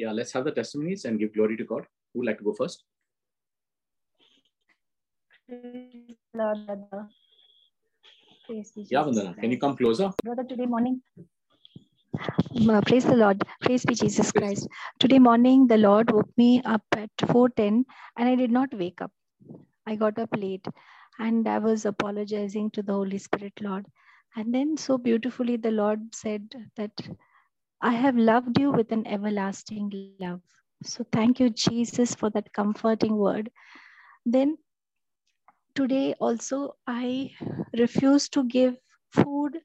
[0.00, 1.84] yeah, let's have the testimonies and give glory to God.
[2.12, 2.84] Who would like to go first?
[6.40, 7.08] Lord, brother.
[8.46, 10.10] Praise be Yeah, Vandana, can you come closer?
[10.24, 11.00] Brother, today morning.
[12.68, 13.42] Uh, Praise the Lord.
[13.62, 14.68] Praise be Jesus Christ.
[14.98, 17.84] Today morning, the Lord woke me up at 4:10,
[18.16, 19.12] and I did not wake up.
[19.86, 20.66] I got up late,
[21.18, 23.86] and I was apologizing to the Holy Spirit, Lord.
[24.36, 27.08] And then, so beautifully, the Lord said that
[27.82, 30.20] I have loved you with an everlasting love.
[30.60, 33.40] So thank you, Jesus, for that comforting word.
[34.24, 34.56] Then
[35.74, 37.30] today also, I
[37.76, 38.76] refuse to give
[39.10, 39.58] food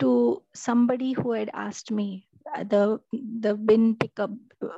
[0.00, 2.26] to somebody who had asked me
[2.56, 3.00] uh, the
[3.40, 4.30] the bin pickup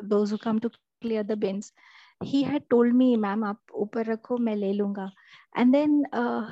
[0.02, 4.38] those who come to clear the bins he had told me ma'am up upar rakho
[4.48, 5.06] main le lunga
[5.54, 6.44] and then uh,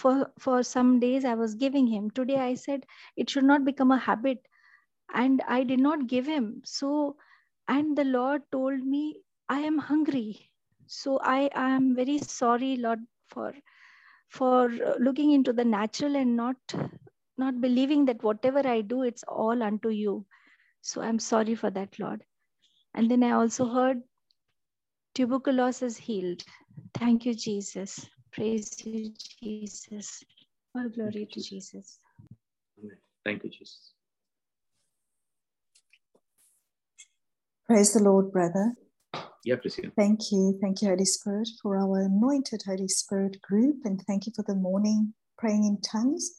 [0.00, 3.92] for for some days i was giving him today i said it should not become
[3.92, 4.38] a habit
[5.14, 7.16] and i did not give him so
[7.68, 9.16] and the lord told me
[9.48, 10.50] i am hungry
[10.86, 13.52] so i am very sorry lord for
[14.28, 16.56] for looking into the natural and not
[17.38, 20.24] not believing that whatever I do, it's all unto you.
[20.80, 22.24] So I'm sorry for that, Lord.
[22.94, 24.02] And then I also heard
[25.14, 26.42] tuberculosis healed.
[26.94, 28.08] Thank you, Jesus.
[28.32, 30.24] Praise you, Jesus.
[30.74, 31.98] All glory to Jesus.
[32.82, 32.96] Amen.
[33.24, 33.95] Thank you, Jesus.
[37.68, 38.74] Praise the Lord, brother.
[39.44, 39.90] Yeah, Priscilla.
[39.96, 40.58] Thank you.
[40.62, 43.78] Thank you, Holy Spirit, for our anointed Holy Spirit group.
[43.84, 46.30] And thank you for the morning praying in tongues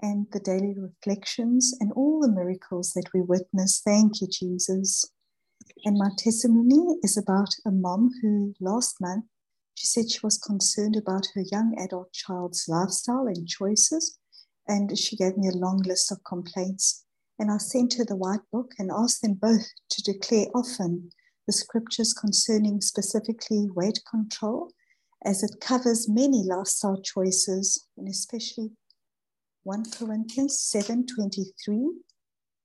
[0.00, 3.82] and the daily reflections and all the miracles that we witness.
[3.84, 5.10] Thank you, Jesus.
[5.84, 9.24] And my testimony is about a mom who last month
[9.74, 14.18] she said she was concerned about her young adult child's lifestyle and choices.
[14.68, 17.05] And she gave me a long list of complaints.
[17.38, 21.10] And I sent her the white book and asked them both to declare often
[21.46, 24.72] the scriptures concerning specifically weight control,
[25.24, 28.72] as it covers many lifestyle choices, and especially
[29.64, 32.02] 1 Corinthians 7:23.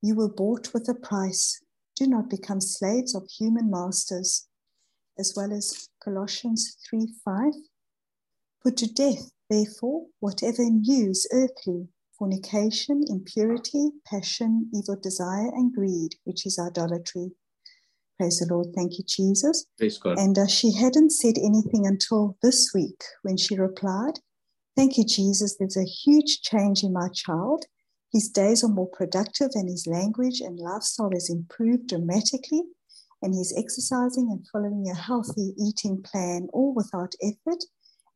[0.02, 1.60] You were bought with a price.
[1.96, 4.48] Do not become slaves of human masters,
[5.18, 7.54] as well as Colossians 3:5.
[8.64, 11.90] Put to death, therefore, whatever in you is earthly,
[12.22, 17.32] fornication, impurity, passion, evil desire, and greed, which is idolatry.
[18.20, 18.68] Praise the Lord.
[18.76, 19.66] Thank you, Jesus.
[19.80, 20.20] Praise God.
[20.20, 24.20] And uh, she hadn't said anything until this week when she replied,
[24.78, 25.56] Thank you, Jesus.
[25.58, 27.66] There's a huge change in my child.
[28.14, 32.62] His days are more productive, and his language and lifestyle has improved dramatically.
[33.24, 37.64] And he's exercising and following a healthy eating plan, all without effort.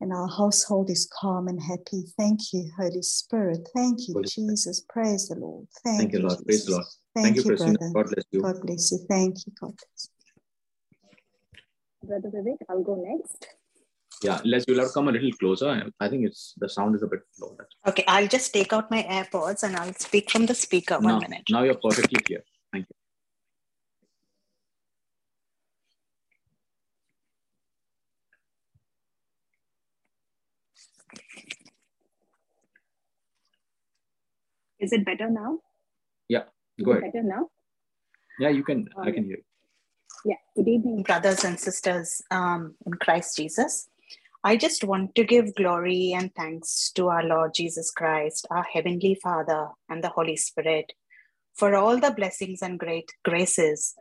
[0.01, 2.03] And our household is calm and happy.
[2.17, 3.67] Thank you, Holy Spirit.
[3.73, 4.49] Thank you, Holy Spirit.
[4.49, 4.85] Jesus.
[4.89, 5.67] Praise the Lord.
[5.83, 6.45] Thank, Thank you, Lord.
[6.45, 6.85] Praise the Lord.
[7.13, 7.77] Thank, Thank you, you, Priscilla.
[7.77, 7.93] brother.
[7.93, 8.41] God bless you.
[8.41, 8.99] God bless you.
[9.09, 9.53] Thank you.
[9.59, 10.25] God bless you.
[12.07, 13.47] Brother Vivek, I'll go next.
[14.21, 15.89] Yeah, Les, you'll have to come a little closer.
[15.99, 17.57] I think it's the sound is a bit low.
[17.87, 20.95] Okay, I'll just take out my AirPods and I'll speak from the speaker.
[20.95, 21.43] One now, minute.
[21.49, 22.43] now you're perfectly clear.
[22.71, 22.95] Thank you.
[34.79, 35.59] Is it better now?
[36.27, 36.43] Yeah,
[36.83, 37.11] Go ahead.
[37.13, 37.49] better now?
[38.39, 38.87] Yeah, you can.
[38.97, 39.37] I Um, can hear.
[40.25, 40.35] Yeah.
[40.55, 43.87] Good evening, brothers and sisters um, in Christ Jesus.
[44.43, 49.15] I just want to give glory and thanks to our Lord Jesus Christ, our Heavenly
[49.21, 50.93] Father, and the Holy Spirit
[51.53, 53.95] for all the blessings and great graces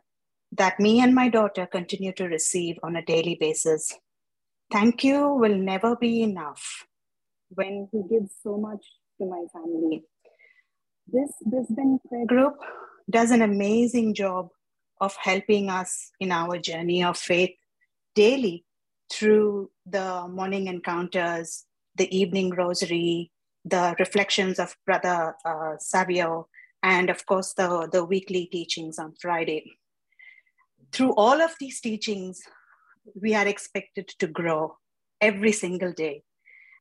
[0.51, 3.97] that me and my daughter continue to receive on a daily basis.
[4.71, 6.85] Thank you will never be enough
[7.49, 8.85] when He gives so much
[9.19, 10.03] to my family.
[11.07, 12.55] This Brisbane prayer group
[13.09, 14.49] does an amazing job
[14.99, 17.51] of helping us in our journey of faith
[18.15, 18.65] daily
[19.11, 23.31] through the morning encounters, the evening rosary,
[23.63, 26.47] the reflections of Brother uh, Savio,
[26.81, 29.77] and of course, the, the weekly teachings on Friday.
[30.91, 32.41] Through all of these teachings,
[33.21, 34.77] we are expected to grow
[35.21, 36.23] every single day.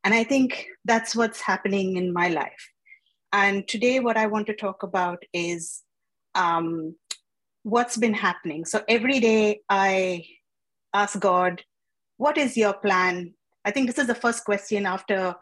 [0.03, 2.74] And I think that's what's happening in my life.
[3.34, 5.82] And today, what I want to talk about is
[6.36, 6.94] um,
[7.64, 8.64] what's been happening.
[8.64, 10.25] So every day, I
[10.94, 11.60] ask God,
[12.16, 13.34] What is your plan?
[13.64, 15.34] I think this is the first question after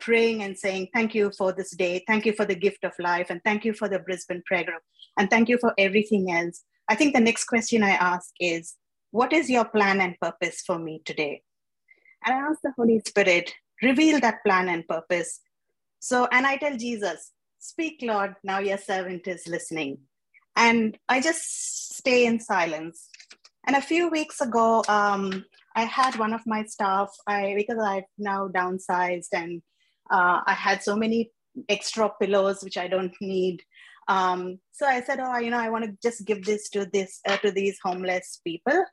[0.00, 2.02] praying and saying, Thank you for this day.
[2.06, 3.26] Thank you for the gift of life.
[3.28, 4.82] And thank you for the Brisbane prayer group.
[5.18, 6.64] And thank you for everything else.
[6.88, 8.76] I think the next question I ask is,
[9.10, 11.42] What is your plan and purpose for me today?
[12.24, 13.52] And I ask the Holy Spirit,
[13.82, 15.40] reveal that plan and purpose.
[16.04, 20.00] So, and I tell Jesus, Speak, Lord, now your servant is listening.
[20.56, 23.08] And I just stay in silence
[23.66, 25.44] And a few weeks ago, um,
[25.76, 29.62] I had one of my staff, I because I've now downsized and
[30.10, 31.32] uh, I had so many
[31.68, 33.62] extra pillows which I don't need.
[34.08, 37.20] Um, so I said, oh, you know, I want to just give this to this
[37.28, 38.84] uh, to these homeless people.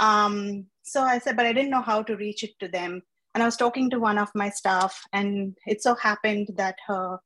[0.00, 3.02] Um, so I said, but I didn't know how to reach it to them.
[3.36, 7.18] And I was talking to one of my staff, and it so happened that her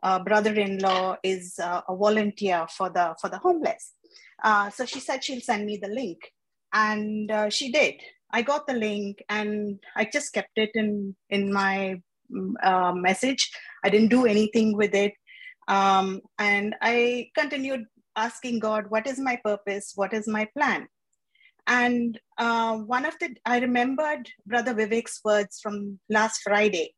[0.00, 3.94] uh, brother-in-law is uh, a volunteer for the for the homeless.
[4.44, 6.20] Uh, so she said she'll send me the link,
[6.72, 7.94] and uh, she did.
[8.30, 12.00] I got the link, and I just kept it in in my
[12.32, 13.50] mm, uh, message.
[13.82, 15.14] I didn't do anything with it,
[15.66, 19.94] um, and I continued asking God, "What is my purpose?
[19.96, 20.86] What is my plan?"
[21.66, 26.94] And uh, one of the, I remembered Brother Vivek's words from last Friday,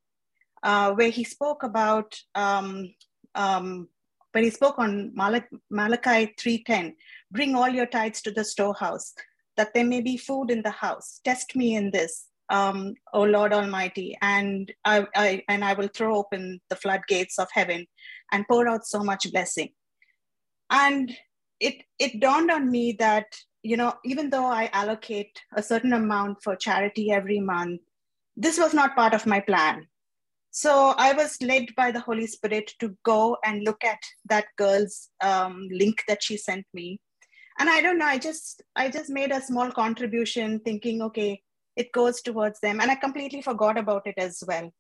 [0.62, 2.94] uh, where he spoke about, um,
[3.34, 3.88] um,
[4.32, 6.94] when he spoke on Malach- Malachi 3.10,
[7.30, 9.14] bring all your tithes to the storehouse,
[9.56, 11.20] that there may be food in the house.
[11.24, 16.16] Test me in this, um, O Lord Almighty, and I, I, and I will throw
[16.16, 17.86] open the floodgates of heaven
[18.32, 19.70] and pour out so much blessing.
[20.70, 21.16] And
[21.58, 23.26] it, it dawned on me that
[23.62, 27.80] you know, even though I allocate a certain amount for charity every month,
[28.36, 29.86] this was not part of my plan.
[30.50, 35.10] So I was led by the Holy Spirit to go and look at that girl's
[35.22, 37.00] um, link that she sent me.
[37.58, 41.42] And I don't know, I just I just made a small contribution thinking, okay,
[41.76, 42.80] it goes towards them.
[42.80, 44.70] And I completely forgot about it as well.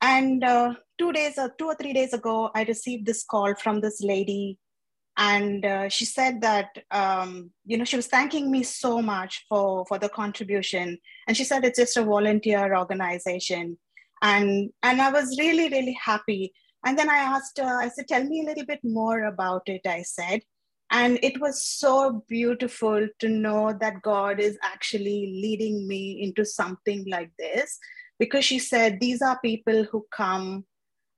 [0.00, 3.80] And uh, two days or two or three days ago, I received this call from
[3.80, 4.58] this lady
[5.16, 9.84] and uh, she said that um, you know she was thanking me so much for
[9.86, 10.98] for the contribution.
[11.26, 13.78] And she said it's just a volunteer organization.
[14.22, 16.52] And and i was really really happy.
[16.84, 19.82] And then i asked her i said tell me a little bit more about it
[19.86, 20.42] i said.
[20.92, 27.04] And it was so beautiful to know that god is actually leading me into something
[27.08, 27.78] like this.
[28.18, 30.66] Because she said these are people who come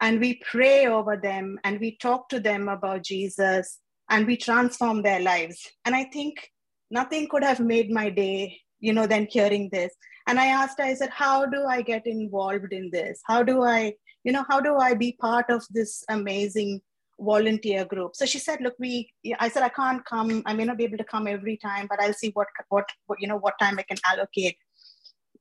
[0.02, 3.78] and we pray over them and we talk to them about jesus
[4.12, 5.66] and we transform their lives.
[5.86, 6.50] And I think
[6.90, 9.92] nothing could have made my day, you know, than hearing this.
[10.26, 13.20] And I asked I said, how do I get involved in this?
[13.24, 16.82] How do I, you know, how do I be part of this amazing
[17.18, 18.14] volunteer group?
[18.14, 19.10] So she said, look, we,
[19.40, 20.42] I said, I can't come.
[20.44, 23.20] I may not be able to come every time, but I'll see what, what, what
[23.20, 24.58] you know, what time I can allocate.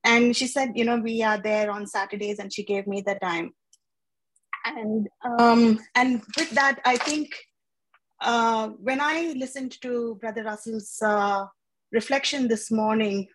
[0.02, 3.14] And she said, you know, we are there on Saturdays, and she gave me the
[3.22, 3.52] time.
[4.64, 7.34] And um, and with that, I think
[8.20, 11.46] uh, when I listened to Brother Russell's uh,
[11.90, 13.28] reflection this morning,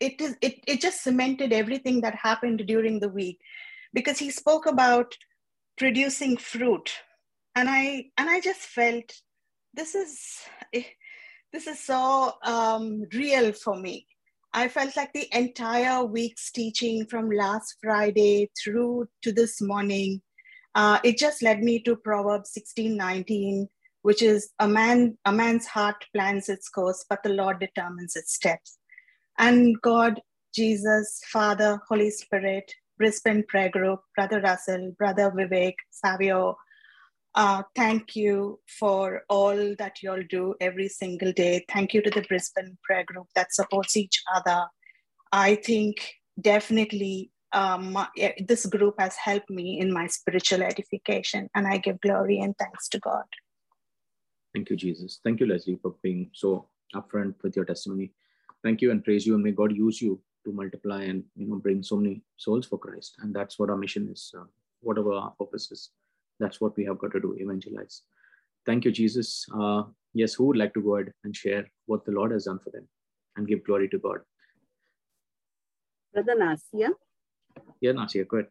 [0.00, 3.38] it is it, it just cemented everything that happened during the week.
[3.94, 5.14] Because he spoke about
[5.76, 6.92] producing fruit.
[7.54, 9.12] And i and i just felt
[9.74, 10.40] this is
[11.52, 14.06] this is so um, real for me.
[14.54, 20.20] I felt like the entire week's teaching from last friday through to this morning
[20.74, 23.68] uh, it just led me to proverbs 16 19
[24.02, 28.34] which is a man a man's heart plans its course but the lord determines its
[28.34, 28.78] steps.
[29.38, 30.20] And god
[30.54, 36.56] jesus father holy spirit brisbane prayer group brother russell brother vivek savio
[37.34, 41.64] uh, thank you for all that you all do every single day.
[41.72, 44.66] Thank you to the brisbane prayer group that supports each other.
[45.32, 45.96] I think
[46.40, 47.98] definitely um,
[48.46, 52.88] this group has helped me in my spiritual edification and i give glory and thanks
[52.88, 53.24] to god
[54.54, 55.20] Thank you, Jesus.
[55.24, 58.12] Thank you, Leslie, for being so upfront with your testimony.
[58.62, 61.56] Thank you and praise you, and may God use you to multiply and you know
[61.56, 63.16] bring so many souls for Christ.
[63.20, 64.32] And that's what our mission is.
[64.38, 64.44] Uh,
[64.80, 65.90] whatever our purpose is,
[66.38, 67.34] that's what we have got to do.
[67.38, 68.02] Evangelize.
[68.66, 69.46] Thank you, Jesus.
[69.54, 72.58] Uh, yes, who would like to go ahead and share what the Lord has done
[72.62, 72.86] for them
[73.36, 74.18] and give glory to God?
[76.12, 76.90] Brother Nasia.
[77.80, 78.50] Yeah, Nasia, go ahead.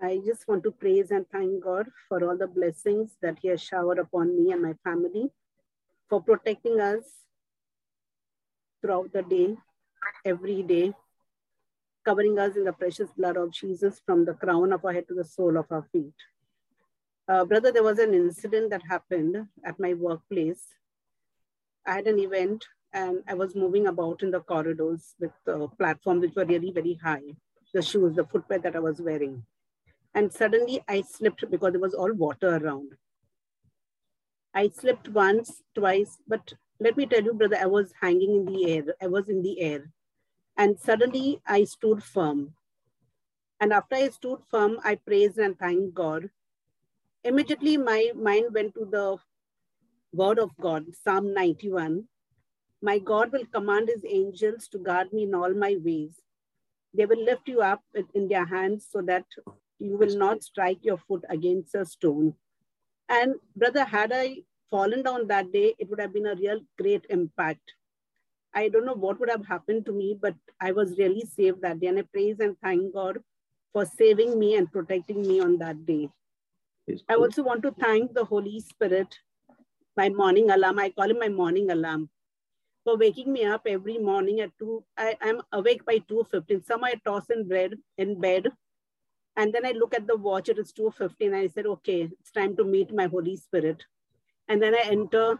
[0.00, 3.60] I just want to praise and thank God for all the blessings that He has
[3.60, 5.30] showered upon me and my family,
[6.08, 7.02] for protecting us
[8.80, 9.56] throughout the day,
[10.24, 10.92] every day,
[12.04, 15.14] covering us in the precious blood of Jesus from the crown of our head to
[15.14, 16.14] the sole of our feet.
[17.28, 20.62] Uh, brother, there was an incident that happened at my workplace.
[21.86, 26.22] I had an event and I was moving about in the corridors with uh, platforms
[26.22, 27.34] which were really very high,
[27.72, 29.44] the shoes, the footwear that I was wearing
[30.14, 32.92] and suddenly I slipped because there was all water around.
[34.54, 38.72] I slipped once, twice, but let me tell you, brother, I was hanging in the
[38.72, 38.84] air.
[39.00, 39.92] I was in the air.
[40.56, 42.54] And suddenly I stood firm.
[43.60, 46.30] And after I stood firm, I praised and thanked God.
[47.22, 49.18] Immediately my mind went to the
[50.12, 52.04] word of God, Psalm 91.
[52.80, 56.20] My God will command his angels to guard me in all my ways.
[56.98, 57.80] They will lift you up
[58.12, 59.24] in their hands so that
[59.78, 62.34] you will not strike your foot against a stone.
[63.08, 64.38] And brother, had I
[64.68, 67.72] fallen down that day, it would have been a real great impact.
[68.52, 71.78] I don't know what would have happened to me, but I was really saved that
[71.78, 71.86] day.
[71.86, 73.18] And I praise and thank God
[73.72, 76.08] for saving me and protecting me on that day.
[77.08, 79.16] I also want to thank the Holy Spirit,
[79.96, 80.80] my morning alarm.
[80.80, 82.10] I call him my morning alarm
[82.88, 84.82] for waking me up every morning at 2.
[84.96, 86.64] I am awake by 2.15.
[86.64, 88.46] Some I toss in bed, in bed.
[89.36, 91.26] And then I look at the watch, it is 2.15.
[91.26, 93.84] And I said, okay, it's time to meet my Holy Spirit.
[94.48, 95.38] And then I enter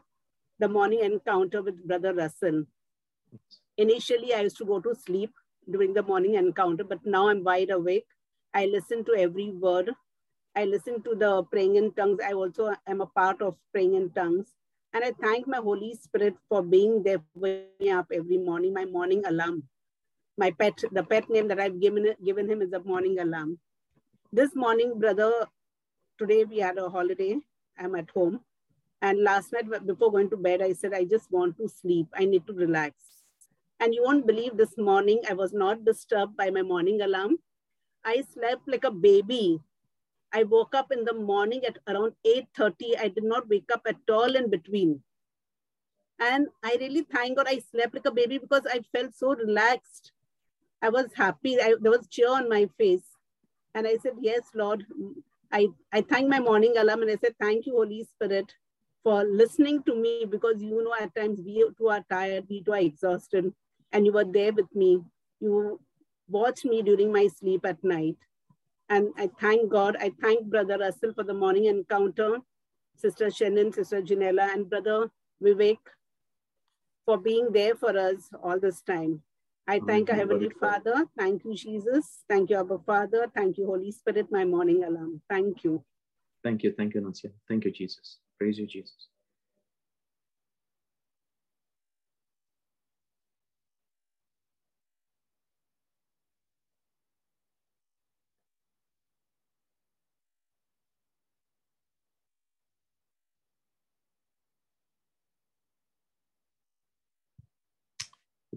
[0.58, 2.64] the morning encounter with Brother Russell.
[3.78, 5.32] Initially, I used to go to sleep
[5.70, 8.06] during the morning encounter, but now I'm wide awake.
[8.52, 9.90] I listen to every word.
[10.54, 12.20] I listen to the praying in tongues.
[12.22, 14.52] I also am a part of praying in tongues.
[14.94, 18.86] And I thank my Holy Spirit for being there waking me up every morning, my
[18.86, 19.64] morning alarm.
[20.38, 23.58] My pet, the pet name that I've given, given him is a morning alarm.
[24.32, 25.46] This morning, brother,
[26.18, 27.38] today we had a holiday.
[27.78, 28.40] I'm at home.
[29.02, 32.06] And last night, before going to bed, I said, I just want to sleep.
[32.14, 32.94] I need to relax.
[33.80, 37.36] And you won't believe this morning, I was not disturbed by my morning alarm.
[38.04, 39.60] I slept like a baby
[40.32, 42.98] I woke up in the morning at around 8.30.
[43.00, 45.02] I did not wake up at all in between.
[46.20, 50.12] And I really thank God I slept like a baby because I felt so relaxed.
[50.82, 51.60] I was happy.
[51.60, 53.04] I, there was cheer on my face.
[53.74, 54.84] And I said, yes, Lord.
[55.50, 58.52] I, I thank my morning alarm and I said, thank you, Holy Spirit,
[59.02, 62.72] for listening to me because you know at times we too are tired, we too
[62.72, 63.52] are exhausted.
[63.92, 65.00] And you were there with me.
[65.40, 65.80] You
[66.28, 68.16] watched me during my sleep at night.
[68.88, 69.96] And I thank God.
[70.00, 72.38] I thank Brother Russell for the morning encounter,
[72.96, 75.10] Sister Shannon, Sister Janella, and Brother
[75.42, 75.78] Vivek
[77.04, 79.22] for being there for us all this time.
[79.66, 81.04] I thank our Heavenly Father.
[81.18, 82.24] Thank you, Jesus.
[82.28, 83.30] Thank you, Abba Father.
[83.34, 85.20] Thank you, Holy Spirit, my morning alarm.
[85.28, 85.84] Thank you.
[86.42, 86.72] Thank you.
[86.72, 87.30] Thank you, Nancia.
[87.48, 88.18] Thank you, Jesus.
[88.38, 89.08] Praise you, Jesus.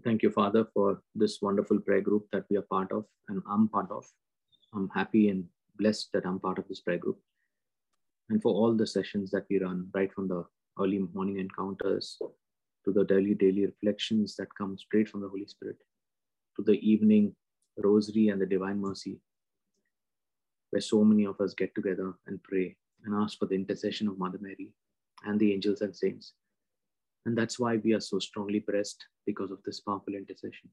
[0.03, 3.67] Thank you, Father, for this wonderful prayer group that we are part of and I'm
[3.67, 4.05] part of.
[4.73, 5.45] I'm happy and
[5.77, 7.19] blessed that I'm part of this prayer group.
[8.29, 10.45] And for all the sessions that we run, right from the
[10.79, 15.77] early morning encounters to the daily, daily reflections that come straight from the Holy Spirit,
[16.55, 17.35] to the evening
[17.77, 19.19] rosary and the divine mercy,
[20.71, 24.17] where so many of us get together and pray and ask for the intercession of
[24.17, 24.71] Mother Mary
[25.25, 26.33] and the angels and saints
[27.25, 30.69] and that's why we are so strongly pressed because of this powerful intercession.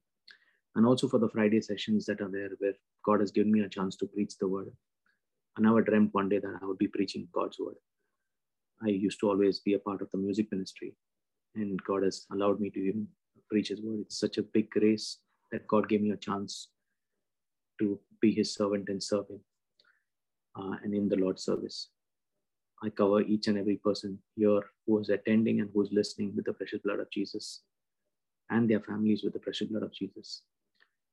[0.74, 2.74] And also for the Friday sessions that are there where
[3.04, 4.70] God has given me a chance to preach the word.
[5.56, 7.74] I never dreamt one day that I would be preaching God's word.
[8.82, 10.94] I used to always be a part of the music ministry,
[11.56, 13.08] and God has allowed me to even
[13.50, 14.00] preach His word.
[14.00, 15.18] It's such a big grace
[15.50, 16.68] that God gave me a chance
[17.80, 19.40] to be His servant and serve Him
[20.56, 21.88] uh, and in the Lord's service.
[22.82, 26.44] I cover each and every person here who is attending and who is listening with
[26.44, 27.62] the precious blood of Jesus
[28.50, 30.42] and their families with the precious blood of Jesus.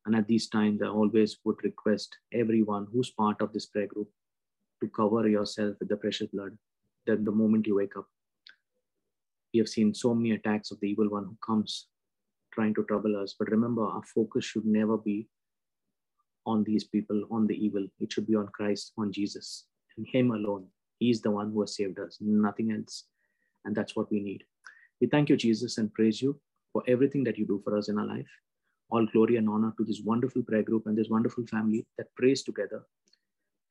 [0.06, 4.10] And at these times, I always would request everyone who's part of this prayer group
[4.82, 6.56] to cover yourself with the precious blood.
[7.08, 8.06] Then the moment you wake up,
[9.54, 11.88] we have seen so many attacks of the evil one who comes
[12.54, 13.36] trying to trouble us.
[13.38, 15.28] But remember, our focus should never be
[16.46, 17.88] on these people, on the evil.
[18.00, 19.66] It should be on Christ, on Jesus,
[19.98, 20.68] and Him alone.
[21.00, 23.04] He's the one who has saved us, nothing else.
[23.66, 24.44] And that's what we need.
[25.02, 26.40] We thank you, Jesus, and praise you
[26.72, 28.28] for everything that you do for us in our life.
[28.92, 32.44] All glory and honor to this wonderful prayer group and this wonderful family that prays
[32.44, 32.86] together.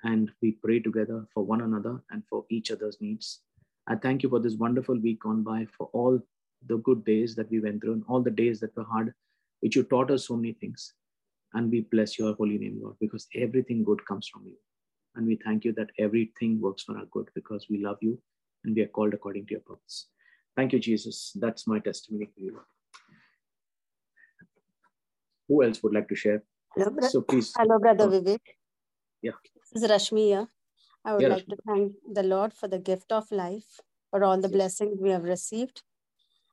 [0.02, 3.40] And we pray together for one another and for each other's needs.
[3.86, 6.20] I thank you for this wonderful week gone by, for all
[6.66, 9.14] the good days that we went through and all the days that were hard,
[9.60, 10.92] which you taught us so many things.
[11.54, 14.56] And we bless your holy name, Lord, because everything good comes from you.
[15.16, 18.18] And we thank you that everything works for our good because we love you
[18.64, 20.08] and we are called according to your purpose.
[20.56, 21.32] Thank you, Jesus.
[21.36, 22.60] That's my testimony for you.
[25.48, 26.42] Who else would like to share?
[26.74, 27.52] Hello, bro- so please.
[27.56, 28.40] Hello, Brother Vivek.
[29.22, 29.32] Yeah.
[29.72, 30.48] This is Rashmi here.
[31.04, 33.80] I would Yeah, like to thank the Lord for the gift of life,
[34.10, 34.52] for all the Yes.
[34.56, 35.82] blessings we have received.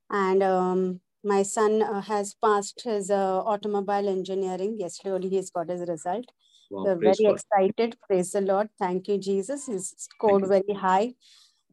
[0.10, 4.78] And um, my son uh, has passed his uh, automobile engineering.
[4.78, 6.26] Yesterday only he's got his result.
[6.72, 7.36] Wow, We're very God.
[7.36, 7.98] excited.
[8.08, 8.70] Praise the Lord.
[8.80, 9.68] Thank you, Jesus.
[9.68, 11.14] He's scored very high.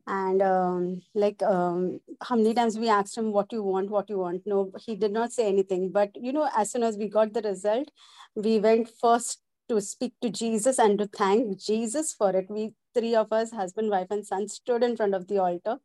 [0.07, 4.19] And um, like um, how many times we asked him what you want, what you
[4.19, 4.43] want.
[4.47, 5.91] No, he did not say anything.
[5.93, 7.91] But you know, as soon as we got the result,
[8.35, 12.47] we went first to speak to Jesus and to thank Jesus for it.
[12.49, 15.77] We three of us, husband, wife, and son, stood in front of the altar.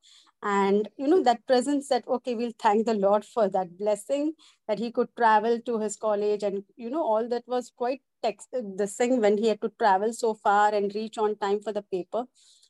[0.43, 4.33] And you know, that presence that okay, we'll thank the Lord for that blessing
[4.67, 6.43] that he could travel to his college.
[6.43, 10.13] And you know, all that was quite text the thing when he had to travel
[10.13, 12.25] so far and reach on time for the paper.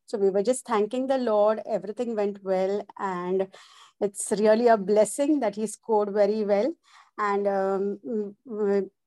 [0.05, 1.61] So we were just thanking the Lord.
[1.67, 2.85] Everything went well.
[2.99, 3.47] And
[4.01, 6.73] it's really a blessing that he scored very well.
[7.17, 8.35] And um,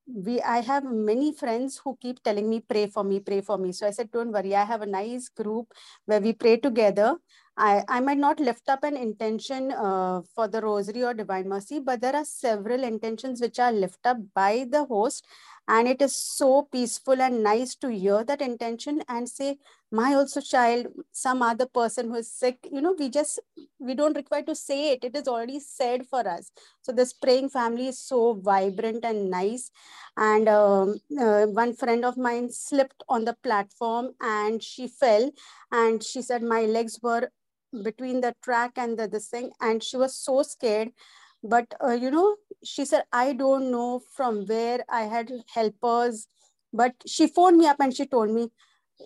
[0.06, 3.72] we i have many friends who keep telling me pray for me pray for me
[3.72, 5.72] so i said don't worry i have a nice group
[6.04, 7.16] where we pray together
[7.56, 11.78] i i might not lift up an intention uh, for the rosary or divine mercy
[11.78, 15.24] but there are several intentions which are lifted up by the host
[15.68, 19.56] and it is so peaceful and nice to hear that intention and say
[19.90, 23.40] my also child some other person who is sick you know we just
[23.78, 26.50] we don't require to say it it is already said for us.
[26.82, 29.70] So this praying family is so vibrant and nice.
[30.16, 35.30] And um, uh, one friend of mine slipped on the platform and she fell
[35.70, 37.30] and she said my legs were
[37.82, 40.90] between the track and the thing and she was so scared.
[41.42, 46.26] But uh, you know she said i don't know from where i had helpers
[46.72, 48.48] but she phoned me up and she told me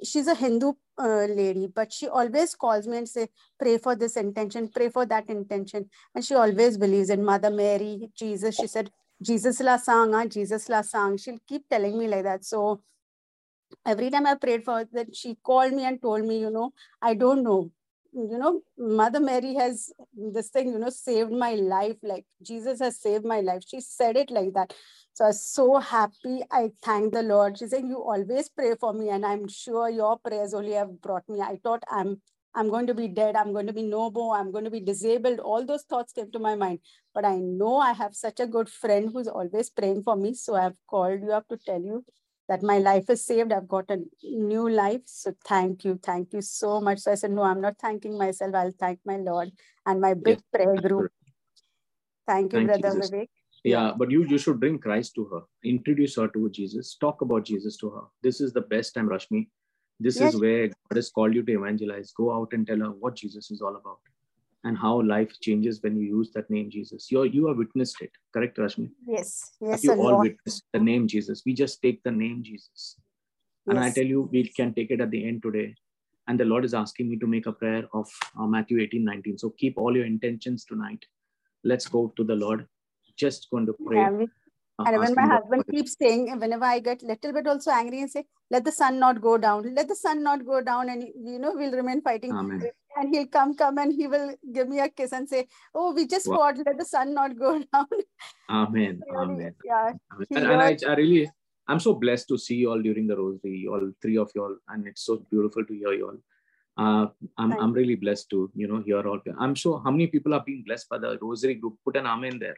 [0.05, 4.17] she's a hindu uh, lady but she always calls me and say pray for this
[4.17, 8.57] intention pray for that intention and she always believes in mother mary jesus.
[8.57, 8.91] She said
[9.23, 11.17] jesus la sang ah, jesus la sang.
[11.17, 12.45] She'll keep telling me like that.
[12.45, 12.83] So
[13.87, 16.73] every time i prayed for her that she called me and told me you know
[17.01, 17.71] i don't know
[18.13, 21.97] you know, Mother Mary has this thing, you know, saved my life.
[22.03, 23.63] Like Jesus has saved my life.
[23.67, 24.75] She said it like that.
[25.15, 26.43] So I was so happy.
[26.51, 27.59] I thank the Lord.
[27.59, 31.29] She said, You always pray for me, and I'm sure your prayers only have brought
[31.29, 31.41] me.
[31.41, 32.21] I thought I'm
[32.55, 33.37] I'm going to be dead.
[33.37, 34.37] I'm going to be no more.
[34.37, 35.39] I'm going to be disabled.
[35.39, 36.81] All those thoughts came to my mind.
[37.15, 40.35] But I know I have such a good friend who's always praying for me.
[40.35, 42.05] So I've called you up to tell you
[42.51, 43.53] that my life is saved.
[43.53, 45.03] I've got a new life.
[45.05, 46.01] So thank you.
[46.03, 46.99] Thank you so much.
[46.99, 48.57] So I said, no, I'm not thanking myself.
[48.57, 49.53] I'll thank my Lord
[49.87, 50.43] and my big yes.
[50.53, 51.13] prayer group.
[52.27, 53.11] Thank you, thank Brother Jesus.
[53.13, 53.29] Vivek.
[53.63, 55.41] Yeah, but you, you should bring Christ to her.
[55.63, 56.97] Introduce her to Jesus.
[57.01, 58.03] Talk about Jesus to her.
[58.21, 59.47] This is the best time, Rashmi.
[60.01, 60.35] This yes.
[60.35, 62.13] is where God has called you to evangelize.
[62.17, 63.99] Go out and tell her what Jesus is all about
[64.65, 67.11] and how life changes when you use that name Jesus.
[67.11, 68.91] You you have witnessed it, correct, Rashmi?
[69.07, 69.85] Yes, yes.
[69.85, 71.43] you all witnessed the name Jesus.
[71.47, 72.97] We just take the name Jesus,
[73.67, 73.85] and yes.
[73.85, 75.75] I tell you, we can take it at the end today.
[76.29, 79.39] And the Lord is asking me to make a prayer of uh, Matthew 18, 19.
[79.39, 81.05] So keep all your intentions tonight.
[81.65, 82.67] Let's go to the Lord.
[83.17, 84.29] Just going to pray.
[84.87, 88.25] And when my husband keeps saying, whenever I get little bit also angry and say,
[88.51, 91.53] let the sun not go down, let the sun not go down, and you know,
[91.55, 92.33] we'll remain fighting.
[92.33, 92.71] Amen.
[92.97, 96.07] And he'll come, come, and he will give me a kiss and say, Oh, we
[96.07, 96.37] just wow.
[96.37, 97.87] fought, let the sun not go down.
[98.49, 99.01] Amen.
[99.15, 99.55] Amen.
[99.65, 99.93] Yeah.
[100.13, 100.27] Amen.
[100.31, 101.31] And, and I, I really
[101.71, 104.57] I'm so blessed to see you all during the rosary, all three of you all,
[104.69, 106.19] and it's so beautiful to hear you all.
[106.77, 107.07] Uh,
[107.39, 109.21] I'm, I'm really blessed to you know hear all.
[109.39, 111.77] I'm sure how many people are being blessed by the rosary group.
[111.85, 112.57] Put an amen there.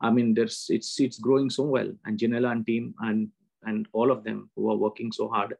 [0.00, 3.28] I mean, there's it's it's growing so well, and Janella and team and
[3.64, 5.56] and all of them who are working so hard.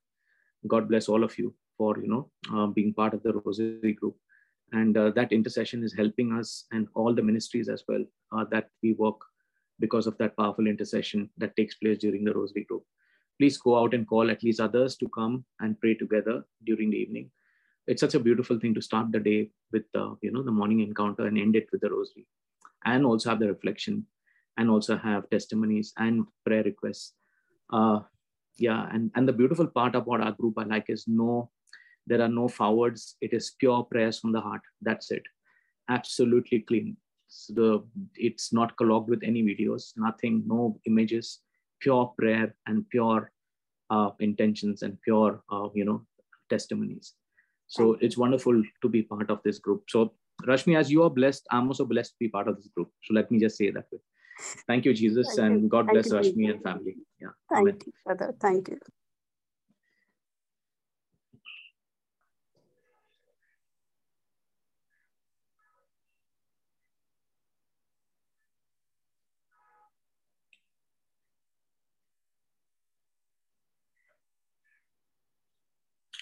[0.67, 4.17] God bless all of you for you know uh, being part of the Rosary group,
[4.73, 8.71] and uh, that intercession is helping us and all the ministries as well uh, that
[8.83, 9.21] we work
[9.81, 12.85] because of that powerful intercession that takes place during the Rosary group.
[13.39, 16.97] Please go out and call at least others to come and pray together during the
[16.97, 17.31] evening.
[17.87, 20.81] It's such a beautiful thing to start the day with uh, you know the morning
[20.81, 22.27] encounter and end it with the Rosary,
[22.85, 24.07] and also have the reflection
[24.59, 27.15] and also have testimonies and prayer requests.
[27.73, 28.01] Uh,
[28.57, 31.51] yeah, and, and the beautiful part about our group I like is no,
[32.07, 33.17] there are no forwards.
[33.21, 34.61] It is pure prayers from the heart.
[34.83, 35.23] That's it.
[35.89, 36.97] Absolutely clean.
[37.29, 37.85] So the,
[38.17, 41.41] it's not clogged with any videos, nothing, no images,
[41.81, 43.31] pure prayer and pure
[43.91, 46.05] uh, intentions and pure, uh, you know,
[46.51, 47.15] testimonies.
[47.69, 49.85] So it's wonderful to be part of this group.
[49.89, 50.15] So
[50.47, 52.91] Rashmi, as you are blessed, I'm also blessed to be part of this group.
[53.05, 53.85] So let me just say that.
[53.93, 53.99] Way.
[54.67, 55.69] Thank you, Jesus, Thank and you.
[55.69, 56.97] God Thank bless you, Rashmi and family.
[57.21, 57.29] Yeah.
[57.51, 57.79] Thank Amen.
[57.87, 58.35] you, Father.
[58.41, 58.79] Thank you.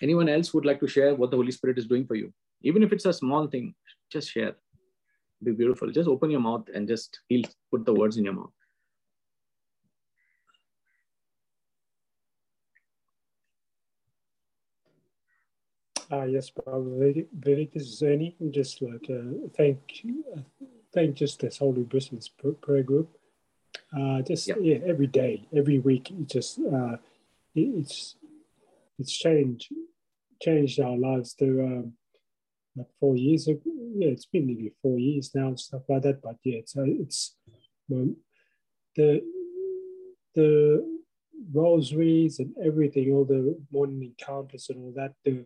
[0.02, 2.32] Anyone else would like to share what the Holy Spirit is doing for you?
[2.62, 3.74] Even if it's a small thing,
[4.10, 4.56] just share
[5.42, 5.90] be beautiful.
[5.90, 8.52] Just open your mouth and just he'll put the words in your mouth.
[16.10, 16.52] Ah, yes,
[17.32, 18.36] this is Ernie.
[18.50, 20.02] Just like uh, thank,
[20.36, 20.40] uh,
[20.94, 23.08] thank just this Holy Brisbane's prayer group.
[23.96, 24.54] Uh, just yeah.
[24.60, 24.78] yeah.
[24.86, 26.96] every day, every week, it just uh,
[27.54, 28.14] it, it's
[29.00, 29.72] it's changed
[30.40, 31.34] changed our lives.
[31.34, 31.92] To um,
[32.76, 33.60] like four years ago,
[33.96, 36.22] yeah, it's been maybe four years now and stuff like that.
[36.22, 37.36] But yeah, it's uh, it's
[37.92, 38.16] um,
[38.96, 39.22] the
[40.34, 41.00] the
[41.52, 45.14] rosaries and everything, all the morning encounters and all that.
[45.24, 45.44] The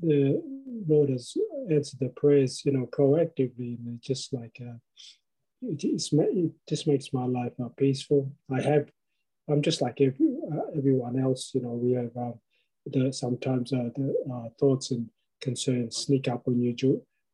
[0.00, 0.42] the
[0.86, 1.36] Lord has
[1.70, 4.78] answered the prayers, you know, proactively, and just like uh,
[5.62, 8.30] it, it just makes my life more peaceful.
[8.50, 8.90] I have,
[9.48, 11.70] I'm just like every, uh, everyone else, you know.
[11.70, 12.32] We have uh,
[12.86, 15.08] the sometimes uh, the uh, thoughts and
[15.40, 16.74] concerns sneak up on you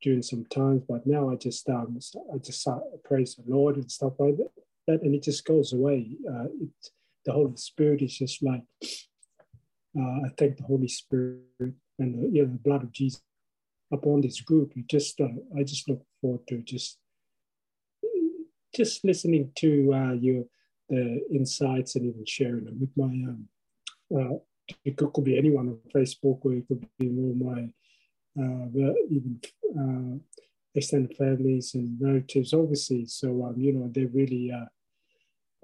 [0.02, 1.98] during some times, but now I just um,
[2.32, 2.66] I just
[3.04, 4.36] praise the Lord and stuff like
[4.86, 6.16] that, and it just goes away.
[6.28, 6.90] Uh, it,
[7.24, 8.62] the Holy Spirit is just like
[9.96, 13.22] I thank the Holy Spirit and the, you know, the blood of Jesus
[13.92, 14.72] upon this group.
[14.74, 16.98] You just, uh, I just look forward to just,
[18.74, 20.44] just listening to uh, your
[20.90, 23.04] the insights and even sharing them with my.
[23.04, 23.48] Um,
[24.14, 24.36] uh,
[24.84, 27.68] it could, could, be anyone on Facebook, or it could be all my
[28.38, 28.66] uh,
[29.10, 29.40] even
[29.78, 30.18] uh,
[30.74, 33.06] extended families and relatives, obviously.
[33.06, 34.52] So um, you know, they really.
[34.52, 34.66] Uh,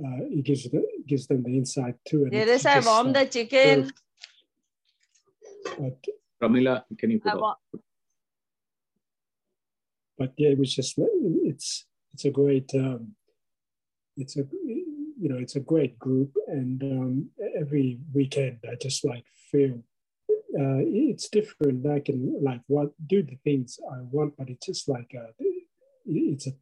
[0.02, 2.22] uh, it gives the, gives them the insight too.
[2.22, 3.92] And There is a warm the chicken.
[5.78, 5.98] But
[6.42, 7.60] Ramila, can you put up?
[10.16, 10.94] But yeah, it was just
[11.44, 13.14] it's it's a great um,
[14.16, 19.24] it's a you know it's a great group, and um, every weekend I just like
[19.50, 19.82] feel
[20.60, 21.86] uh, it's different.
[21.86, 25.32] I can like what do the things I want, but it's just like uh,
[26.04, 26.52] it's a,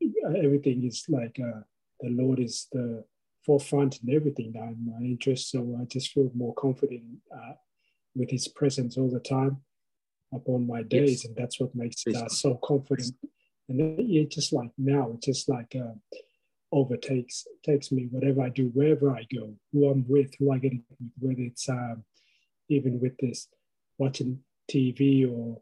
[0.44, 1.62] everything is like uh,
[2.00, 3.04] the Lord is the
[3.44, 5.50] forefront and everything that I'm my interest.
[5.50, 7.02] So I just feel more confident
[7.34, 7.54] uh,
[8.14, 9.62] with His presence all the time
[10.32, 11.24] upon my days, yes.
[11.24, 13.14] and that's what makes it uh, so confident.
[13.68, 15.94] And then it just like now, it just like uh,
[16.70, 20.72] overtakes takes me whatever I do, wherever I go, who I'm with, who I get
[20.72, 22.04] with, whether it's um,
[22.68, 23.48] even with this
[23.98, 25.60] watching TV or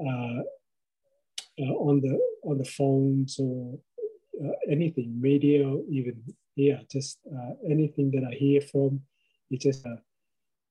[0.00, 0.42] uh,
[1.58, 3.78] uh, on the on the phones or
[4.44, 6.22] uh, anything, media, even
[6.54, 9.00] yeah, just uh, anything that I hear from,
[9.50, 9.96] it just uh,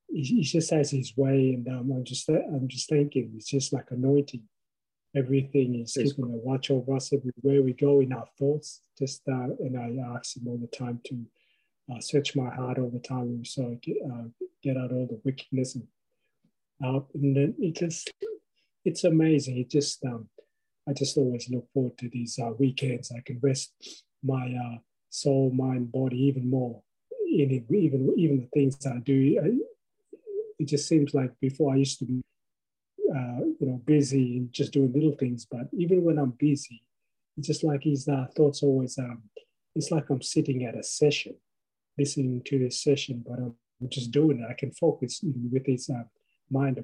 [0.08, 3.92] he, just has his way, and um, I'm just I'm just thinking it's just like
[3.92, 4.44] anointing.
[5.16, 6.12] Everything is yes.
[6.12, 8.82] keeping a watch over us everywhere we go in our thoughts.
[8.98, 11.26] Just uh, and I ask him all the time to
[11.92, 14.24] uh, search my heart all the time, so I get, uh,
[14.62, 15.88] get out all the wickedness and
[16.84, 17.08] out.
[17.14, 18.12] And then it just
[18.84, 19.58] it's amazing.
[19.58, 20.30] It just um,
[20.88, 23.12] I just always look forward to these uh, weekends.
[23.12, 23.74] I can rest
[24.24, 24.78] my uh,
[25.10, 26.82] soul, mind, body even more
[27.28, 29.62] in it, even even the things that I do
[30.60, 32.22] it just seems like before I used to be,
[33.12, 35.46] uh, you know, busy and just doing little things.
[35.50, 36.84] But even when I'm busy,
[37.38, 38.98] it's just like his uh, thoughts always.
[38.98, 39.24] Um,
[39.76, 41.36] it's like I'm sitting at a session,
[41.98, 43.56] listening to this session, but I'm
[43.90, 44.48] just doing it.
[44.50, 46.04] I can focus with his uh,
[46.50, 46.84] mind,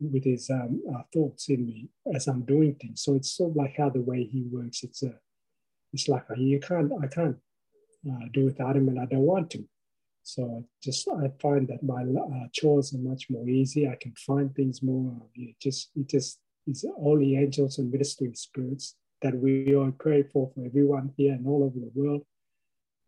[0.00, 3.02] with his um, uh, thoughts in me as I'm doing things.
[3.02, 4.82] So it's sort of like how the way he works.
[4.82, 5.14] It's a,
[5.92, 7.36] it's like a, you can't, I can't
[8.10, 9.64] uh, do without him, and I don't want to.
[10.22, 13.88] So I just I find that my uh, chores are much more easy.
[13.88, 15.14] I can find things more.
[15.34, 20.64] It just it just it's the angels and ministering spirits that we pray for for
[20.66, 22.22] everyone here and all over the world.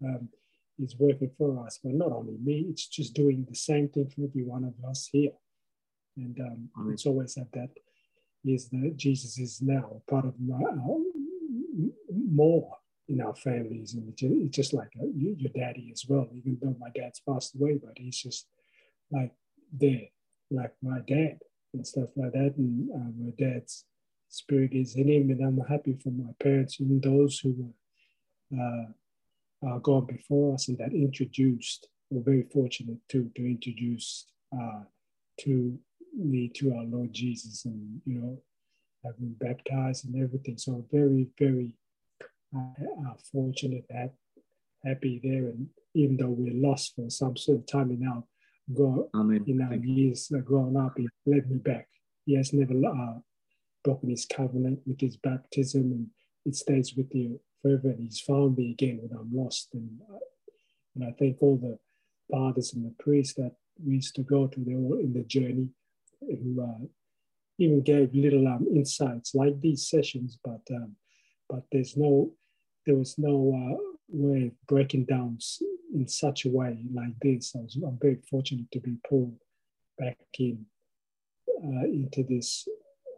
[0.04, 0.28] Um,
[0.78, 2.66] is working for us, but not only me.
[2.70, 5.32] It's just doing the same thing for every one of us here,
[6.18, 7.70] and um, it's always at that
[8.44, 10.98] is that Jesus is now part of my uh,
[12.30, 12.76] more
[13.08, 13.94] in our families.
[13.94, 17.54] And it's just like a, uh, your daddy as well, even though my dad's passed
[17.54, 18.46] away, but he's just
[19.10, 19.32] like
[19.72, 20.08] there,
[20.50, 21.38] like my dad
[21.74, 22.54] and stuff like that.
[22.56, 23.84] And uh, my dad's
[24.28, 25.30] spirit is in him.
[25.30, 27.72] And I'm happy for my parents and those who
[28.52, 28.86] were
[29.66, 34.82] uh, gone before us and that introduced, we're very fortunate to, to introduce uh,
[35.40, 35.78] to
[36.18, 38.38] me to our Lord Jesus and, you know,
[39.04, 40.58] having baptized and everything.
[40.58, 41.74] So very, very
[42.54, 44.12] are fortunate, that
[44.84, 45.48] happy there.
[45.48, 48.24] And even though we're lost for some sort of time in our,
[48.74, 49.44] go, Amen.
[49.46, 51.88] in our years growing up, He led me back.
[52.24, 53.18] He has never uh,
[53.84, 56.06] broken His covenant with His baptism, and
[56.44, 57.90] it stays with you forever.
[57.90, 59.68] And He's found me again when I'm lost.
[59.74, 60.18] And, uh,
[60.94, 61.78] and I thank all the
[62.30, 63.52] fathers and the priests that
[63.84, 65.68] we used to go to, they were in the journey,
[66.20, 66.86] who uh,
[67.58, 70.96] even gave little um, insights like these sessions, but um,
[71.48, 72.32] but there's no
[72.86, 73.76] there was no uh,
[74.08, 75.38] way of breaking down
[75.94, 77.54] in such a way like this.
[77.54, 79.36] I was, I'm very fortunate to be pulled
[79.98, 80.64] back in
[81.64, 82.68] uh, into this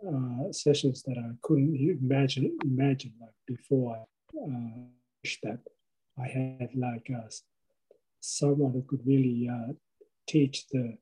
[0.09, 4.01] uh, sessions that I couldn't imagine imagine like before I
[4.39, 5.59] uh, that
[6.19, 7.29] I had like uh,
[8.21, 9.49] someone who could really
[10.27, 10.97] teach the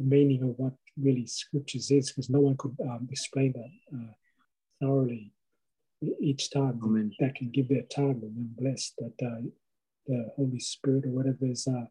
[0.00, 4.12] meaning of what really scriptures is because no one could um, explain that uh,
[4.80, 5.32] thoroughly
[6.20, 7.12] each time Amen.
[7.18, 9.40] that can give their time and I'm blessed that uh,
[10.06, 11.86] the Holy Spirit or whatever is uh,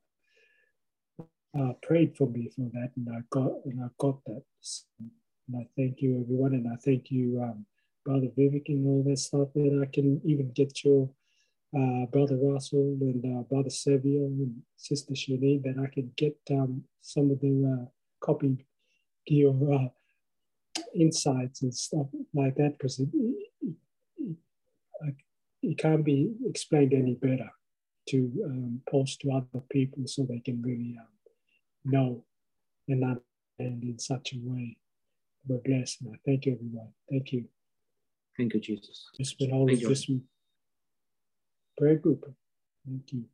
[1.60, 4.44] uh, prayed for me for that, and I got and I got that.
[4.62, 7.66] So, and I thank you, everyone, and I thank you, um,
[8.06, 9.50] Brother Vivek, and all that stuff.
[9.56, 11.10] And I can even get your
[11.78, 16.84] uh, Brother Russell and uh, Brother Savio and Sister Shani that I can get um,
[17.02, 17.86] some of the uh,
[18.20, 18.66] copy
[19.28, 19.88] your uh,
[20.96, 23.76] insights and stuff like that because it, it,
[25.02, 25.16] it,
[25.62, 27.50] it, can't be explained any better
[28.10, 31.08] to um, post to other people so they can really um,
[31.86, 32.24] know
[32.88, 34.78] and understand in such a way.
[35.48, 36.02] We're blessed.
[36.02, 36.90] And I thank you, everyone.
[37.10, 37.46] Thank you.
[38.38, 39.10] Thank you, Jesus.
[39.20, 40.10] It's been all this
[41.78, 42.26] prayer group.
[42.86, 43.26] Thank you.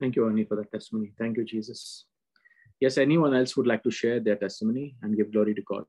[0.00, 1.12] Thank you, Arnie, for that testimony.
[1.18, 2.04] Thank you, Jesus.
[2.80, 5.84] Yes, anyone else would like to share their testimony and give glory to God?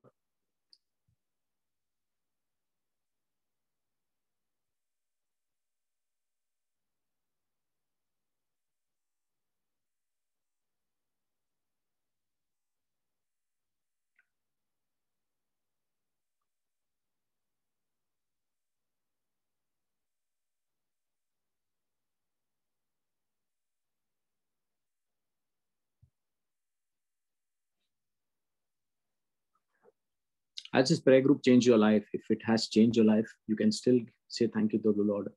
[30.78, 32.06] Has this prayer group changed your life?
[32.14, 35.28] If it has changed your life, you can still say thank you to the Lord.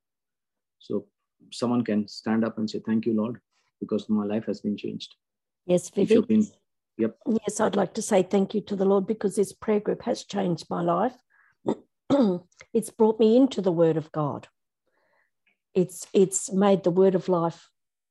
[0.78, 1.06] So
[1.50, 3.40] someone can stand up and say thank you, Lord,
[3.80, 5.14] because my life has been changed.
[5.64, 6.28] Yes, Vivek.
[6.28, 6.46] Been,
[6.98, 7.16] yep.
[7.26, 10.24] Yes, I'd like to say thank you to the Lord because this prayer group has
[10.24, 11.16] changed my life.
[12.74, 14.46] it's brought me into the Word of God.
[15.72, 17.70] It's it's made the Word of life,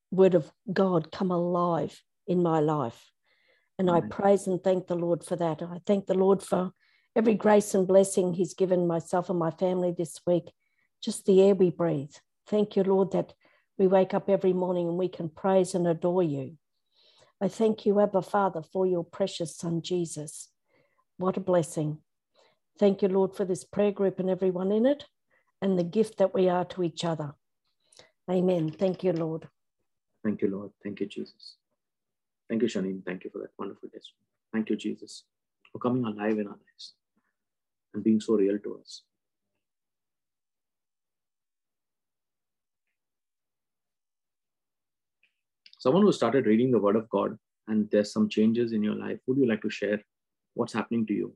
[0.09, 3.11] Word of God come alive in my life.
[3.77, 5.61] And I praise and thank the Lord for that.
[5.61, 6.73] I thank the Lord for
[7.15, 10.51] every grace and blessing He's given myself and my family this week,
[11.03, 12.13] just the air we breathe.
[12.47, 13.33] Thank you, Lord, that
[13.77, 16.57] we wake up every morning and we can praise and adore you.
[17.41, 20.49] I thank you, Abba Father, for your precious Son, Jesus.
[21.17, 21.99] What a blessing.
[22.77, 25.05] Thank you, Lord, for this prayer group and everyone in it
[25.61, 27.33] and the gift that we are to each other.
[28.29, 28.71] Amen.
[28.71, 29.47] Thank you, Lord.
[30.23, 30.71] Thank you, Lord.
[30.83, 31.55] Thank you, Jesus.
[32.49, 33.03] Thank you, Shanine.
[33.05, 34.25] Thank you for that wonderful testimony.
[34.53, 35.23] Thank you, Jesus,
[35.71, 36.93] for coming alive in our lives
[37.93, 39.03] and being so real to us.
[45.77, 49.19] Someone who started reading the Word of God and there's some changes in your life,
[49.27, 50.01] would you like to share
[50.53, 51.33] what's happening to you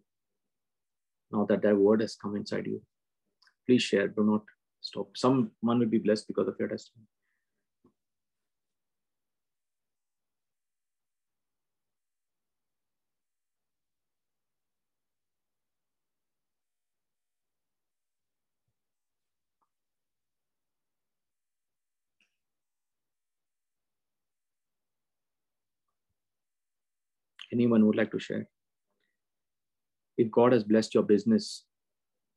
[1.32, 2.82] now that that Word has come inside you?
[3.66, 4.42] Please share, do not
[4.82, 5.16] stop.
[5.16, 7.08] Someone will be blessed because of your testimony.
[27.54, 28.48] Anyone would like to share?
[30.18, 31.66] If God has blessed your business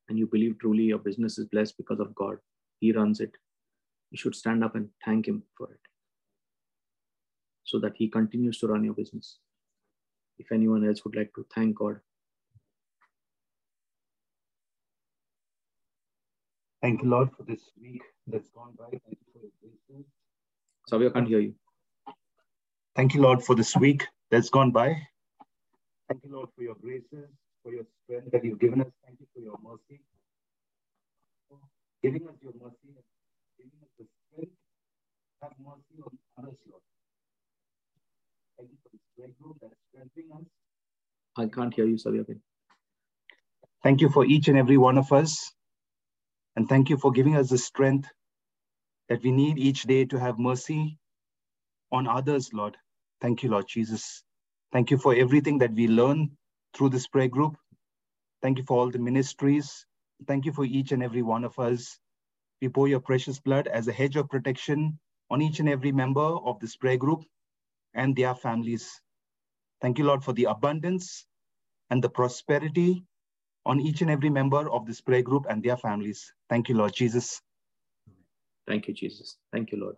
[0.09, 2.37] and you believe truly your business is blessed because of God,
[2.81, 3.33] He runs it,
[4.11, 5.81] you should stand up and thank Him for it
[7.64, 9.38] so that He continues to run your business.
[10.38, 11.96] If anyone else would like to thank God.
[16.83, 18.90] Thank you, Lord, for this week that's gone by.
[18.90, 20.07] Thank you for your grace.
[20.88, 21.55] Sorry, I can't hear you.
[22.94, 24.97] Thank you, Lord, for this week that's gone by.
[26.09, 27.31] Thank you, Lord, for your graces,
[27.62, 28.89] for your strength that you've given us.
[29.07, 30.01] Thank you for your mercy,
[32.03, 32.95] giving us your mercy,
[33.59, 34.53] giving us the strength
[35.43, 36.83] have mercy on others, Lord.
[38.59, 40.45] Thank you for this great group that's strengthening us.
[41.37, 42.41] I can't hear you, again.
[43.83, 45.53] Thank you for each and every one of us.
[46.57, 48.09] And thank you for giving us the strength
[49.09, 50.99] that we need each day to have mercy
[51.93, 52.77] on others, Lord.
[53.20, 54.22] Thank you, Lord Jesus.
[54.72, 56.31] Thank you for everything that we learn
[56.74, 57.57] through this prayer group.
[58.42, 59.87] Thank you for all the ministries.
[60.26, 61.98] Thank you for each and every one of us.
[62.61, 64.98] We pour your precious blood as a hedge of protection
[65.31, 67.24] on each and every member of this prayer group
[67.94, 69.00] and their families.
[69.81, 71.26] Thank you, Lord, for the abundance
[71.90, 73.05] and the prosperity
[73.64, 76.33] on each and every member of this prayer group and their families.
[76.48, 77.40] Thank you, Lord Jesus.
[78.66, 79.37] Thank you, Jesus.
[79.52, 79.96] Thank you, Lord.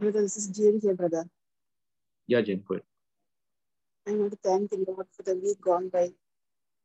[0.00, 1.26] Brother, this is Jane here, brother.
[2.26, 2.84] Yeah, Jane, go ahead.
[4.08, 6.10] I want to thank the Lord for the week gone by,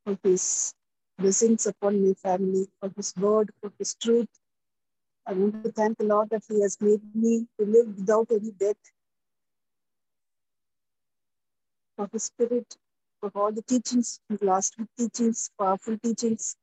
[0.06, 0.73] for His
[1.19, 4.30] blessings upon my family, for His word, for His truth.
[5.28, 8.51] I want to thank the Lord that He has made me to live without any
[8.51, 8.78] death,
[11.97, 12.78] for His Spirit,
[13.21, 16.58] for all the teachings, the last week teachings, powerful teachings.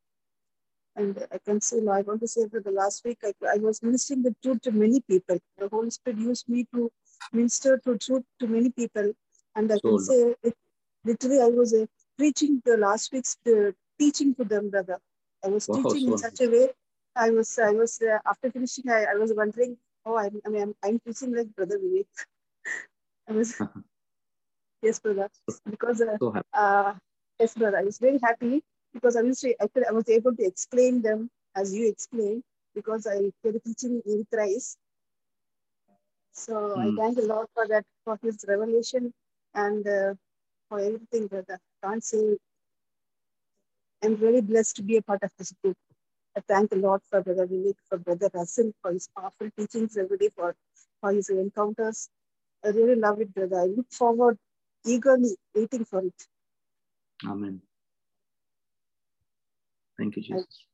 [0.94, 3.82] And I can say, I want to say that the last week I, I was
[3.82, 5.38] ministering the truth to many people.
[5.58, 6.90] The Holy Spirit used me to
[7.32, 9.12] minister to truth to many people.
[9.54, 10.54] And I can So- say, it,
[11.04, 11.86] literally, I was uh,
[12.18, 14.98] preaching the last week's uh, teaching to them, brother.
[15.44, 16.68] I was Wow, teaching so in such a way.
[17.16, 20.62] I was, I was uh, after finishing, I, I was wondering, oh, I, I mean,
[20.62, 22.06] I'm, I'm teaching like Brother Vivek.
[23.28, 23.54] I was,
[24.82, 25.28] yes, brother,
[25.68, 26.94] because uh, So uh,
[27.38, 28.62] yes, brother, I was very happy
[28.94, 33.06] because I was, I, could, I was able to explain them as you explained because
[33.06, 34.76] I did teaching in thrice.
[36.32, 36.96] So I Hmm.
[36.96, 39.12] thank the Lord for that, for His revelation
[39.54, 40.14] and uh,
[40.68, 41.58] for everything, brother.
[41.84, 42.38] Can't say.
[44.04, 45.76] I'm really blessed to be a part of this group.
[46.36, 50.18] I thank the Lord for Brother Vivek, for Brother Russell, for his powerful teachings every
[50.18, 50.54] day, for,
[51.00, 52.08] for his encounters.
[52.64, 53.60] I really love it, brother.
[53.60, 54.38] I look forward
[54.86, 56.14] eagerly, waiting for it.
[57.26, 57.62] Amen.
[59.98, 60.64] Thank you, Jesus.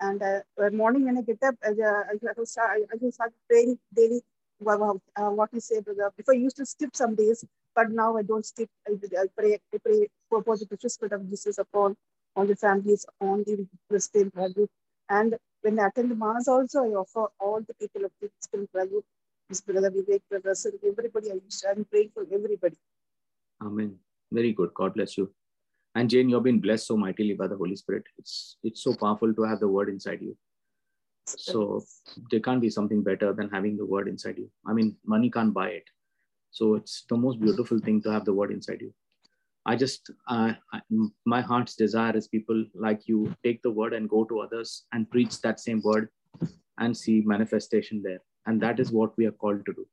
[0.00, 0.40] And uh,
[0.72, 4.20] morning when I get up, I, uh, I, start, I, I start praying daily.
[4.60, 6.12] Wow, uh, what you say, brother.
[6.16, 8.68] Before I used to skip some days, but now I don't skip.
[8.88, 11.96] I, I pray, I pray for, precious spirit of Jesus upon
[12.36, 14.70] all the families, upon the Christian group.
[15.08, 18.68] And when I attend the Mass also, I offer all the people of the Christian
[18.90, 19.04] group,
[19.48, 21.30] this brother Vivek, brother Russell, everybody.
[21.30, 22.76] I used to, I'm praying for everybody.
[23.62, 23.96] Amen.
[24.30, 24.72] Very good.
[24.74, 25.32] God bless you.
[25.94, 28.04] And Jane, you've been blessed so mightily by the Holy Spirit.
[28.18, 30.36] It's it's so powerful to have the word inside you.
[31.26, 31.84] So
[32.30, 34.50] there can't be something better than having the word inside you.
[34.66, 35.84] I mean, money can't buy it.
[36.50, 38.92] So it's the most beautiful thing to have the word inside you.
[39.66, 40.80] I just, uh, I,
[41.24, 45.10] my heart's desire is people like you take the word and go to others and
[45.10, 46.10] preach that same word
[46.78, 48.20] and see manifestation there.
[48.46, 49.86] And that is what we are called to do.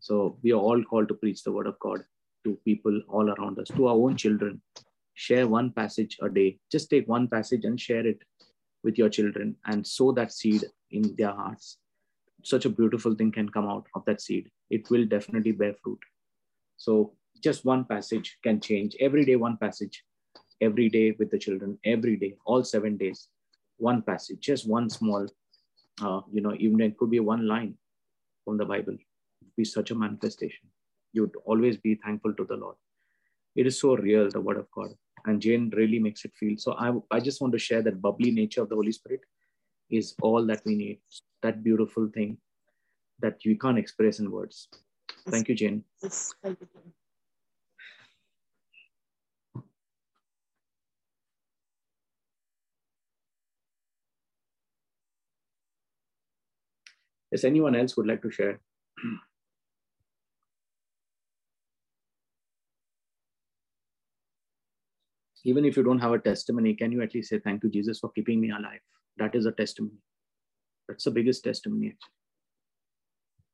[0.00, 2.00] So we are all called to preach the word of God
[2.44, 4.62] to people all around us, to our own children.
[5.18, 6.60] Share one passage a day.
[6.70, 8.22] Just take one passage and share it
[8.84, 11.78] with your children and sow that seed in their hearts.
[12.44, 14.48] Such a beautiful thing can come out of that seed.
[14.70, 15.98] It will definitely bear fruit.
[16.76, 18.94] So just one passage can change.
[19.00, 20.04] Every day, one passage.
[20.60, 21.80] Every day with the children.
[21.84, 23.26] Every day, all seven days,
[23.78, 24.38] one passage.
[24.38, 25.26] Just one small,
[26.00, 27.74] uh, you know, even it could be one line
[28.44, 28.94] from the Bible.
[29.42, 30.68] It'd be such a manifestation.
[31.12, 32.76] You'd always be thankful to the Lord.
[33.56, 34.94] It is so real, the Word of God
[35.26, 36.56] and Jane really makes it feel.
[36.58, 39.20] So I, I just want to share that bubbly nature of the Holy Spirit
[39.90, 41.00] is all that we need.
[41.42, 42.38] That beautiful thing
[43.20, 44.68] that you can't express in words.
[45.28, 45.84] Thank you, Jane.
[46.02, 46.68] Yes, thank you.
[57.30, 58.60] Does anyone else would like to share?
[65.44, 68.00] Even if you don't have a testimony, can you at least say thank you, Jesus,
[68.00, 68.80] for keeping me alive?
[69.16, 69.98] That is a testimony.
[70.88, 72.12] That's the biggest testimony, actually.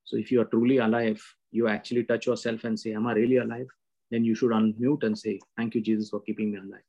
[0.05, 3.39] So if you are truly alive, you actually touch yourself and say, Am I really
[3.39, 3.67] alive?
[4.11, 6.85] Then you should unmute and say, Thank you, Jesus, for keeping me alive.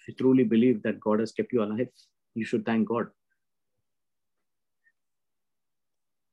[0.00, 1.88] If you truly believe that God has kept you alive,
[2.34, 3.08] you should thank God.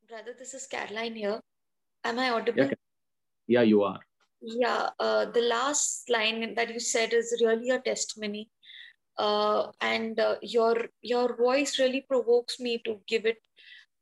[0.08, 1.42] Brother, this is Caroline here.
[2.06, 2.64] Am I audible?
[2.64, 2.72] Yeah,
[3.48, 4.00] yeah you are.
[4.42, 8.50] Yeah, uh, the last line that you said is really a testimony.
[9.18, 13.38] Uh, and uh, your your voice really provokes me to give it.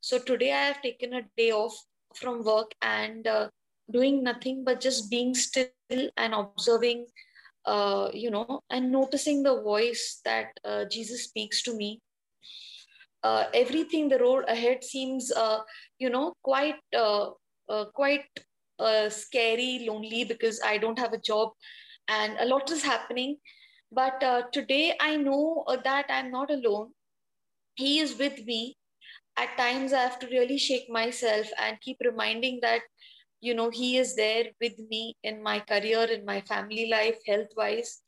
[0.02, 1.74] So today I have taken a day off
[2.14, 3.48] from work and uh,
[3.90, 5.70] doing nothing but just being still
[6.18, 7.06] and observing,
[7.66, 12.02] uh, you know, and noticing the voice that uh, Jesus speaks to me.
[13.24, 15.32] Everything the road ahead seems,
[15.98, 16.76] you know, quite
[17.96, 18.26] quite
[18.80, 21.52] uh, scary, lonely because I don't have a job
[22.08, 23.38] and a lot is happening.
[23.92, 26.92] But uh, today I know uh, that I'm not alone.
[27.76, 28.78] He is with me.
[29.38, 32.82] At times I have to really shake myself and keep reminding that,
[33.42, 37.50] you know, He is there with me in my career, in my family life, health
[37.58, 38.02] wise.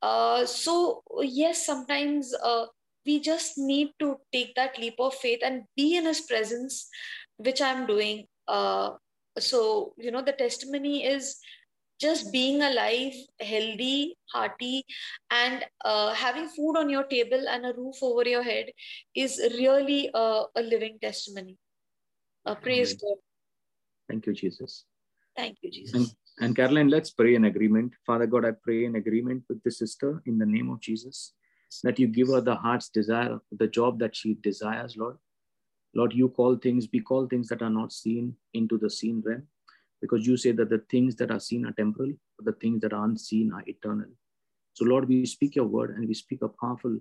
[0.00, 2.66] Uh, so, yes, sometimes uh,
[3.06, 6.88] we just need to take that leap of faith and be in His presence,
[7.36, 8.26] which I'm doing.
[8.48, 8.92] Uh,
[9.38, 11.38] so you know the testimony is
[12.00, 14.84] just being alive healthy hearty
[15.30, 18.66] and uh, having food on your table and a roof over your head
[19.14, 21.56] is really a, a living testimony
[22.46, 22.98] uh, praise Amen.
[23.02, 23.18] god
[24.12, 24.84] Thank you, Jesus.
[25.36, 25.94] Thank you, Jesus.
[25.94, 27.94] And, and Caroline, let's pray in agreement.
[28.06, 31.32] Father God, I pray in agreement with this sister in the name of Jesus
[31.82, 35.16] that you give her the heart's desire, the job that she desires, Lord.
[35.94, 39.42] Lord, you call things, we call things that are not seen into the seen realm
[40.00, 42.92] because you say that the things that are seen are temporal, but the things that
[42.92, 44.08] are unseen are eternal.
[44.74, 46.98] So, Lord, we speak your word and we speak a powerful,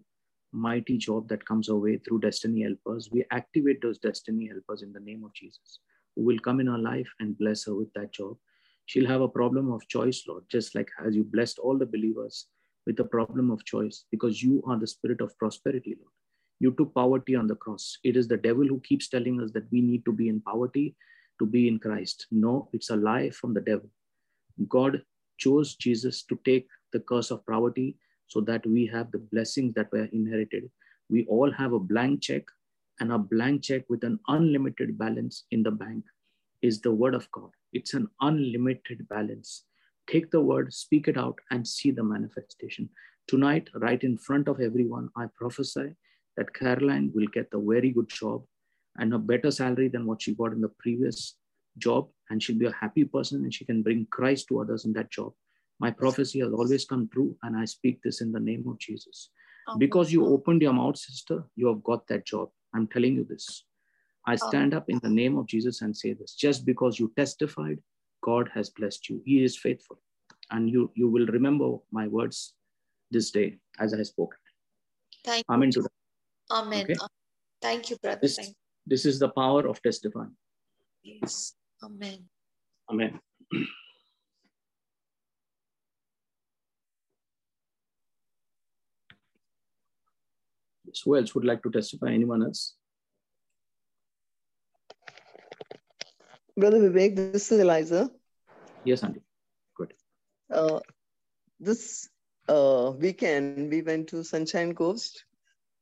[0.52, 3.10] mighty job that comes our way through destiny helpers.
[3.12, 5.80] We activate those destiny helpers in the name of Jesus,
[6.16, 8.36] who will come in our life and bless her with that job.
[8.88, 12.48] She'll have a problem of choice, Lord, just like as you blessed all the believers
[12.86, 16.12] with a problem of choice, because you are the spirit of prosperity, Lord.
[16.62, 17.98] You took poverty on the cross.
[18.04, 20.96] It is the devil who keeps telling us that we need to be in poverty
[21.40, 22.28] to be in Christ.
[22.30, 23.90] No, it's a lie from the devil.
[24.70, 25.02] God
[25.40, 27.98] chose Jesus to take the curse of poverty
[28.28, 30.70] so that we have the blessings that were inherited.
[31.10, 32.44] We all have a blank check,
[33.00, 36.04] and a blank check with an unlimited balance in the bank
[36.62, 37.50] is the word of God.
[37.74, 39.64] It's an unlimited balance.
[40.06, 42.88] Take the word, speak it out, and see the manifestation.
[43.28, 45.96] Tonight, right in front of everyone, I prophesy
[46.42, 48.44] that Caroline will get a very good job
[48.98, 51.36] and a better salary than what she got in the previous
[51.78, 52.10] job.
[52.30, 55.12] And she'll be a happy person and she can bring Christ to others in that
[55.12, 55.34] job.
[55.80, 59.30] My prophecy has always come true, and I speak this in the name of Jesus.
[59.68, 62.50] Oh, because you opened your mouth, sister, you have got that job.
[62.76, 63.64] I'm telling you this.
[64.28, 64.48] I oh.
[64.48, 66.36] stand up in the name of Jesus and say this.
[66.36, 67.80] Just because you testified,
[68.24, 69.24] God has blessed you.
[69.26, 69.98] He is faithful.
[70.52, 72.54] And you, you will remember my words
[73.10, 74.36] this day as I spoke.
[75.26, 75.74] Thank Amen you.
[75.74, 76.01] to that.
[76.52, 76.84] Amen.
[76.84, 76.96] Okay.
[77.62, 78.20] Thank you, brother.
[78.22, 80.36] This, Thank this is the power of testifying.
[81.04, 81.54] Yes.
[81.84, 82.26] Amen.
[82.90, 83.20] Amen.
[90.86, 92.12] Yes, Who else would like to testify?
[92.12, 92.76] Anyone else?
[96.58, 98.12] Brother Vivek, this is Eliza.
[98.84, 99.22] Yes, Andy.
[99.78, 99.94] Good.
[100.52, 100.82] Uh,
[101.62, 102.10] this
[102.50, 105.24] uh, weekend, we went to Sunshine Coast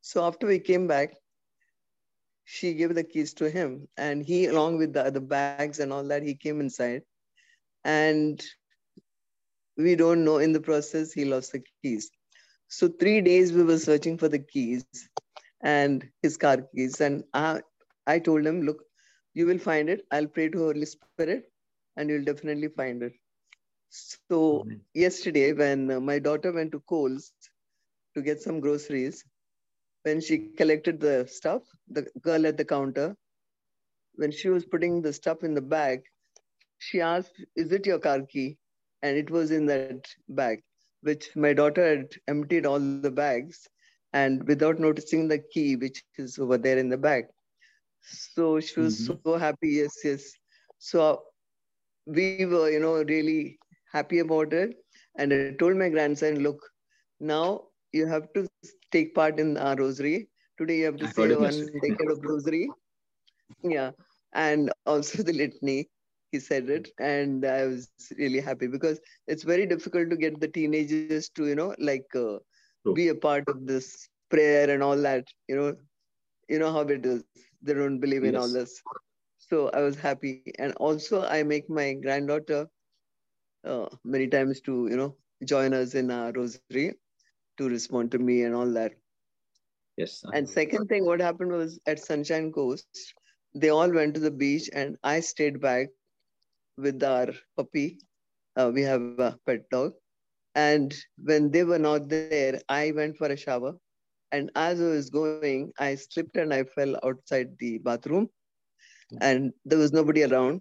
[0.00, 1.14] So after we came back,
[2.44, 6.04] she gave the keys to him and he, along with the other bags and all
[6.04, 7.02] that, he came inside.
[7.84, 8.42] And
[9.76, 12.10] we don't know in the process, he lost the keys.
[12.68, 15.00] So three days we were searching for the keys
[15.62, 17.00] and his car keys.
[17.00, 17.60] And I,
[18.06, 18.84] I told him, look,
[19.34, 20.06] you will find it.
[20.10, 21.50] I'll pray to Holy Spirit
[21.96, 23.12] and you'll definitely find it.
[23.90, 24.80] So Amen.
[24.94, 27.32] yesterday, when uh, my daughter went to Coles
[28.14, 29.24] to get some groceries,
[30.02, 33.16] when she collected the stuff, the girl at the counter,
[34.14, 36.02] when she was putting the stuff in the bag,
[36.78, 38.58] she asked, Is it your car key?
[39.02, 40.62] And it was in that bag,
[41.02, 43.68] which my daughter had emptied all the bags
[44.12, 47.24] and without noticing the key, which is over there in the bag.
[48.02, 49.18] So she was Mhm.
[49.18, 49.68] so happy.
[49.80, 50.34] Yes, yes.
[50.78, 51.22] So
[52.06, 53.58] we were, you know, really
[53.92, 54.74] happy about it.
[55.18, 56.58] And I told my grandson, look,
[57.20, 58.48] now you have to
[58.90, 60.28] take part in our rosary.
[60.58, 62.74] Today you have to say one decade of rosary.
[63.62, 63.92] Yeah.
[64.32, 65.88] And also the litany.
[66.32, 66.88] He said it.
[66.98, 71.54] And I was really happy because it's very difficult to get the teenagers to, you
[71.54, 72.38] know, like uh,
[72.92, 75.24] be a part of this prayer and all that.
[75.48, 75.76] You know,
[76.48, 77.24] you know how it is.
[77.62, 78.82] They don't believe in all this.
[79.38, 80.52] So I was happy.
[80.58, 82.68] And also I make my granddaughter
[83.64, 86.94] uh, many times to, you know, join us in our rosary
[87.58, 88.92] to respond to me and all that.
[89.96, 90.22] Yes.
[90.32, 93.14] And second thing, what happened was at Sunshine Coast,
[93.54, 95.88] they all went to the beach and I stayed back
[96.78, 97.98] with our puppy.
[98.56, 99.92] Uh, we have a pet dog.
[100.54, 103.74] And when they were not there, I went for a shower.
[104.32, 108.22] And as I was going, I slipped and I fell outside the bathroom.
[109.20, 110.60] And there was nobody around.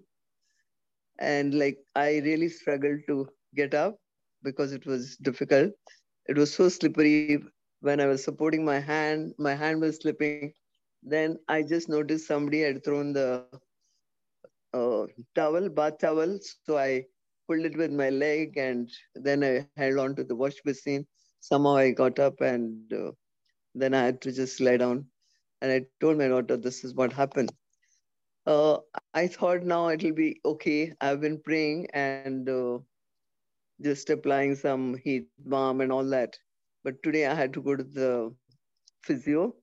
[1.19, 3.99] And like I really struggled to get up
[4.43, 5.71] because it was difficult.
[6.27, 7.43] It was so slippery
[7.81, 10.53] when I was supporting my hand, my hand was slipping.
[11.03, 13.47] Then I just noticed somebody had thrown the
[14.73, 15.05] uh,
[15.35, 16.37] towel, bath towel.
[16.65, 17.05] So I
[17.47, 21.05] pulled it with my leg and then I held on to the wash basin.
[21.39, 23.11] Somehow I got up and uh,
[23.81, 25.09] then I had to just lie down.
[25.61, 27.51] And I told my daughter, this is what happened.
[28.45, 28.79] Uh,
[29.13, 30.93] I thought now it'll be okay.
[31.01, 32.79] I've been praying and uh,
[33.81, 36.37] just applying some heat balm and all that.
[36.83, 38.35] But today I had to go to the
[39.03, 39.55] physio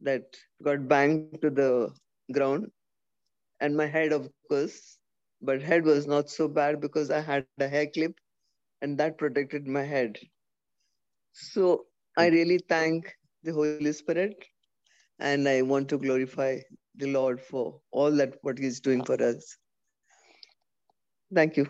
[0.00, 1.92] that got banged to the
[2.32, 2.70] ground
[3.64, 4.98] and my head, of course,
[5.40, 8.18] but head was not so bad because I had a hair clip
[8.82, 10.18] and that protected my head.
[11.32, 11.86] So
[12.18, 14.44] I really thank the Holy Spirit
[15.18, 16.58] and I want to glorify
[16.96, 19.56] the Lord for all that what He's doing for us.
[21.34, 21.66] Thank you.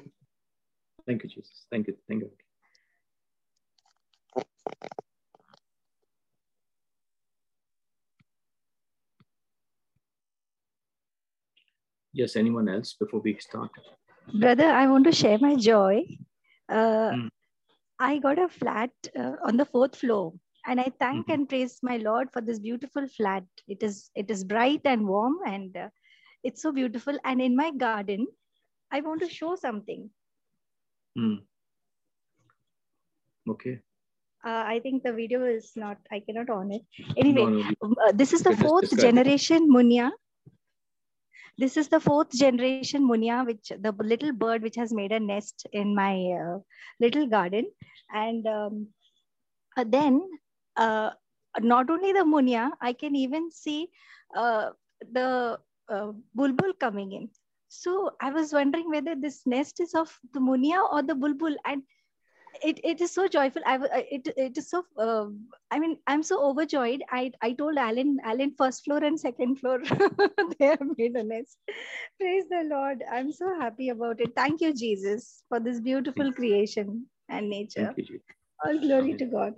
[1.06, 1.66] Thank you, Jesus.
[1.70, 1.96] Thank you.
[2.08, 2.30] Thank you.
[12.14, 13.70] Yes, anyone else before we start?
[14.32, 16.04] Brother, I want to share my joy.
[16.68, 17.28] Uh, mm.
[17.98, 20.32] I got a flat uh, on the fourth floor,
[20.64, 21.32] and I thank mm-hmm.
[21.32, 23.42] and praise my Lord for this beautiful flat.
[23.66, 25.88] It is it is bright and warm, and uh,
[26.44, 27.18] it's so beautiful.
[27.24, 28.28] And in my garden,
[28.92, 30.08] I want to show something.
[31.18, 31.40] Mm.
[33.50, 33.80] Okay.
[34.46, 35.98] Uh, I think the video is not.
[36.12, 36.82] I cannot on it.
[37.16, 40.12] Anyway, no, no, uh, this is the fourth generation munia
[41.58, 45.66] this is the fourth generation munia, which the little bird which has made a nest
[45.72, 46.58] in my uh,
[47.00, 47.66] little garden.
[48.12, 48.88] And um,
[49.76, 50.22] uh, then
[50.76, 51.10] uh,
[51.60, 53.88] not only the munia, I can even see
[54.36, 54.70] uh,
[55.12, 57.30] the uh, bulbul coming in.
[57.68, 61.54] So I was wondering whether this nest is of the munia or the bulbul.
[61.64, 61.82] And
[62.62, 63.62] it, it is so joyful.
[63.66, 63.78] I
[64.10, 64.84] it, it is so.
[64.98, 65.26] Uh,
[65.70, 67.02] I mean, I'm so overjoyed.
[67.10, 69.80] I I told Alan Alan first floor and second floor
[70.58, 71.58] they have made a nest.
[72.20, 73.02] Praise the Lord.
[73.10, 74.34] I'm so happy about it.
[74.36, 77.94] Thank you, Jesus, for this beautiful creation and nature.
[77.96, 78.20] You,
[78.64, 79.54] All glory to God.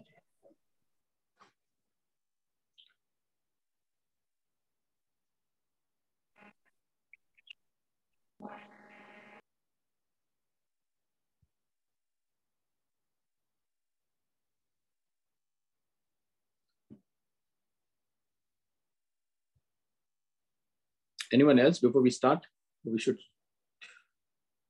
[21.33, 22.47] Anyone else before we start?
[22.85, 23.19] We should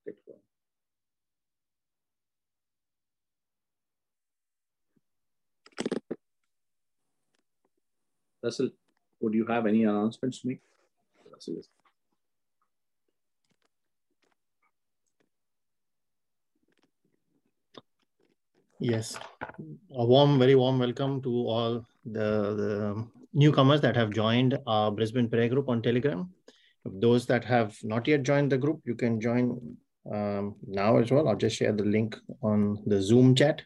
[0.06, 0.40] get going.
[8.42, 8.70] Russell,
[9.20, 10.60] would you have any announcements to make?
[11.30, 11.60] Russell
[18.78, 19.18] Yes,
[19.94, 25.30] a warm, very warm welcome to all the, the newcomers that have joined our Brisbane
[25.30, 26.28] prayer group on Telegram.
[26.92, 29.76] Those that have not yet joined the group, you can join
[30.12, 31.28] um, now as well.
[31.28, 33.62] I'll just share the link on the Zoom chat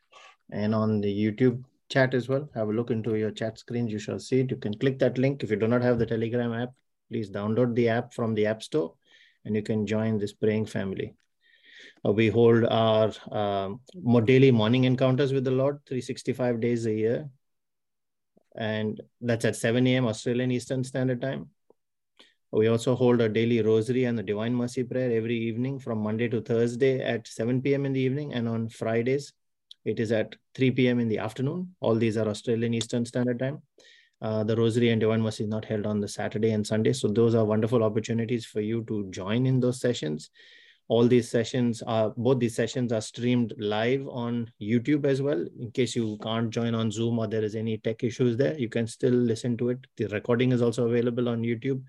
[0.51, 2.49] and on the YouTube chat as well.
[2.55, 3.93] Have a look into your chat screens.
[3.93, 4.51] You shall see it.
[4.51, 5.43] You can click that link.
[5.43, 6.71] If you do not have the Telegram app,
[7.11, 8.95] please download the app from the App Store
[9.45, 11.15] and you can join this praying family.
[12.05, 13.81] Uh, we hold our um,
[14.25, 17.29] daily morning encounters with the Lord 365 days a year.
[18.57, 20.07] And that's at 7 a.m.
[20.07, 21.51] Australian Eastern Standard Time.
[22.53, 26.29] We also hold a daily rosary and the Divine Mercy prayer every evening from Monday
[26.29, 27.87] to Thursday at 7 p.m.
[27.87, 28.35] in the evening.
[28.35, 29.33] And on Fridays,
[29.85, 30.99] it is at 3 p.m.
[30.99, 31.77] in the afternoon.
[31.81, 33.63] All these are Australian Eastern Standard Time.
[34.21, 36.93] Uh, the Rosary and Divine Mercy is not held on the Saturday and Sunday.
[36.93, 40.31] So those are wonderful opportunities for you to join in those sessions.
[40.89, 45.47] All these sessions are, both these sessions are streamed live on YouTube as well.
[45.61, 48.69] In case you can't join on Zoom or there is any tech issues there, you
[48.69, 49.79] can still listen to it.
[49.97, 51.81] The recording is also available on YouTube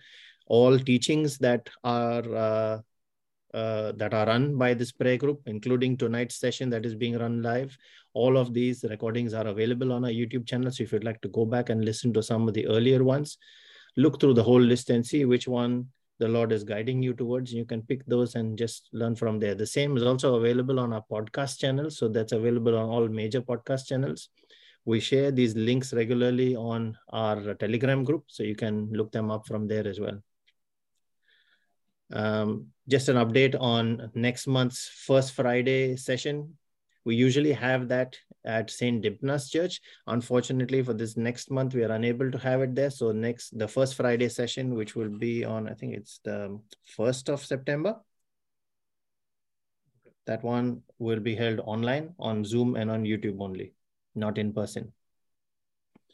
[0.48, 2.80] all teachings that are uh,
[3.54, 7.42] uh, that are run by this prayer group, including tonight's session that is being run
[7.42, 7.78] live.
[8.14, 10.72] All of these recordings are available on our YouTube channel.
[10.72, 13.38] So if you'd like to go back and listen to some of the earlier ones,
[13.98, 15.88] look through the whole list and see which one
[16.20, 17.52] the Lord is guiding you towards.
[17.52, 19.56] You can pick those and just learn from there.
[19.56, 21.90] The same is also available on our podcast channel.
[21.90, 24.30] So that's available on all major podcast channels.
[24.86, 28.26] We share these links regularly on our Telegram group.
[28.28, 30.22] So you can look them up from there as well.
[32.12, 36.58] Um, just an update on next month's first Friday session.
[37.06, 39.04] We usually have that at St.
[39.04, 39.82] Dympna's Church.
[40.08, 42.90] Unfortunately, for this next month, we are unable to have it there.
[42.90, 46.60] So next, the first Friday session, which will be on, I think it's the
[46.98, 47.96] 1st of September.
[50.28, 53.74] That one will be held online on Zoom and on YouTube only,
[54.14, 54.94] not in person.
[55.94, 56.08] And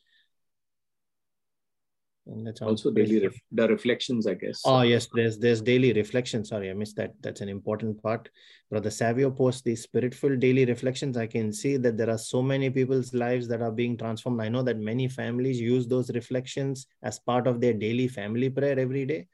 [1.97, 2.16] that's
[2.61, 4.61] also daily ref the reflections, I guess.
[4.65, 6.43] Oh yes, there's there's daily reflection.
[6.43, 7.13] Sorry, I missed that.
[7.21, 8.29] That's an important part.
[8.69, 11.17] Brother Savio posts these spiritful daily reflections.
[11.17, 14.41] I can see that there are so many people's lives that are being transformed.
[14.41, 18.77] I know that many families use those reflections as part of their daily family prayer
[18.77, 19.27] every day.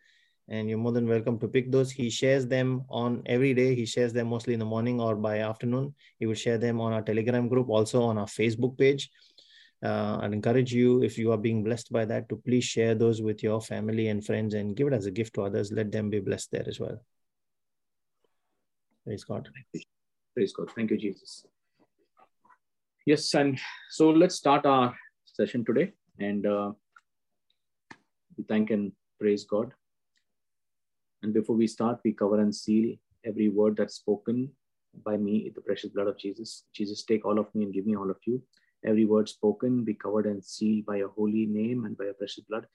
[0.50, 1.90] And you're more than welcome to pick those.
[1.90, 3.74] He shares them on every day.
[3.76, 5.96] He shares them mostly in the morning or by afternoon.
[6.20, 9.10] He will share them on our Telegram group, also on our Facebook page
[9.84, 13.44] uh, encourage you if you are being blessed by that to please share those with
[13.44, 15.72] your family and friends and give it as a gift to others.
[15.72, 17.02] Let them be blessed there as well.
[19.06, 19.50] Praise god.
[20.34, 20.72] Praise god.
[20.76, 21.46] Thank you jesus.
[23.06, 23.60] Yes and
[23.90, 25.92] so let's start our session today.
[26.20, 26.72] And uh,
[28.38, 29.74] we thank and praise god.
[31.24, 34.50] And before we start we cover and seal every word that's spoken
[35.04, 36.64] by me the precious blood of Jesus.
[36.74, 38.42] Jesus, take all of me and give me all of you.
[38.86, 42.44] Every word spoken be covered and sealed by your holy name and by your precious
[42.44, 42.68] blood.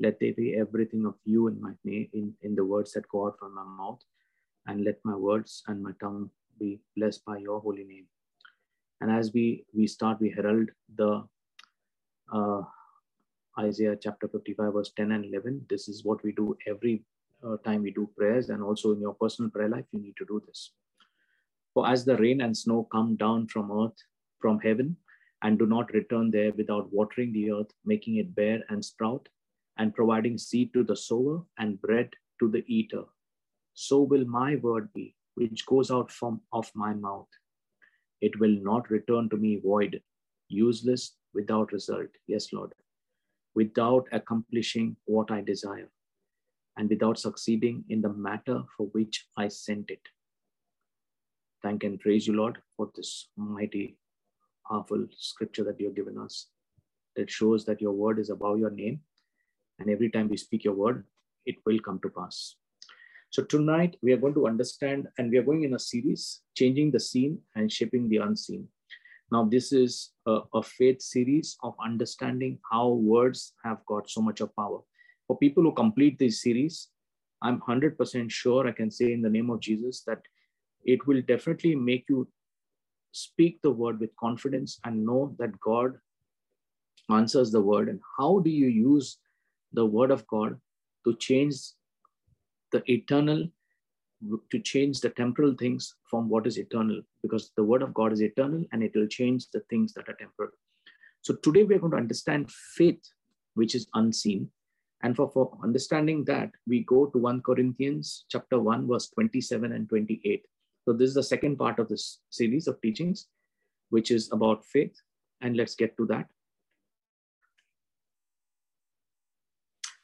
[0.00, 3.26] Let there be everything of you in my name, in, in the words that go
[3.26, 4.00] out from my mouth,
[4.66, 8.06] and let my words and my tongue be blessed by your holy name.
[9.00, 11.24] And as we we start, we herald the
[12.32, 12.62] uh,
[13.58, 15.66] Isaiah chapter 55, verse 10 and 11.
[15.68, 17.04] This is what we do every
[17.46, 20.24] uh, time we do prayers, and also in your personal prayer life, you need to
[20.26, 20.72] do this.
[21.72, 24.00] For as the rain and snow come down from earth,
[24.40, 24.96] from heaven,
[25.44, 29.28] and do not return there without watering the earth, making it bear and sprout,
[29.76, 33.04] and providing seed to the sower and bread to the eater,
[33.74, 37.28] so will my word be, which goes out from of my mouth.
[38.20, 40.00] It will not return to me void,
[40.48, 42.08] useless, without result.
[42.26, 42.72] Yes, Lord.
[43.54, 45.90] Without accomplishing what I desire,
[46.76, 50.00] and without succeeding in the matter for which I sent it.
[51.62, 53.96] Thank and praise you, Lord, for this mighty,
[54.68, 56.48] powerful scripture that you have given us
[57.16, 59.00] that shows that your word is above your name.
[59.78, 61.04] And every time we speak your word,
[61.46, 62.56] it will come to pass.
[63.30, 66.92] So tonight we are going to understand, and we are going in a series, changing
[66.92, 68.68] the seen and shaping the unseen.
[69.32, 74.40] Now, this is a, a, faith series of understanding how words have got so much
[74.40, 74.80] of power.
[75.26, 76.88] For people who complete this series,
[77.42, 80.20] I'm 100% sure I can say in the name of Jesus that
[80.84, 82.28] it will definitely make you
[83.14, 85.94] speak the word with confidence and know that God
[87.10, 87.88] answers the word.
[87.88, 89.18] And how do you use
[89.72, 90.58] the word of God
[91.06, 91.54] to change
[92.72, 93.46] the eternal,
[94.50, 97.02] to change the temporal things from what is eternal?
[97.22, 100.14] Because the word of God is eternal and it will change the things that are
[100.14, 100.50] temporal.
[101.22, 103.00] So today we're going to understand faith,
[103.54, 104.50] which is unseen.
[105.04, 109.88] And for, for understanding that, we go to 1 Corinthians chapter 1, verse 27 and
[109.88, 110.44] 28.
[110.84, 113.28] So this is the second part of this series of teachings,
[113.90, 114.94] which is about faith.
[115.40, 116.26] And let's get to that.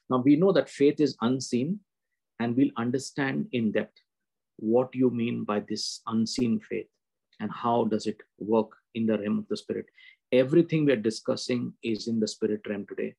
[0.09, 1.81] Now we know that faith is unseen,
[2.41, 3.99] and we'll understand in depth
[4.57, 6.89] what you mean by this unseen faith
[7.39, 9.87] and how does it work in the realm of the spirit.
[10.33, 13.15] Everything we're discussing is in the spirit realm today.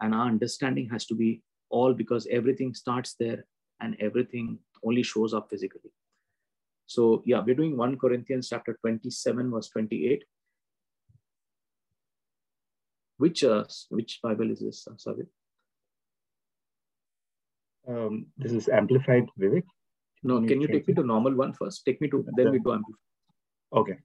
[0.00, 3.44] And our understanding has to be all because everything starts there
[3.80, 5.90] and everything only shows up physically.
[6.86, 10.24] So yeah, we're doing 1 Corinthians chapter 27, verse 28.
[13.18, 15.14] Which uh, which Bible is this, uh,
[17.88, 19.62] Um, this is amplified, Vivek.
[20.22, 21.84] No, can, can you take me to normal one first?
[21.86, 23.00] Take me to then we do amplified.
[23.72, 23.96] Okay.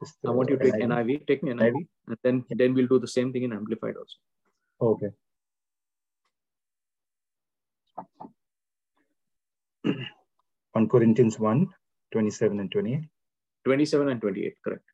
[0.00, 0.88] Just, uh, I want you to take NIV.
[0.88, 1.26] NIV.
[1.26, 4.16] Take me NIV, NIV, and then then we'll do the same thing in amplified also.
[4.90, 5.10] Okay.
[10.72, 11.68] 1 Corinthians 1,
[12.16, 13.00] 27 and 28.
[13.66, 14.84] 27 and 28, correct.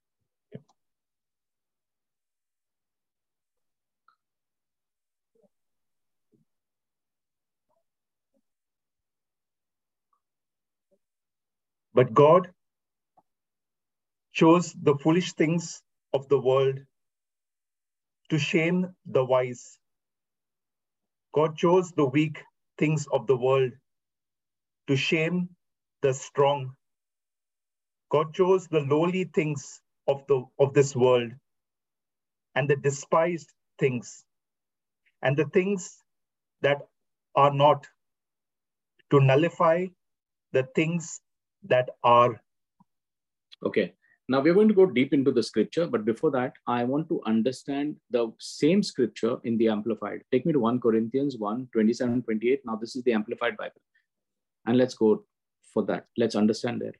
[11.95, 12.49] But God
[14.33, 15.83] chose the foolish things
[16.15, 16.81] of the world
[18.31, 19.79] to shame the wise.
[21.35, 22.43] God chose the weak
[22.79, 23.73] things of the world
[24.89, 25.51] to shame
[26.03, 26.75] the strong.
[28.13, 31.33] God chose the lowly things of, the, of this world
[32.55, 34.25] and the despised things
[35.23, 35.99] and the things
[36.61, 36.77] that
[37.35, 37.87] are not
[39.11, 39.87] to nullify
[40.53, 41.21] the things
[41.65, 42.39] that are.
[43.65, 43.95] Okay.
[44.29, 47.23] Now we're going to go deep into the scripture, but before that, I want to
[47.25, 50.23] understand the same scripture in the Amplified.
[50.31, 52.61] Take me to 1 Corinthians 1 27 28.
[52.65, 53.81] Now, this is the Amplified Bible.
[54.67, 55.25] And let's go
[55.73, 56.07] for that.
[56.17, 56.95] Let's understand there.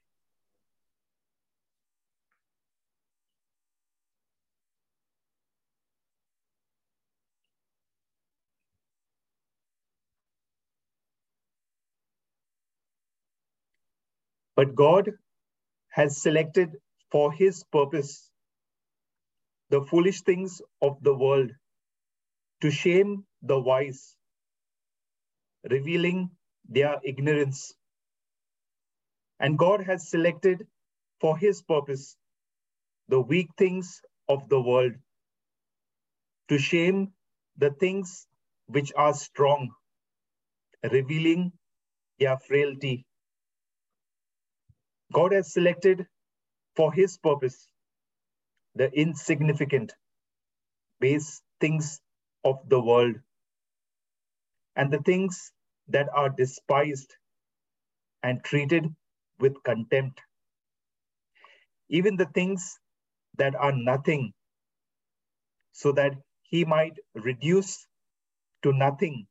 [14.55, 15.11] But God
[15.89, 16.77] has selected
[17.11, 18.29] for his purpose
[19.69, 21.51] the foolish things of the world
[22.61, 24.15] to shame the wise,
[25.69, 26.31] revealing
[26.69, 27.73] their ignorance.
[29.39, 30.67] And God has selected
[31.21, 32.17] for his purpose
[33.09, 34.93] the weak things of the world,
[36.49, 37.13] to shame
[37.57, 38.27] the things
[38.67, 39.71] which are strong,
[40.91, 41.53] revealing
[42.19, 43.05] their frailty.
[45.13, 46.07] God has selected
[46.77, 47.67] for his purpose
[48.75, 49.93] the insignificant
[51.01, 52.01] base things
[52.45, 53.15] of the world
[54.75, 55.51] and the things
[55.89, 57.15] that are despised
[58.23, 58.87] and treated
[59.39, 60.21] with contempt.
[61.89, 62.79] Even the things
[63.37, 64.33] that are nothing,
[65.73, 67.87] so that he might reduce
[68.63, 69.27] to nothing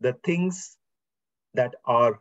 [0.00, 0.76] the things
[1.54, 2.20] that are.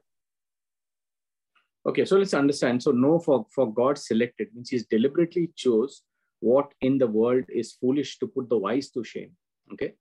[1.85, 2.81] Okay, so let's understand.
[2.81, 6.03] So, no, for, for God selected means he's deliberately chose
[6.39, 9.31] what in the world is foolish to put the wise to shame.
[9.73, 9.93] Okay,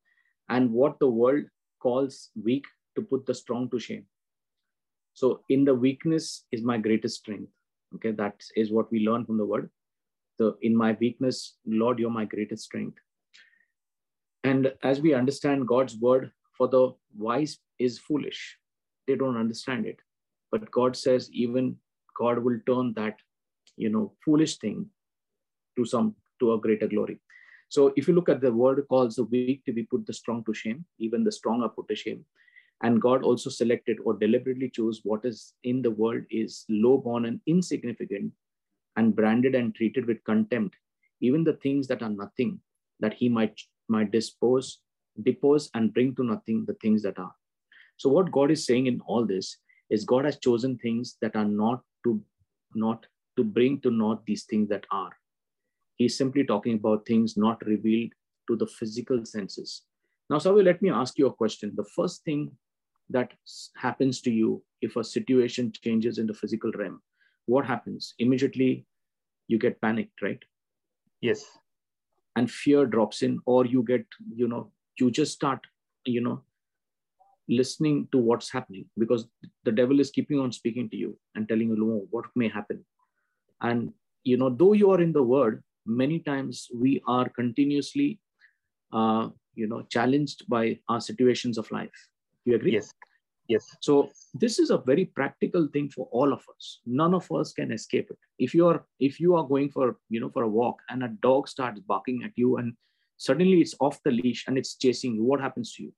[0.49, 1.45] and what the world
[1.80, 2.64] calls weak
[2.95, 4.07] to put the strong to shame.
[5.14, 7.51] So, in the weakness is my greatest strength.
[7.97, 9.68] Okay, that is what we learn from the word.
[10.39, 12.99] The in my weakness, Lord, you're my greatest strength.
[14.45, 18.57] And as we understand God's word for the wise is foolish,
[19.07, 19.99] they don't understand it.
[20.53, 21.76] But God says, even
[22.16, 23.16] God will turn that,
[23.76, 24.86] you know, foolish thing
[25.76, 27.18] to some to a greater glory.
[27.68, 30.44] So if you look at the word calls the weak to be put the strong
[30.44, 32.24] to shame, even the strong are put to shame.
[32.82, 37.24] And God also selected or deliberately chose what is in the world is low born
[37.24, 38.32] and insignificant
[38.96, 40.76] and branded and treated with contempt,
[41.20, 42.61] even the things that are nothing,
[43.00, 44.80] that he might might dispose,
[45.22, 47.34] depose, and bring to nothing the things that are.
[47.96, 49.57] So what God is saying in all this
[49.91, 52.20] is God has chosen things that are not to
[52.74, 53.07] not
[53.37, 55.12] to bring to naught these things that are.
[55.97, 58.12] He's simply talking about things not revealed
[58.49, 59.83] to the physical senses.
[60.30, 61.72] Now, Savi, let me ask you a question.
[61.76, 62.51] The first thing
[63.11, 63.33] that
[63.76, 67.01] happens to you if a situation changes in the physical realm,
[67.47, 68.14] what happens?
[68.18, 68.87] Immediately
[69.49, 70.43] you get panicked, right?
[71.20, 71.45] Yes.
[72.37, 75.61] And fear drops in, or you get, you know, you just start,
[76.05, 76.43] you know,
[77.49, 79.26] listening to what's happening because
[79.64, 82.84] the devil is keeping on speaking to you and telling you what may happen.
[83.61, 83.93] And,
[84.24, 88.20] you know, though you are in the word, many times we are continuously,
[88.93, 92.09] uh, you know, challenged by our situations of life.
[92.45, 92.72] You agree?
[92.72, 92.93] Yes.
[93.49, 93.76] Yes.
[93.80, 96.80] So this is a very practical thing for all of us.
[96.86, 98.18] None of us can escape it.
[98.38, 101.09] If you are if you are going for you know for a walk and a
[101.09, 102.74] dog starts barking at you and
[103.16, 105.93] suddenly it's off the leash and it's chasing you, what happens to you?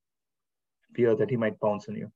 [0.94, 2.10] Fear that he might pounce on you.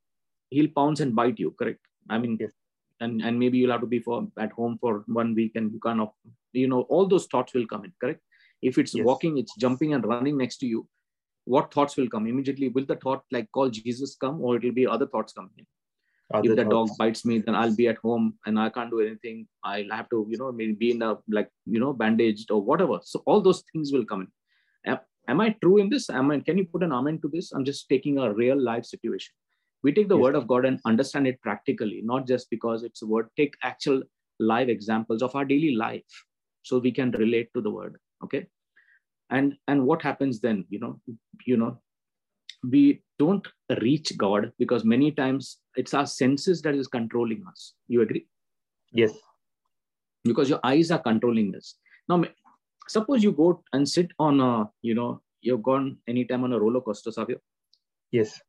[0.50, 1.54] He'll pounce and bite you.
[1.58, 1.80] Correct.
[2.08, 2.52] I mean, yes.
[3.00, 5.80] and and maybe you'll have to be for at home for one week and you
[5.80, 6.08] can't.
[6.52, 7.92] You know, all those thoughts will come in.
[8.00, 8.20] Correct.
[8.62, 9.04] If it's yes.
[9.04, 10.88] walking, it's jumping and running next to you
[11.54, 14.86] what thoughts will come immediately will the thought like call jesus come or it'll be
[14.94, 15.66] other thoughts coming in
[16.34, 16.90] other if the thoughts.
[16.90, 20.08] dog bites me then i'll be at home and i can't do anything i'll have
[20.10, 23.40] to you know maybe be in a like you know bandaged or whatever so all
[23.40, 24.28] those things will come in
[25.28, 26.10] am, i true in this?
[26.10, 27.52] Am i can you put an amen to this?
[27.52, 29.32] I'm just taking a real life situation.
[29.82, 30.22] We take the yes.
[30.22, 33.28] word of god and understand it practically not just because it's a word.
[33.36, 34.02] Take actual
[34.40, 36.24] live examples of our daily life
[36.62, 38.46] so we can relate to the word okay?
[39.30, 41.00] And and what happens then you know
[41.44, 41.78] you know
[42.64, 43.46] we don't
[43.82, 47.74] reach god because many times it's our senses that is controlling us.
[47.86, 48.26] You agree?
[48.92, 49.12] Yes.
[50.24, 51.76] Because your eyes are controlling us
[52.08, 52.24] now
[52.88, 56.80] suppose you go and sit on a you know you've gone anytime on a roller
[56.80, 57.38] coaster Savio?
[58.10, 58.40] yes.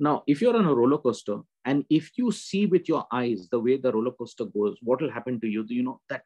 [0.00, 3.60] Now if you're on a roller coaster and if you see with your eyes the
[3.60, 5.64] way the roller coaster goes what will happen to you?
[5.68, 6.24] You know that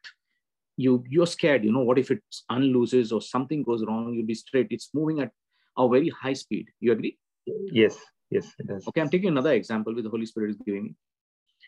[0.77, 1.63] you you're scared?
[1.63, 4.13] You know what if it unlooses or something goes wrong?
[4.13, 4.67] You'll be straight.
[4.71, 5.31] It's moving at
[5.77, 6.69] a very high speed.
[6.79, 7.17] You agree?
[7.71, 7.97] Yes.
[8.31, 8.87] Yes it does.
[8.87, 10.95] Okay i'm taking another example with the holy spirit is giving me.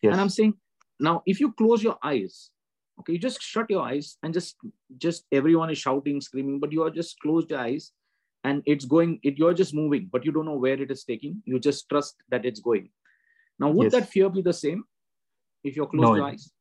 [0.01, 0.13] Yes.
[0.13, 0.53] and i'm saying
[0.99, 2.49] now if you close your eyes
[2.99, 4.55] okay you just shut your eyes and just
[4.97, 7.91] just everyone is shouting screaming but you are just closed your eyes
[8.43, 11.41] and it's going it you're just moving but you don't know where it is taking
[11.45, 12.89] you just trust that it's going
[13.59, 13.93] now would yes.
[13.93, 14.83] that fear be the same
[15.63, 16.51] if you're closed no, your eyes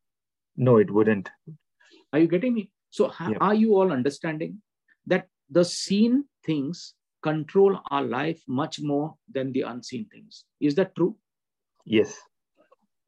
[0.57, 1.30] no it wouldn't
[2.12, 2.70] are you getting me?
[2.91, 3.36] So, yeah.
[3.41, 4.62] are you all understanding
[5.07, 10.45] that the seen things control our life much more than the unseen things?
[10.61, 11.16] Is that true?
[11.84, 12.16] Yes.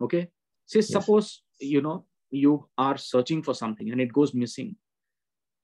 [0.01, 0.29] Okay.
[0.67, 0.89] Say, yes.
[0.89, 4.77] suppose, you know, you are searching for something and it goes missing.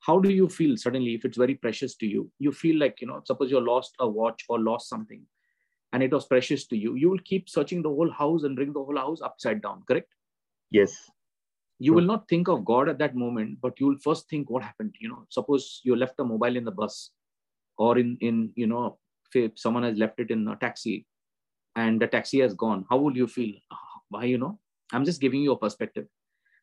[0.00, 2.30] How do you feel suddenly if it's very precious to you?
[2.38, 5.22] You feel like, you know, suppose you lost a watch or lost something
[5.92, 6.94] and it was precious to you.
[6.94, 10.08] You will keep searching the whole house and bring the whole house upside down, correct?
[10.70, 11.10] Yes
[11.78, 14.62] you will not think of god at that moment but you will first think what
[14.62, 17.10] happened you know suppose you left a mobile in the bus
[17.78, 18.98] or in in you know
[19.34, 21.06] if someone has left it in a taxi
[21.74, 23.54] and the taxi has gone how would you feel
[24.08, 24.58] why you know
[24.92, 26.06] i'm just giving you a perspective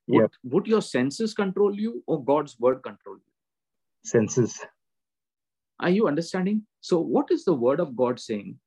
[0.08, 0.28] would, yeah.
[0.44, 3.34] would your senses control you or god's word control you
[4.04, 4.60] senses
[5.80, 6.66] Are you understanding?
[6.82, 8.58] So, what is the word of God saying?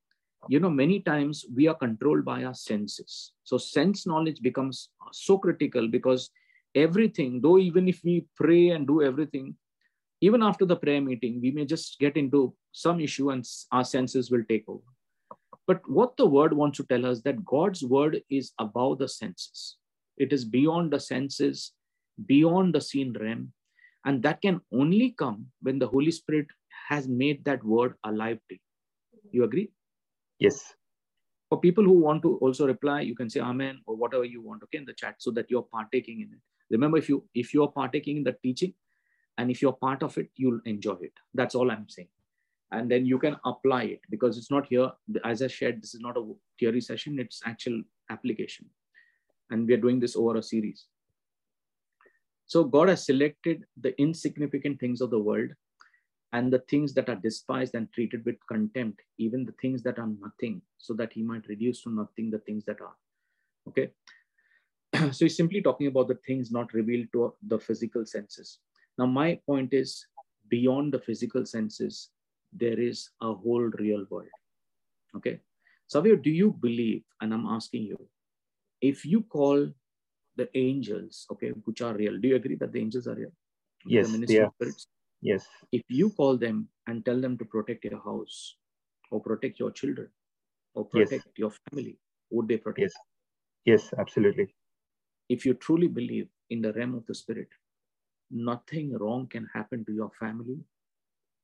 [0.49, 3.33] You know, many times we are controlled by our senses.
[3.45, 6.31] So, sense knowledge becomes so critical because
[6.75, 9.55] everything, though, even if we pray and do everything,
[10.21, 14.31] even after the prayer meeting, we may just get into some issue and our senses
[14.31, 14.83] will take over.
[15.67, 19.77] But what the word wants to tell us that God's word is above the senses.
[20.17, 21.73] It is beyond the senses,
[22.27, 23.53] beyond the seen realm.
[24.05, 26.47] And that can only come when the Holy Spirit
[26.89, 28.61] has made that word alive to you.
[29.33, 29.71] You agree?
[30.39, 30.75] Yes.
[31.49, 34.63] For people who want to also reply, you can say Amen or whatever you want,
[34.65, 36.41] okay, in the chat, so that you're partaking in it.
[36.71, 38.75] Remember, if you if you're partaking in the teaching,
[39.39, 41.13] and if you're part of it, you'll enjoy it.
[41.35, 42.09] That's all I'm saying.
[42.73, 44.91] And then you can apply it because it's not here.
[45.25, 48.67] As I shared, this is not a theory session, it's actual application.
[49.51, 50.87] And we're doing this over a series.
[52.47, 55.51] So God has selected the insignificant things of the world
[56.33, 60.09] and the things that are despised and treated with contempt, even the things that are
[60.21, 62.97] nothing, so that he might reduce to nothing the things that are.
[63.69, 63.91] Okay.
[65.13, 68.59] so he's simply talking about the things not revealed to the physical senses.
[68.99, 70.07] Now, my point is
[70.49, 72.11] beyond the physical senses,
[72.53, 74.29] there is a whole real world.
[75.17, 75.41] Okay.
[75.89, 78.09] Savio, do you believe, and I'm asking you,
[78.81, 79.69] if you call
[80.37, 83.33] the angels, okay, which are real, do you agree that the angels are real?
[83.87, 84.49] Yes, the yeah.
[84.51, 84.87] spirits?
[85.23, 85.47] Yes.
[85.73, 88.57] If you call them and tell them to protect your house
[89.11, 90.09] or protect your children
[90.75, 91.35] or protect yes.
[91.37, 91.99] your family,
[92.31, 92.93] would they protect?
[92.93, 92.95] Yes.
[93.65, 94.55] Yes, absolutely.
[95.29, 97.49] If you truly believe in the realm of the spirit,
[98.31, 100.59] nothing wrong can happen to your family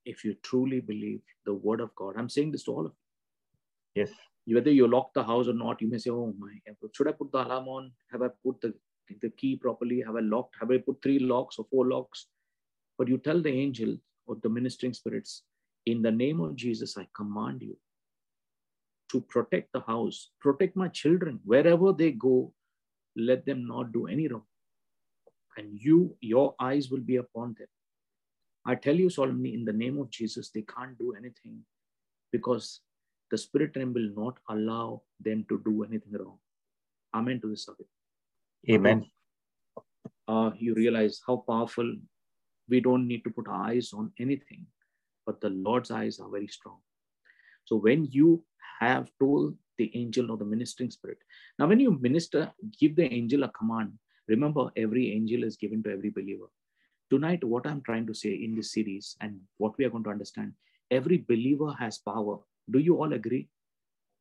[0.04, 2.14] if you truly believe the word of God.
[2.16, 4.02] I'm saying this to all of you.
[4.02, 4.10] Yes.
[4.46, 6.52] Whether you lock the house or not, you may say, Oh my,
[6.94, 7.92] should I put the alarm on?
[8.10, 8.74] Have I put the,
[9.20, 10.02] the key properly?
[10.04, 10.56] Have I locked?
[10.60, 12.26] Have I put three locks or four locks?
[12.98, 15.42] But you tell the angel or the ministering spirits,
[15.86, 17.76] In the name of Jesus, I command you
[19.10, 21.40] to protect the house, protect my children.
[21.44, 22.52] Wherever they go,
[23.16, 24.44] let them not do any wrong
[25.56, 27.68] and you, your eyes will be upon them.
[28.64, 31.60] I tell you solemnly, in the name of Jesus, they can't do anything
[32.30, 32.80] because
[33.32, 36.38] the spirit realm will not allow them to do anything wrong.
[37.14, 37.90] Amen to this subject.
[38.70, 39.04] Amen.
[40.28, 41.96] Uh, you realize how powerful
[42.68, 44.64] we don't need to put eyes on anything,
[45.26, 46.78] but the Lord's eyes are very strong.
[47.64, 48.44] So when you
[48.78, 51.18] have told the angel or the ministering spirit,
[51.58, 55.90] now when you minister, give the angel a command Remember, every angel is given to
[55.90, 56.46] every believer.
[57.10, 60.10] Tonight, what I'm trying to say in this series and what we are going to
[60.10, 60.52] understand,
[60.90, 62.38] every believer has power.
[62.70, 63.48] Do you all agree?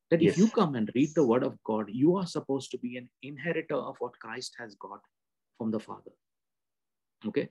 [0.10, 0.34] That yes.
[0.34, 3.10] if you come and read the word of God, you are supposed to be an
[3.24, 5.00] inheritor of what Christ has got
[5.58, 6.12] from the Father.
[7.26, 7.50] Okay.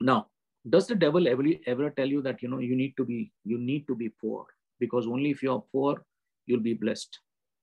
[0.00, 0.28] Now,
[0.68, 3.58] does the devil ever, ever tell you that you know you need to be you
[3.58, 4.46] need to be poor
[4.78, 6.04] because only if you're poor
[6.46, 7.18] you'll be blessed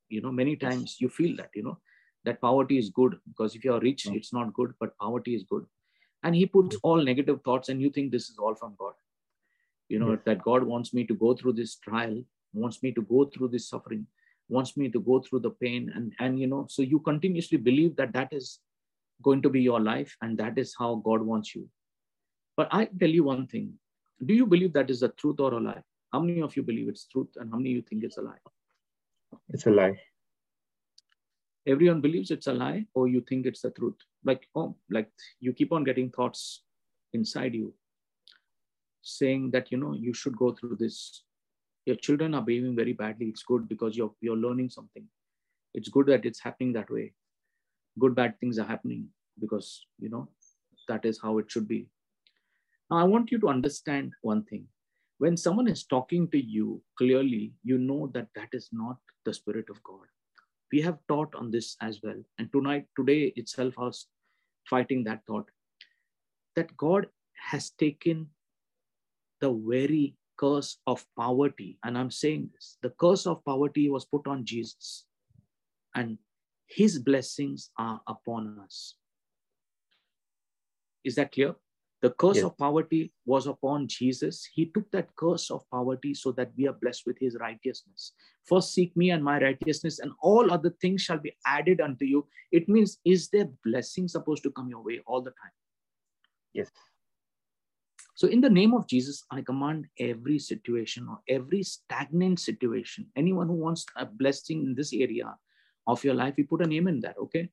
[0.09, 1.77] you know many times you feel that you know
[2.27, 4.15] that poverty is good because if you're rich, mm.
[4.15, 5.65] it's not good, but poverty is good.
[6.23, 6.79] And he puts mm.
[6.83, 8.93] all negative thoughts, and you think this is all from God.
[9.89, 10.19] You know, yes.
[10.25, 12.21] that God wants me to go through this trial,
[12.53, 14.05] wants me to go through this suffering,
[14.49, 15.91] wants me to go through the pain.
[15.95, 18.59] And, and you know, so you continuously believe that that is
[19.23, 21.67] going to be your life and that is how God wants you.
[22.55, 23.73] But I tell you one thing
[24.25, 25.83] do you believe that is the truth or a lie?
[26.11, 28.41] How many of you believe it's truth and how many you think it's a lie?
[29.49, 29.99] It's a lie
[31.67, 35.09] everyone believes it's a lie or you think it's the truth like oh like
[35.39, 36.63] you keep on getting thoughts
[37.13, 37.73] inside you
[39.01, 41.23] saying that you know you should go through this.
[41.85, 43.27] Your children are behaving very badly.
[43.27, 45.05] It's good because you're you're learning something.
[45.73, 47.13] It's good that it's happening that way.
[47.99, 49.07] Good bad things are happening
[49.39, 50.27] because you know
[50.87, 51.87] that is how it should be.
[52.89, 54.67] Now i want you to understand one thing.
[55.19, 59.69] When someone is talking to you clearly you know that that is not the spirit
[59.69, 60.07] of god.
[60.71, 62.21] We have taught on this as well.
[62.37, 64.07] And tonight today itself was
[64.69, 65.49] fighting that thought
[66.55, 67.07] that god
[67.51, 68.27] has taken
[69.41, 74.27] the very curse of poverty and i'm saying this the curse of poverty was put
[74.27, 75.05] on jesus
[75.95, 76.17] and
[76.67, 78.95] his blessings are upon us
[81.03, 81.55] is that clear
[82.01, 82.45] the curse yes.
[82.45, 84.47] of poverty was upon Jesus.
[84.53, 88.11] He took that curse of poverty so that we are blessed with his righteousness.
[88.45, 92.27] First, seek me and my righteousness, and all other things shall be added unto you.
[92.51, 95.51] It means, is there blessing supposed to come your way all the time?
[96.53, 96.69] Yes.
[98.17, 103.45] So, in the name of Jesus, I command every situation or every stagnant situation, anyone
[103.45, 105.35] who wants a blessing in this area
[105.85, 107.47] of your life, you put a name in that, okay?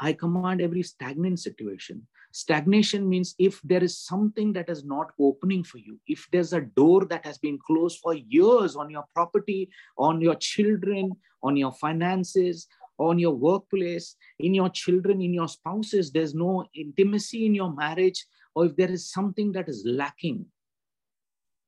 [0.00, 2.08] I command every stagnant situation.
[2.32, 6.62] Stagnation means if there is something that is not opening for you, if there's a
[6.62, 11.12] door that has been closed for years on your property, on your children,
[11.44, 12.66] on your finances,
[12.98, 18.26] on your workplace, in your children, in your spouses, there's no intimacy in your marriage,
[18.54, 20.46] or if there is something that is lacking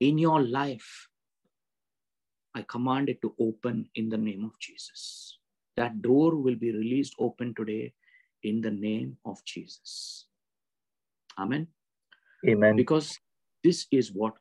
[0.00, 1.08] in your life,
[2.54, 5.38] I command it to open in the name of Jesus.
[5.76, 7.92] That door will be released open today
[8.42, 10.26] in the name of Jesus.
[11.38, 11.66] Amen.
[12.48, 12.76] Amen.
[12.76, 13.18] Because
[13.62, 14.34] this is what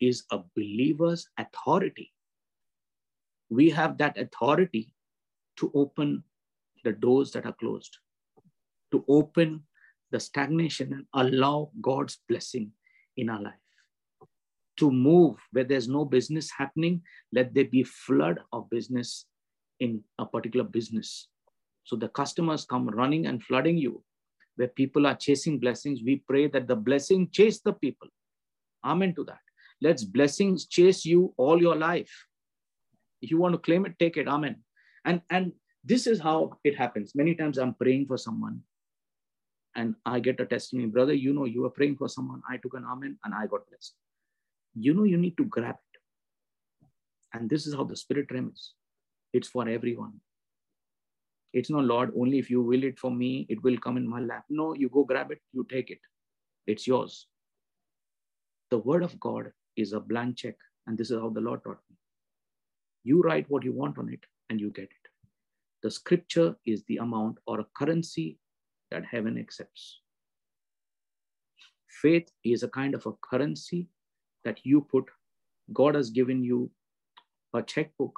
[0.00, 2.12] is a believer's authority.
[3.50, 4.92] We have that authority
[5.58, 6.24] to open
[6.82, 7.98] the doors that are closed,
[8.90, 9.62] to open
[10.14, 12.70] the stagnation and allow God's blessing
[13.16, 13.64] in our life.
[14.76, 17.02] To move where there's no business happening,
[17.32, 19.26] let there be flood of business
[19.80, 21.26] in a particular business.
[21.82, 24.04] So the customers come running and flooding you.
[24.54, 28.06] Where people are chasing blessings, we pray that the blessing chase the people.
[28.84, 29.42] Amen to that.
[29.82, 32.12] Let's blessings chase you all your life.
[33.20, 34.28] If you want to claim it, take it.
[34.28, 34.62] Amen.
[35.04, 35.52] And and
[35.82, 37.16] this is how it happens.
[37.16, 38.62] Many times I'm praying for someone
[39.76, 42.42] and I get a testimony, brother, you know, you were praying for someone.
[42.48, 43.94] I took an amen and I got blessed.
[44.74, 46.00] You know, you need to grab it.
[47.32, 48.74] And this is how the spirit realm is.
[49.32, 50.20] It's for everyone.
[51.52, 54.20] It's not, Lord, only if you will it for me, it will come in my
[54.20, 54.44] lap.
[54.48, 56.00] No, you go grab it, you take it.
[56.66, 57.26] It's yours.
[58.70, 60.56] The word of God is a blank check.
[60.86, 61.96] And this is how the Lord taught me.
[63.04, 64.20] You write what you want on it
[64.50, 65.08] and you get it.
[65.82, 68.38] The scripture is the amount or a currency
[68.94, 70.00] that heaven accepts.
[72.02, 73.88] Faith is a kind of a currency
[74.44, 75.04] that you put.
[75.72, 76.70] God has given you
[77.54, 78.16] a checkbook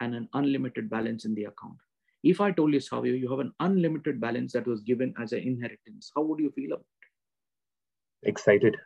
[0.00, 1.76] and an unlimited balance in the account.
[2.22, 5.40] If I told you, Savio, you have an unlimited balance that was given as an
[5.40, 6.86] inheritance, how would you feel about
[8.22, 8.28] it?
[8.28, 8.76] Excited.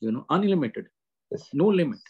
[0.00, 0.86] You know, unlimited,
[1.30, 1.48] yes.
[1.52, 2.00] no limit.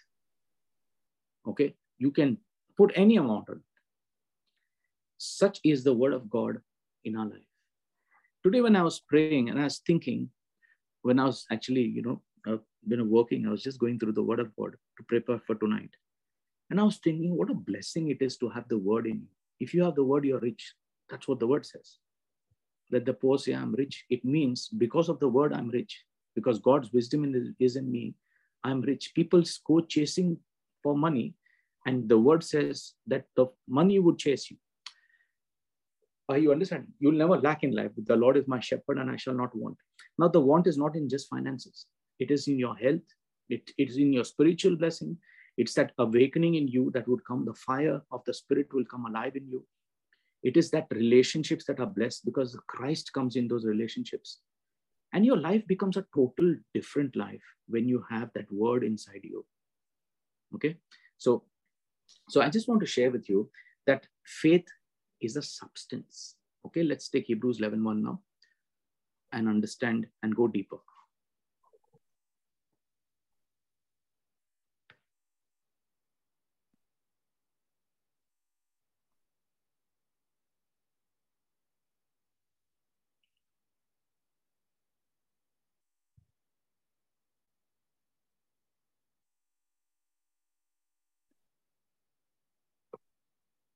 [1.47, 2.39] Okay, you can
[2.77, 3.63] put any amount on it.
[5.19, 6.59] Such is the word of God
[7.05, 7.52] in our life.
[8.43, 10.29] Today, when I was praying and I was thinking,
[11.03, 14.13] when I was actually, you know, uh, you know, working, I was just going through
[14.13, 15.91] the word of God to prepare for tonight.
[16.69, 19.29] And I was thinking, what a blessing it is to have the word in you.
[19.61, 20.75] If you have the word, you're rich.
[21.09, 21.99] That's what the word says.
[22.91, 24.05] Let the poor say, I'm rich.
[24.11, 26.03] It means because of the word, I'm rich.
[26.35, 28.15] Because God's wisdom is in me,
[28.65, 29.13] I'm rich.
[29.15, 30.39] People go chasing
[30.83, 31.35] for money,
[31.87, 34.57] and the word says that the money would chase you.
[36.31, 36.87] Uh, you understand?
[36.99, 37.91] You'll never lack in life.
[37.97, 39.77] The Lord is my shepherd, and I shall not want.
[40.19, 41.87] Now, the want is not in just finances,
[42.19, 43.03] it is in your health,
[43.49, 45.17] it, it is in your spiritual blessing,
[45.57, 49.07] it's that awakening in you that would come, the fire of the Spirit will come
[49.07, 49.65] alive in you.
[50.43, 54.39] It is that relationships that are blessed because Christ comes in those relationships.
[55.13, 59.45] And your life becomes a total different life when you have that word inside you.
[60.55, 60.79] Okay.
[61.19, 61.45] So,
[62.29, 63.51] so I just want to share with you
[63.87, 64.67] that faith
[65.25, 66.37] is a substance.
[66.67, 68.21] Okay, let's take Hebrews 11 1 now
[69.33, 70.79] and understand and go deeper.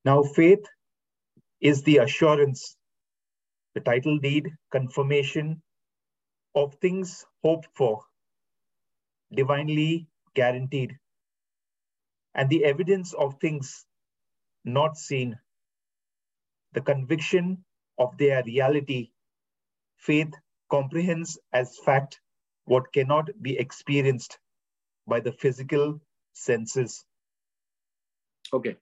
[0.04, 0.64] Now, faith
[1.60, 2.76] is the assurance,
[3.74, 5.62] the title deed, confirmation
[6.54, 8.02] of things hoped for,
[9.32, 10.98] divinely guaranteed,
[12.34, 13.84] and the evidence of things
[14.64, 15.38] not seen,
[16.72, 17.64] the conviction
[17.98, 19.10] of their reality.
[19.96, 20.32] Faith
[20.70, 22.20] comprehends as fact
[22.64, 24.38] what cannot be experienced
[25.06, 26.00] by the physical
[26.32, 27.04] senses.
[28.52, 28.76] Okay,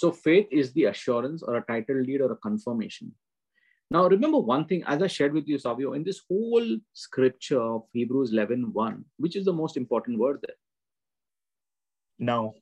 [0.00, 3.12] so faith is the assurance or a title deed or a confirmation.
[3.90, 7.82] Now, remember one thing, as I shared with you, Savio, in this whole scripture of
[7.92, 10.56] Hebrews 11 1, which is the most important word there?
[12.18, 12.54] Now.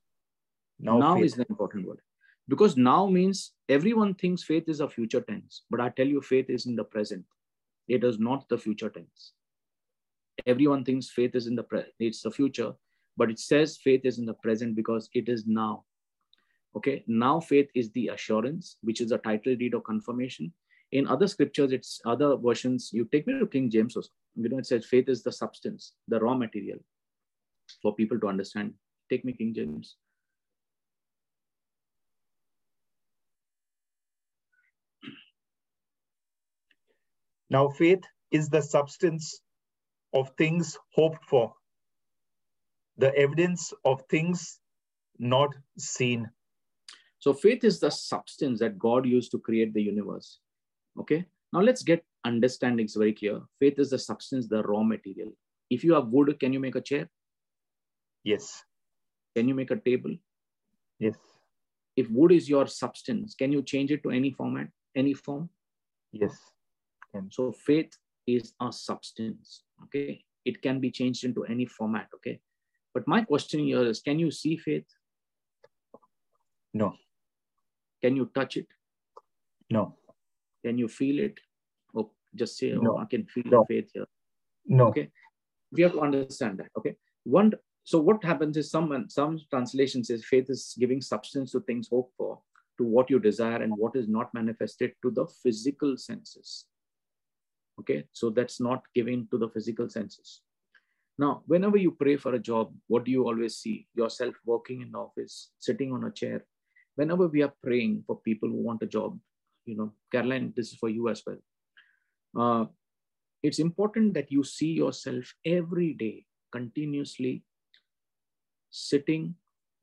[0.80, 1.24] Now, now faith.
[1.26, 2.00] is the important word.
[2.48, 6.50] Because now means everyone thinks faith is a future tense, but I tell you, faith
[6.50, 7.24] is in the present.
[7.86, 9.32] It is not the future tense.
[10.44, 12.72] Everyone thinks faith is in the present, it's the future,
[13.16, 15.84] but it says faith is in the present because it is now.
[16.76, 20.52] Okay, now faith is the assurance, which is a title deed or confirmation.
[20.92, 22.90] In other scriptures, it's other versions.
[22.92, 24.08] You take me to King James, also.
[24.36, 26.78] you know, it says faith is the substance, the raw material
[27.82, 28.74] for people to understand.
[29.10, 29.96] Take me King James.
[37.50, 39.40] Now, faith is the substance
[40.12, 41.54] of things hoped for,
[42.98, 44.60] the evidence of things
[45.18, 46.30] not seen.
[47.20, 50.38] So, faith is the substance that God used to create the universe.
[51.00, 51.26] Okay.
[51.52, 53.40] Now, let's get understandings very clear.
[53.58, 55.32] Faith is the substance, the raw material.
[55.70, 57.08] If you have wood, can you make a chair?
[58.24, 58.62] Yes.
[59.34, 60.14] Can you make a table?
[60.98, 61.16] Yes.
[61.96, 65.48] If wood is your substance, can you change it to any format, any form?
[66.12, 66.36] Yes.
[67.14, 67.92] And so faith
[68.26, 69.64] is a substance.
[69.84, 70.24] Okay.
[70.44, 72.08] It can be changed into any format.
[72.14, 72.40] Okay.
[72.94, 74.86] But my question here is can you see faith?
[76.74, 76.94] No.
[78.02, 78.66] Can you touch it?
[79.70, 79.96] No.
[80.64, 81.38] Can you feel it?
[81.94, 82.94] Or just say, oh, No.
[82.94, 83.64] oh, I can feel No.
[83.68, 84.06] faith here.
[84.66, 84.88] No.
[84.88, 85.10] Okay.
[85.72, 86.70] We have to understand that.
[86.76, 86.96] Okay.
[87.24, 87.52] One
[87.84, 92.14] so what happens is some some translation says faith is giving substance to things hoped
[92.18, 92.38] for,
[92.76, 96.66] to what you desire, and what is not manifested to the physical senses.
[97.80, 100.42] Okay, so that's not giving to the physical senses.
[101.18, 103.86] Now, whenever you pray for a job, what do you always see?
[103.94, 106.44] Yourself working in the office, sitting on a chair.
[106.98, 109.16] Whenever we are praying for people who want a job,
[109.66, 111.38] you know, Caroline, this is for you as well.
[112.36, 112.66] Uh,
[113.40, 117.44] it's important that you see yourself every day continuously
[118.70, 119.36] sitting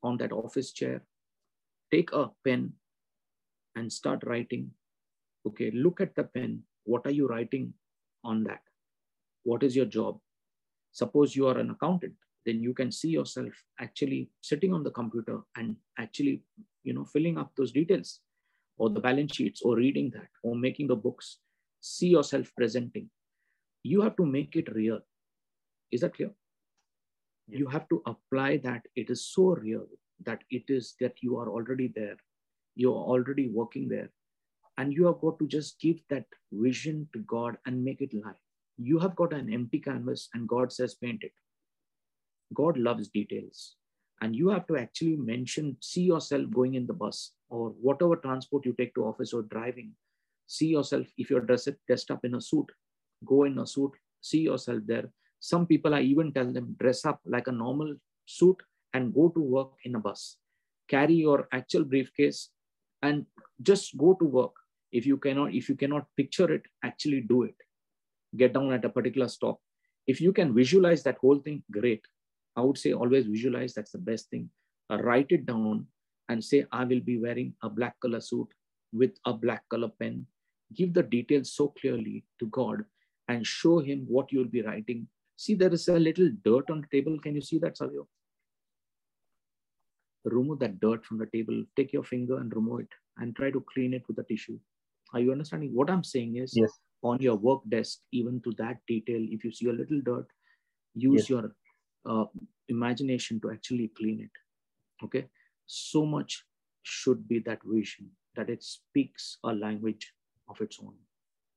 [0.03, 1.03] on that office chair,
[1.89, 2.73] take a pen
[3.77, 4.71] and start writing.
[5.47, 6.63] Okay, look at the pen.
[6.83, 7.73] What are you writing
[8.25, 8.59] on that?
[9.43, 10.19] What is your job?
[10.91, 12.15] Suppose you are an accountant,
[12.45, 16.43] then you can see yourself actually sitting on the computer and actually,
[16.83, 18.21] you know, filling up those details
[18.77, 21.37] or the balance sheets or reading that or making the books.
[21.81, 23.09] See yourself presenting.
[23.83, 24.99] You have to make it real.
[25.91, 26.31] Is that clear?
[27.47, 29.85] you have to apply that it is so real
[30.23, 32.17] that it is that you are already there
[32.75, 34.09] you're already working there
[34.77, 38.41] and you have got to just give that vision to god and make it live
[38.77, 41.31] you have got an empty canvas and god says paint it
[42.53, 43.75] god loves details
[44.21, 48.65] and you have to actually mention see yourself going in the bus or whatever transport
[48.65, 49.91] you take to office or driving
[50.47, 52.71] see yourself if you're dressed, dressed up in a suit
[53.25, 53.91] go in a suit
[54.21, 55.09] see yourself there
[55.45, 58.57] some people, I even tell them dress up like a normal suit
[58.95, 60.37] and go to work in a bus.
[60.87, 62.49] Carry your actual briefcase
[63.03, 63.27] and
[63.61, 64.53] just go to work.
[64.91, 67.55] If you cannot, if you cannot picture it, actually do it.
[68.35, 69.59] Get down at a particular stop.
[70.07, 72.03] If you can visualize that whole thing, great.
[72.55, 73.73] I would say always visualize.
[73.73, 74.49] That's the best thing.
[74.89, 75.87] Uh, write it down
[76.29, 78.47] and say, I will be wearing a black color suit
[78.93, 80.25] with a black color pen.
[80.73, 82.85] Give the details so clearly to God
[83.27, 86.87] and show him what you'll be writing See, there is a little dirt on the
[86.87, 87.19] table.
[87.19, 88.07] Can you see that, Savio?
[90.23, 91.63] Remove that dirt from the table.
[91.75, 94.57] Take your finger and remove it and try to clean it with a tissue.
[95.13, 95.71] Are you understanding?
[95.73, 96.71] What I'm saying is yes.
[97.03, 100.27] on your work desk, even to that detail, if you see a little dirt,
[100.95, 101.29] use Yes.
[101.29, 101.55] your
[102.05, 102.25] uh,
[102.69, 104.31] imagination to actually clean it.
[105.05, 105.27] Okay.
[105.65, 106.45] So much
[106.83, 110.13] should be that vision that it speaks a language
[110.49, 110.95] of its own.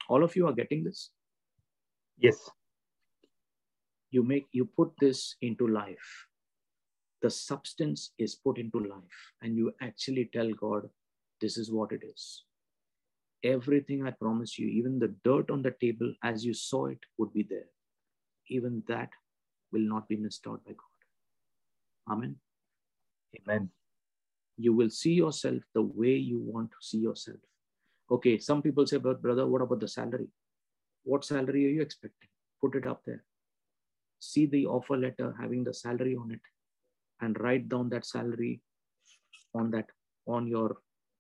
[0.09, 1.11] All of you are getting this?
[2.18, 2.51] Yes.
[4.11, 6.27] you make you put this into life
[7.22, 10.89] the substance is put into life and you actually tell god
[11.40, 12.44] this is what it is
[13.44, 17.32] everything i promise you even the dirt on the table as you saw it would
[17.32, 17.70] be there
[18.48, 19.10] even that
[19.73, 22.12] will not be missed out by god.
[22.12, 22.36] Amen.
[23.39, 23.70] Amen.
[24.57, 27.39] you will see yourself the way you want to see yourself.
[28.11, 30.28] Okay some people say but brother what about the salary?
[31.05, 32.28] What salary are you expecting?
[32.61, 33.24] Put it up there.
[34.20, 36.40] See the offer letter having the salary on it
[37.20, 38.61] and write down that salary
[39.55, 39.86] on that
[40.27, 40.78] on your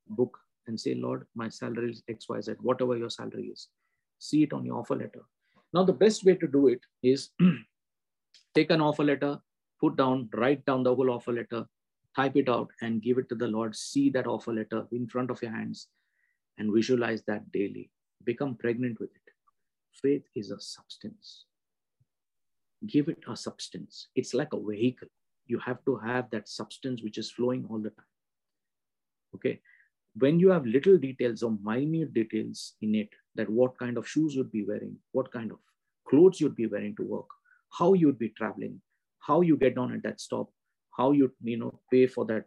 [0.08, 3.68] book and say lord my salary is xyz whatever your salary is.
[4.18, 5.24] See it on your offer letter.
[5.72, 7.30] Now the best way to do it is
[8.54, 9.38] take an offer letter
[9.80, 11.64] put down write down the whole offer letter
[12.16, 15.30] type it out and give it to the lord see that offer letter in front
[15.30, 15.88] of your hands
[16.58, 17.90] and visualize that daily
[18.24, 19.32] become pregnant with it
[20.02, 21.44] faith is a substance
[22.86, 24.08] give it a substance.
[24.14, 25.08] It's like a vehicle.
[25.46, 28.06] You have to have that substance which is flowing all the time.
[29.34, 29.60] Okay.
[30.14, 34.34] When you have little details or minute details in it, that what kind of shoes
[34.34, 35.58] you'd be wearing, what kind of
[36.08, 37.28] clothes you'd be wearing to work,
[37.70, 38.80] how you'd be traveling,
[39.20, 40.50] how you get down at that stop,
[40.96, 42.44] how you you know pay for that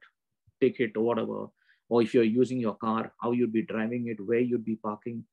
[0.60, 1.48] ticket or whatever,
[1.90, 5.24] or if you're using your car, how you'd be driving it, where you'd be parking.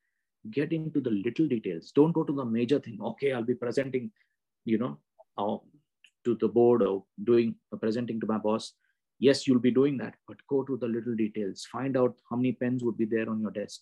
[0.51, 1.93] Get into the little details.
[1.95, 2.99] Don't go to the major thing.
[3.03, 4.11] Okay, I'll be presenting
[4.69, 4.99] you know,
[5.39, 5.57] uh,
[6.25, 8.75] to the board or doing uh, presenting to my boss.
[9.19, 11.67] Yes, you'll be doing that, but go to the little details.
[11.73, 13.81] Find out how many pens would be there on your desk,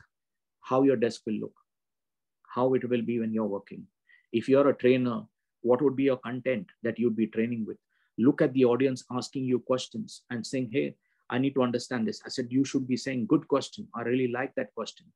[0.62, 1.54] how your desk will look,
[2.54, 3.86] how it will be when you're working.
[4.32, 5.22] If you're a trainer,
[5.66, 7.76] what would be your content that you'd be training with?
[8.18, 10.94] Look at the audience asking you questions and saying, hey,
[11.28, 12.22] I need to understand this.
[12.24, 13.88] I said, you should be saying, good question.
[13.94, 15.06] I really like that question.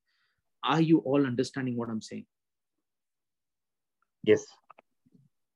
[0.64, 2.26] Are you all understanding what I'm saying?
[4.24, 4.44] Yes.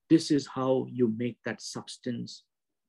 [0.08, 2.44] This is how you make that substance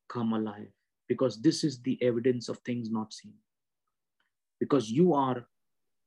[0.08, 0.72] come alive
[1.08, 3.34] because this is the evidence of things not seen.
[4.60, 5.46] Because you are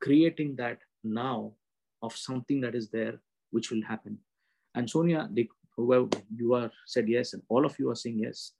[0.01, 1.53] creating that now
[2.03, 3.21] of something that is there
[3.51, 4.19] which will happen.
[4.75, 5.49] And Sonia, they,
[5.79, 8.53] whoever you are said yes, and all of you are saying yes.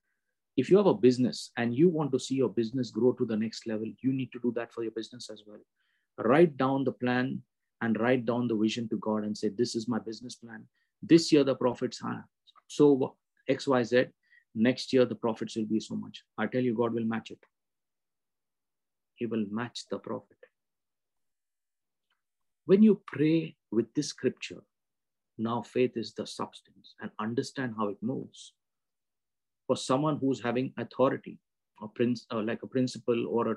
[0.57, 3.37] If you have a business and you want to see your business grow to the
[3.37, 5.61] next level, you need to do that for your business as well.
[6.19, 7.43] Write down the plan
[7.81, 10.65] and write down the vision to God and say, This is my business plan.
[11.03, 12.25] This year the profits are
[12.67, 13.17] so
[13.49, 14.09] XYZ.
[14.55, 16.25] Next year the profits will be so much.
[16.37, 17.39] I tell you, God will match it.
[19.15, 20.39] He will match the profit.
[22.67, 24.63] When you pray with this scripture,
[25.39, 28.53] now faith is the substance and understand how it moves.
[29.67, 31.39] For someone who's having authority,
[31.83, 33.57] a prince, uh, like a principal or a,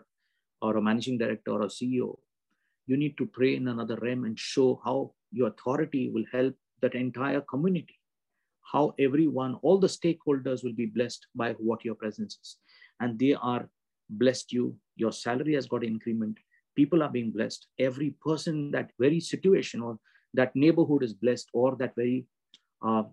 [0.61, 2.17] or a managing director or a CEO,
[2.85, 6.95] you need to pray in another realm and show how your authority will help that
[6.95, 7.99] entire community,
[8.71, 12.57] how everyone, all the stakeholders will be blessed by what your presence is.
[12.99, 13.69] And they are
[14.09, 16.37] blessed you, your salary has got increment,
[16.75, 17.67] people are being blessed.
[17.79, 19.97] Every person that very situation or
[20.33, 22.25] that neighborhood is blessed, or that very
[22.85, 23.03] uh,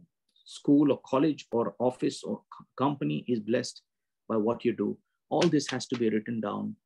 [0.45, 2.43] school or college or office or
[2.77, 3.83] company is blessed
[4.29, 4.97] by what you do.
[5.31, 6.77] All this has to be written down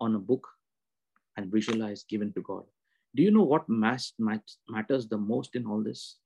[0.00, 0.46] on a book
[1.36, 2.64] and visualized, given to God.
[3.16, 6.16] Do you know what mass, matters the most in all this?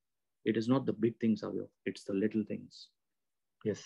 [0.44, 1.68] It is not the big things, Savio.
[1.86, 2.88] It's the little things.
[3.64, 3.84] Yes.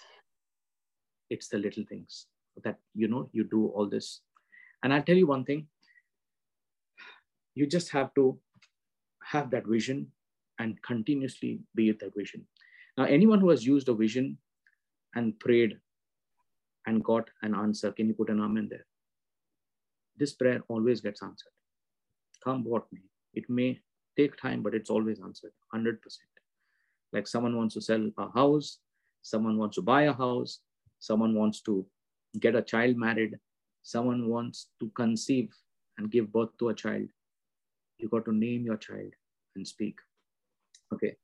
[1.28, 2.26] It's the little things
[2.64, 4.22] that, you know, you do all this.
[4.82, 5.66] And I'll tell you one thing.
[7.54, 8.38] You just have to
[9.32, 10.06] have that vision
[10.58, 12.46] and continuously be with that vision.
[12.96, 14.38] Now, anyone who has used a vision
[15.14, 15.78] and prayed
[16.86, 18.86] and got an answer, can you put an amen there?
[20.16, 21.52] This prayer always gets answered.
[22.42, 23.02] Come what may.
[23.34, 23.80] It may
[24.16, 25.98] take time, but it's always answered 100%.
[27.12, 28.78] Like someone wants to sell a house,
[29.22, 30.60] someone wants to buy a house,
[30.98, 31.84] someone wants to
[32.40, 33.38] get a child married,
[33.82, 35.50] someone wants to conceive
[35.98, 37.08] and give birth to a child
[37.98, 39.12] you got to name your child
[39.54, 39.98] and speak.
[40.92, 41.16] Okay.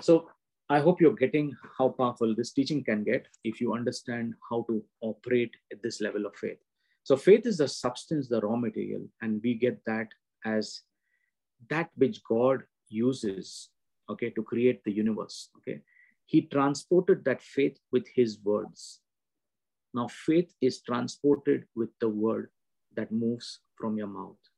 [0.00, 0.28] So
[0.72, 4.80] i hope you're getting how powerful this teaching can get if you understand how to
[5.00, 6.58] operate at this level of faith.
[7.02, 10.08] So faith is the substance the raw material and we get that
[10.44, 10.82] as
[11.68, 13.70] that which god uses
[14.08, 15.80] okay to create the universe okay?
[16.26, 19.00] He transported that faith with his words.
[19.92, 22.50] Now faith is transported with the word
[22.94, 24.49] that moves from your mouth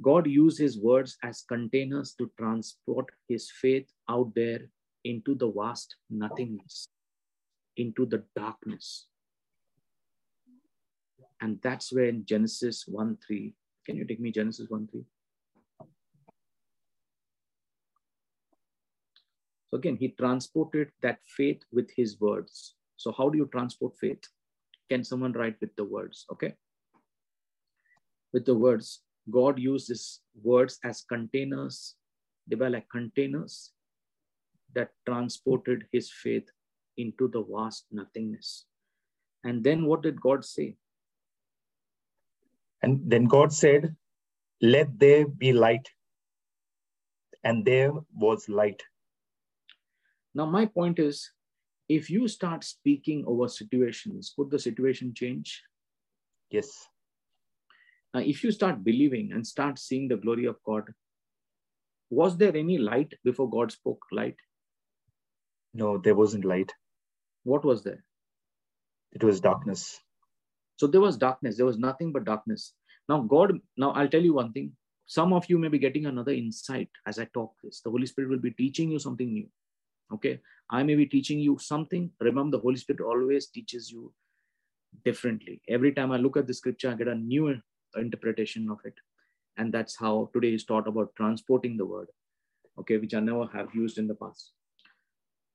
[0.00, 4.60] God used his words as containers to transport his faith out there
[5.04, 6.88] into the vast nothingness,
[7.76, 9.06] into the darkness.
[11.40, 13.54] And that's where in Genesis 1 3,
[13.86, 15.04] can you take me Genesis 1 3?
[19.68, 22.76] So again, he transported that faith with his words.
[22.96, 24.22] So, how do you transport faith?
[24.88, 26.24] Can someone write with the words?
[26.32, 26.54] Okay.
[28.32, 31.94] With the words, God uses words as containers.
[32.46, 33.72] They were like containers
[34.74, 36.48] that transported his faith
[36.96, 38.66] into the vast nothingness.
[39.44, 40.76] And then what did God say?
[42.82, 43.96] And then God said,
[44.60, 45.88] Let there be light.
[47.42, 48.82] And there was light.
[50.34, 51.30] Now, my point is
[51.88, 55.62] if you start speaking over situations, could the situation change?
[56.50, 56.88] Yes.
[58.16, 60.84] Now, if you start believing and start seeing the glory of God,
[62.08, 64.36] was there any light before God spoke light?
[65.74, 66.72] No, there wasn't light.
[67.44, 68.02] What was there?
[69.12, 70.00] It was darkness.
[70.76, 71.58] So there was darkness.
[71.58, 72.72] There was nothing but darkness.
[73.06, 74.72] Now, God, now I'll tell you one thing.
[75.04, 77.82] Some of you may be getting another insight as I talk this.
[77.82, 79.46] The Holy Spirit will be teaching you something new.
[80.10, 80.40] Okay.
[80.70, 82.10] I may be teaching you something.
[82.20, 84.14] Remember, the Holy Spirit always teaches you
[85.04, 85.60] differently.
[85.68, 87.60] Every time I look at the scripture, I get a new
[87.98, 88.94] interpretation of it.
[89.56, 92.08] And that's how today is taught about transporting the word,
[92.78, 94.52] okay, which I never have used in the past.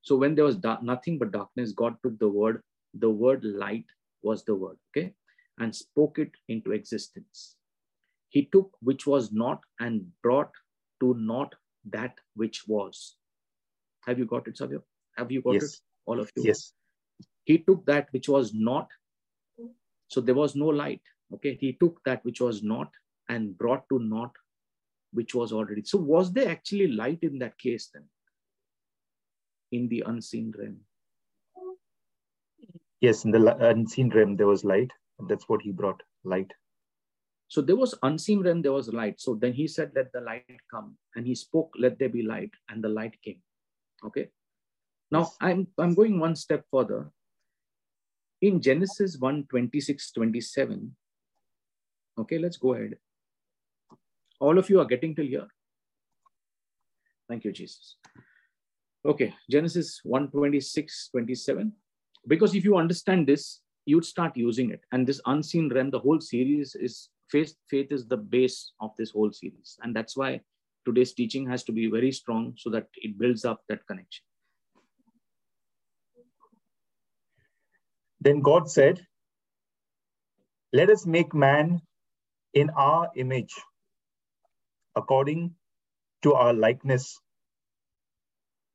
[0.02, 2.64] So when there was nothing but darkness, God took the word,
[2.96, 3.86] the word light
[4.24, 5.14] was the word, okay,
[5.60, 7.58] and spoke it into existence.
[8.30, 10.52] He took which was not and brought
[11.02, 11.54] to not
[11.92, 13.18] that which was.
[14.08, 14.82] Have you got it, Savio?
[15.18, 15.64] Have you got yes.
[15.64, 15.80] it?
[16.06, 16.44] All of you?
[16.46, 16.74] Yes.
[17.44, 18.88] He took that which was not.
[20.08, 21.02] So there was no light.
[21.34, 22.90] Okay, he took that which was not
[23.30, 24.32] and brought to naught
[25.14, 25.84] which was already.
[25.84, 28.04] So, was there actually light in that case then?
[29.72, 30.78] In the unseen realm?
[33.02, 34.92] Yes, in the unseen realm, there was light.
[35.28, 36.52] That's what he brought light.
[37.52, 39.20] So there was unseen realm, there was light.
[39.20, 40.96] So then he said, Let the light come.
[41.16, 42.52] And he spoke, Let there be light.
[42.70, 43.42] And the light came.
[44.06, 44.30] Okay.
[45.12, 45.38] Now yes.
[45.42, 47.12] I'm I'm going one step further.
[48.42, 50.96] In Genesis 1 26, 27.
[52.20, 52.98] Okay, let's go ahead.
[54.40, 55.48] All of you are getting till here.
[57.30, 57.96] Thank you, Jesus.
[59.06, 61.72] Okay, Genesis 1 26, 27.
[62.28, 64.82] Because if you understand this, you'd start using it.
[64.92, 69.12] And this unseen realm, the whole series is faith, faith is the base of this
[69.12, 69.78] whole series.
[69.82, 70.42] And that's why
[70.86, 74.24] today's teaching has to be very strong so that it builds up that connection.
[78.20, 79.06] Then God said,
[80.74, 81.82] Let us make man
[82.54, 83.56] in our image,
[84.96, 85.56] according
[86.24, 87.20] to our likeness.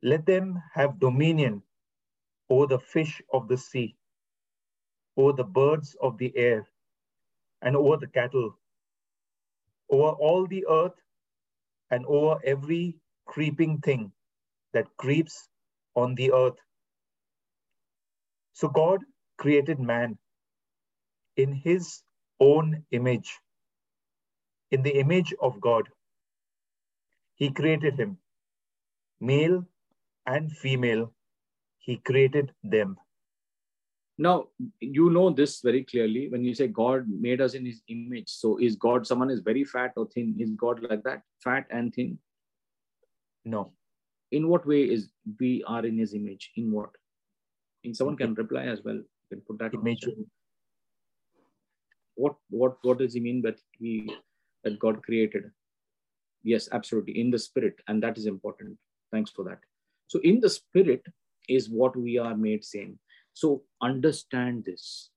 [0.02, 1.62] Let them have dominion
[2.50, 3.96] over the fish of the sea,
[5.16, 6.66] over the birds of the air,
[7.62, 8.58] and over the cattle,
[9.90, 10.94] over all the earth,
[11.90, 12.96] and over every
[13.26, 14.12] creeping thing
[14.74, 15.48] that creeps
[15.96, 16.58] on the earth.
[18.54, 19.00] So God
[19.38, 20.18] created man
[21.36, 22.02] in his
[22.40, 23.38] own image.
[24.70, 25.88] In the image of God,
[27.34, 28.18] he created him.
[29.20, 29.64] Male
[30.26, 31.12] and female,
[31.78, 32.96] he created them.
[34.18, 34.48] Now,
[34.80, 38.28] you know this very clearly when you say God made us in his image.
[38.28, 40.34] So, is God someone is very fat or thin?
[40.38, 42.18] Is God like that, fat and thin?
[43.44, 43.72] No.
[44.32, 46.50] In what way is we are in his image?
[46.56, 46.90] In what?
[47.84, 48.96] In someone can reply as well.
[48.96, 50.08] You can put that image.
[52.14, 54.16] What what what does he mean that he
[54.66, 55.44] that God created?
[56.42, 57.18] Yes, absolutely.
[57.18, 58.76] In the spirit, and that is important.
[59.10, 59.60] Thanks for that.
[60.08, 61.02] So, in the spirit
[61.48, 62.98] is what we are made same
[63.36, 65.10] so understand this.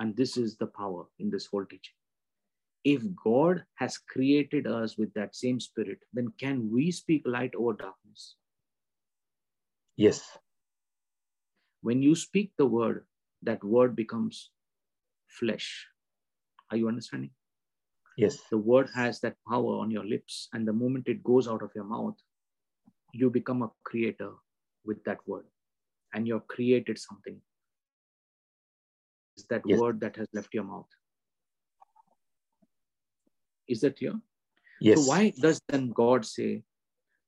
[0.00, 1.94] And this is the power in this whole teaching.
[2.82, 7.74] If God has created us with that same spirit, then can we speak light over
[7.74, 8.34] darkness?
[9.96, 10.36] Yes.
[11.82, 13.06] When you speak the word,
[13.42, 14.50] that word becomes
[15.28, 15.86] flesh.
[16.72, 17.30] Are you understanding?
[18.18, 18.40] Yes.
[18.50, 21.70] The word has that power on your lips, and the moment it goes out of
[21.76, 22.16] your mouth,
[23.12, 24.32] you become a creator
[24.84, 25.44] with that word
[26.12, 27.40] and you've created something.
[29.36, 29.78] Is that yes.
[29.78, 30.88] word that has left your mouth?
[33.68, 34.14] Is that clear?
[34.80, 34.98] Yes.
[34.98, 36.64] So why does then God say,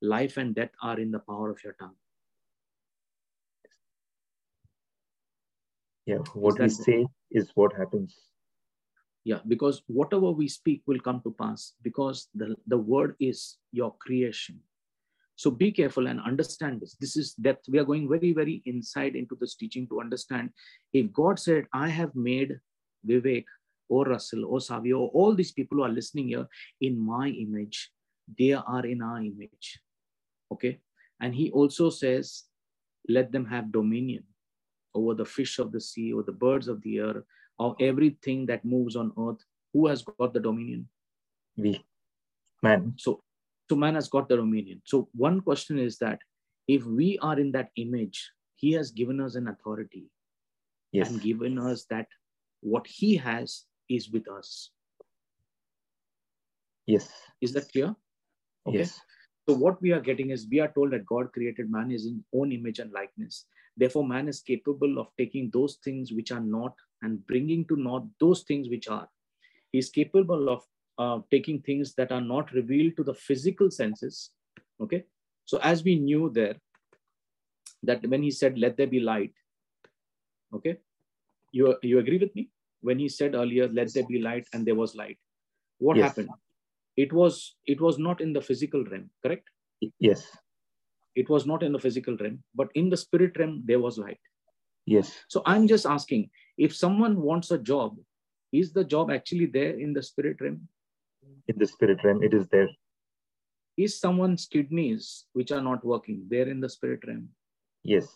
[0.03, 1.97] life and death are in the power of your tongue?
[6.07, 8.19] Yeah, what we say is what happens.
[9.24, 13.94] Yeah, because whatever we speak will come to pass because the, the word is your
[14.01, 14.59] creation.
[15.36, 16.97] So be careful and understand this.
[17.01, 17.66] This is depth.
[17.68, 20.51] We are going very, very inside into this teaching to understand
[20.92, 22.59] if God said, I have made
[23.06, 23.44] Vivek
[23.88, 26.47] or Russell or Savio, or all these people who are listening here
[26.80, 27.90] in my image,
[28.38, 29.80] they are in our image.
[30.52, 30.80] Okay.
[31.20, 32.44] And he also says,
[33.09, 34.24] let them have dominion
[34.94, 37.24] over the fish of the sea, or the birds of the air,
[37.61, 39.45] or everything that moves on earth.
[39.74, 40.89] Who has got the dominion?
[41.57, 41.85] We,
[42.62, 42.95] man.
[42.97, 43.23] So
[43.69, 44.82] so man has got the dominion.
[44.85, 46.19] So one question is that
[46.66, 50.11] if we are in that image, he has given us an authority
[50.91, 51.09] yes.
[51.09, 52.07] and given us that
[52.62, 54.70] what he has is with us.
[56.87, 57.09] Yes.
[57.41, 57.95] Is that clear?
[58.66, 58.78] Okay.
[58.78, 59.01] Yes.
[59.49, 62.24] So what we are getting is we are told that God created man is in
[62.35, 63.47] own image and likeness.
[63.76, 68.05] Therefore, man is capable of taking those things which are not and bringing to naught
[68.18, 69.09] those things which are.
[69.72, 70.62] He is capable of
[70.98, 74.30] uh, taking things that are not revealed to the physical senses.
[74.80, 75.05] Okay.
[75.47, 76.56] So as we knew there,
[77.82, 79.32] that when he said, let there be light,
[80.55, 80.76] okay,
[81.52, 82.51] you, you agree with me?
[82.82, 85.18] When he said earlier, let there be light and there was light,
[85.78, 86.09] what yes.
[86.09, 86.28] happened?
[86.97, 89.48] It was, it was not in the physical realm, correct?
[89.98, 90.26] Yes.
[91.15, 94.20] It was not in the physical realm, but in the spirit realm, there was light.
[94.87, 95.12] Yes.
[95.28, 97.97] So I'm just asking if someone wants a job,
[98.53, 100.69] is the job actually there in the spirit realm?
[101.49, 102.69] in the spirit realm, it is there.
[103.77, 107.28] Is someone's kidneys which are not working there in the spirit realm?
[107.82, 108.09] Yes.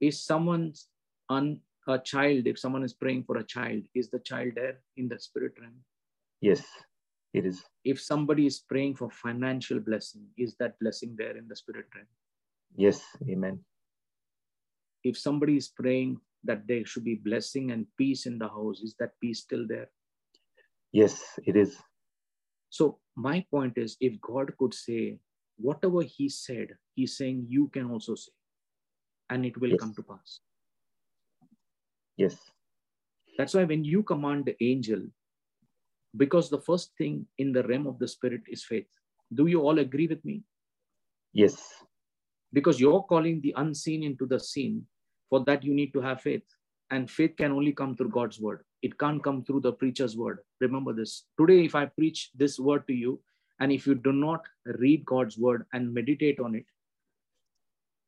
[0.00, 0.88] Is someone's
[1.30, 5.08] un, a child, if someone is praying for a child, is the child there in
[5.08, 5.76] the spirit realm?
[6.40, 6.62] Yes,
[7.36, 7.62] it is.
[7.84, 12.06] If somebody is praying for financial blessing, is that blessing there in the spirit realm?
[12.76, 13.60] Yes, amen.
[15.04, 18.94] If somebody is praying that there should be blessing and peace in the house, is
[19.00, 19.90] that peace still there?
[20.92, 21.76] Yes, it is.
[22.70, 25.18] So my point is if God could say
[25.58, 28.32] whatever he said, he's saying you can also say,
[29.30, 29.80] and it will Yes.
[29.80, 30.40] come to pass.
[32.16, 32.36] Yes.
[33.38, 35.02] That's why when you command the angel,
[36.16, 38.86] because the first thing in the realm of the spirit is faith.
[39.34, 40.42] Do you all agree with me?
[41.32, 41.56] Yes.
[42.52, 44.86] Because you're calling the unseen into the seen.
[45.28, 46.44] For that, you need to have faith.
[46.90, 48.62] And faith can only come through God's word.
[48.82, 50.38] It can't come through the preacher's word.
[50.60, 51.24] Remember this.
[51.38, 53.20] Today, if I preach this word to you,
[53.58, 54.42] and if you do not
[54.78, 56.66] read God's word and meditate on it,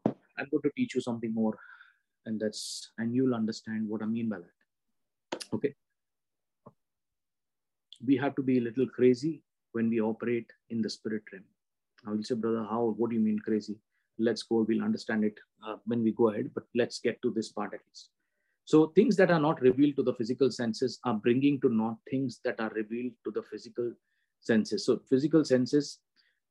[0.06, 1.58] I'm going to teach you something more.
[2.26, 5.44] And that's, and you'll understand what I mean by that.
[5.52, 5.74] Okay.
[8.06, 9.42] We have to be a little crazy
[9.72, 11.44] when we operate in the spirit realm.
[12.06, 12.94] I will say, brother, how?
[12.96, 13.76] What do you mean crazy?
[14.18, 14.64] Let's go.
[14.68, 16.50] We'll understand it uh, when we go ahead.
[16.54, 18.10] But let's get to this part at least.
[18.64, 22.40] So things that are not revealed to the physical senses are bringing to naught things
[22.44, 23.92] that are revealed to the physical
[24.40, 24.84] senses.
[24.84, 26.00] So physical senses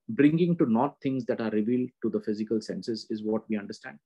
[0.10, 4.00] bringing to naught things that are revealed to the physical senses is what we understand.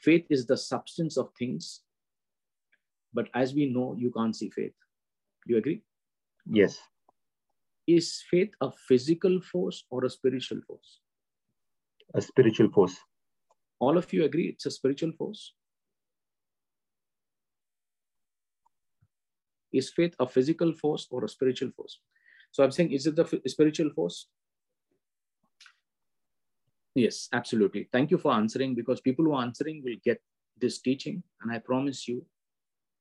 [0.00, 1.80] Faith is the substance of things,
[3.14, 4.74] but as we know, you can't see faith.
[5.46, 5.82] You agree?
[6.46, 6.78] Yes.
[7.86, 11.00] Is faith a physical force or a spiritual force?
[12.14, 12.96] A spiritual force.
[13.78, 15.52] All of you agree it's a spiritual force?
[19.72, 21.98] Is faith a physical force or a spiritual force?
[22.52, 24.28] So I'm saying, is it the spiritual force?
[26.94, 27.88] Yes, absolutely.
[27.92, 30.22] Thank you for answering because people who are answering will get
[30.60, 31.24] this teaching.
[31.42, 32.24] And I promise you,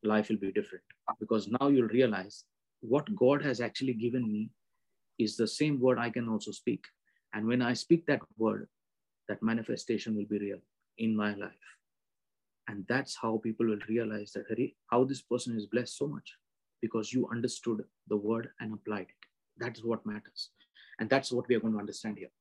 [0.04, 0.84] life will be different
[1.20, 2.44] because now you'll realize
[2.84, 4.50] what God has actually given me
[5.18, 6.86] is the same word I can also speak.
[7.34, 8.68] And when I speak that word,
[9.30, 10.60] that manifestation will be real
[10.98, 11.66] in my life.
[12.68, 16.34] And that's how people will realize that "Hari, how this person is blessed so much
[16.82, 19.22] because you understood the word and applied it.
[19.58, 20.50] That's what matters.
[21.00, 22.32] And that's what we are going to understand here.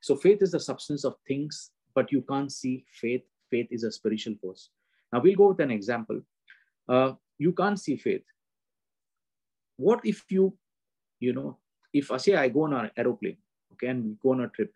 [0.00, 3.22] So faith is the substance of things, but you can't see faith.
[3.50, 4.70] Faith is a spiritual force.
[5.12, 6.20] Now we'll go with an example.
[6.88, 8.24] Uh, you can't see faith.
[9.76, 10.56] What if you,
[11.20, 11.58] you know,
[11.92, 13.38] if I say I go on an aeroplane,
[13.72, 14.72] okay, and we go on a trip.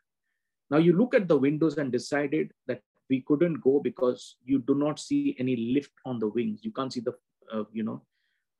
[0.70, 4.74] Now you look at the windows and decided that we couldn't go because you do
[4.74, 6.60] not see any lift on the wings.
[6.62, 7.14] You can't see the,
[7.52, 8.02] uh, you know,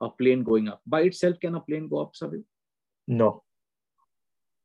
[0.01, 0.81] a plane going up.
[0.87, 2.43] By itself, can a plane go up, Sabi?
[3.09, 3.43] No.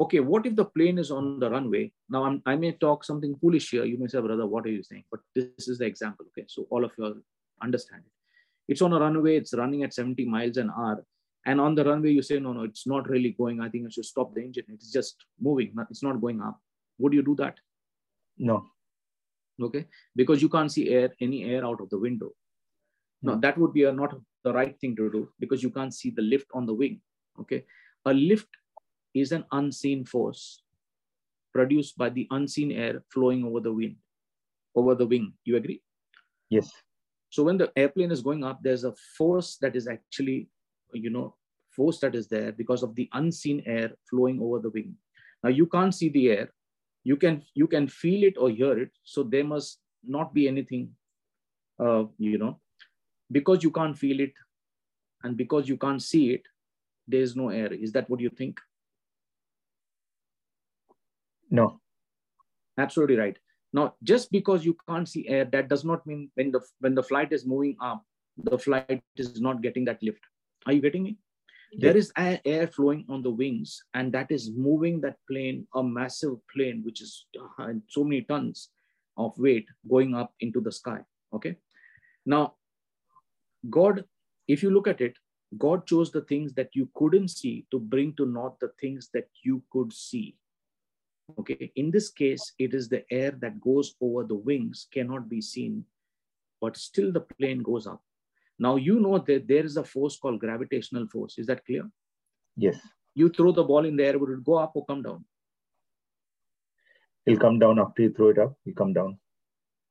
[0.02, 1.92] okay, what if the plane is on the runway?
[2.10, 3.86] Now, I'm, I may talk something foolish here.
[3.86, 5.04] You may say, brother, what are you saying?
[5.12, 6.26] But this is the example.
[6.30, 7.16] Okay, so all of you all
[7.62, 8.12] understand it.
[8.72, 11.06] It's on a runway, it's running at 70 miles an hour.
[11.46, 13.62] And on the runway, you say, no, no, it's not really going.
[13.62, 14.66] I think I should stop the engine.
[14.70, 16.60] It's just moving, it's not going up.
[17.00, 17.60] Would you do that?
[18.38, 18.68] No.
[19.62, 19.86] Okay,
[20.16, 22.32] because you can't see air, any air out of the window.
[23.22, 26.10] No, that would be a, not the right thing to do because you can't see
[26.10, 27.02] the lift on the wing.
[27.40, 27.66] Okay,
[28.06, 28.48] a lift
[29.14, 30.64] is an unseen force
[31.54, 33.98] produced by the unseen air flowing over the wind,
[34.74, 35.34] over the wing.
[35.44, 35.84] You agree?
[36.50, 36.72] Yes.
[37.30, 40.48] So when the airplane is going up, there's a force that is actually,
[40.94, 41.36] you know,
[41.76, 44.96] force that is there because of the unseen air flowing over the wing.
[45.44, 46.54] Now you can't see the air.
[47.04, 48.92] You can you can feel it or hear it.
[49.04, 50.92] So there must not be anything,
[51.80, 52.60] uh, you know,
[53.32, 54.34] because you can't feel it,
[55.24, 56.44] and because you can't see it,
[57.08, 57.74] there is no air.
[57.74, 58.60] Is that what you think?
[61.50, 61.82] No.
[62.78, 63.38] Absolutely right.
[63.74, 67.04] Now, just because you can't see air, that does not mean when the when the
[67.04, 68.04] flight is moving up,
[68.38, 70.20] the flight is not getting that lift.
[70.66, 71.18] Are you getting me?
[71.78, 76.36] There is air, flowing on the wings, and that is moving that plane, a massive
[76.54, 77.26] plane, which is
[77.60, 78.70] uh, so many tons
[79.18, 81.00] of weight going up into the sky.
[81.34, 81.56] Okay.
[82.26, 82.56] Now,
[83.70, 84.04] God,
[84.50, 85.16] if you look at it,
[85.58, 89.30] God chose the things that you couldn't see to bring to naught the things that
[89.44, 90.36] you could see.
[91.40, 95.42] Okay, in this case, it is the air that goes over the wings cannot be
[95.42, 95.86] seen,
[96.60, 98.02] but still the plane goes up.
[98.62, 101.40] Now you know that there is a force called gravitational force.
[101.40, 101.90] Is that clear?
[102.56, 102.78] Yes.
[103.16, 105.26] You throw the ball in the air, would it go up or come down?
[107.26, 108.54] It'll come down after you throw it up.
[108.66, 109.18] You come down.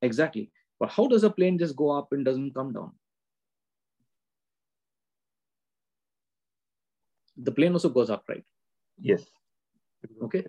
[0.02, 0.52] Exactly.
[0.78, 2.92] But how does a plane just go up and doesn't come down?
[7.36, 8.44] The plane also goes up, right?
[9.00, 9.24] Yes.
[10.24, 10.40] okay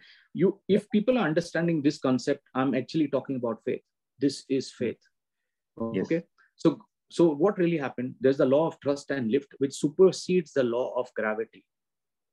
[0.41, 3.81] you if people are understanding this concept i'm actually talking about faith
[4.26, 5.07] this is faith
[5.98, 6.06] Yes.
[6.06, 6.19] okay
[6.64, 6.69] so
[7.11, 10.93] so what really happened there's the law of thrust and lift which supersedes the law
[11.01, 11.63] of gravity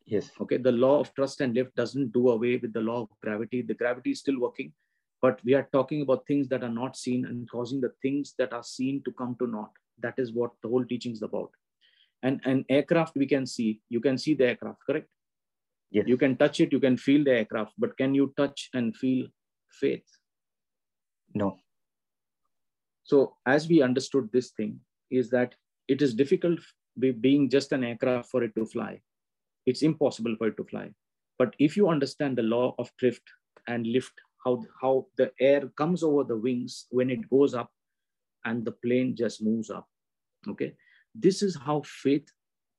[0.07, 0.31] Yes.
[0.41, 3.63] okay the law of thrust and lift doesn't do away with the law of gravity
[3.63, 4.73] the gravity is still working
[5.21, 8.53] but we are talking about things that are not seen and causing the things that
[8.53, 11.51] are seen to come to naught that is what the whole teaching is about
[12.23, 15.09] and an aircraft we can see you can see the aircraft correct
[15.91, 16.07] Yes.
[16.07, 19.27] You can touch it, you can feel the aircraft, but can you touch and feel
[19.71, 20.05] faith?
[21.35, 21.61] No.
[23.09, 24.81] So, as we understood this thing,
[25.11, 25.55] is that
[25.89, 26.61] it is difficult
[27.21, 29.01] being just an aircraft for it to fly.
[29.65, 30.91] It's impossible for it to fly.
[31.39, 33.23] But if you understand the law of drift
[33.67, 34.13] and lift,
[34.45, 37.71] how, how the air comes over the wings when it goes up
[38.45, 39.89] and the plane just moves up.
[40.47, 40.75] Okay.
[41.15, 42.29] This is how faith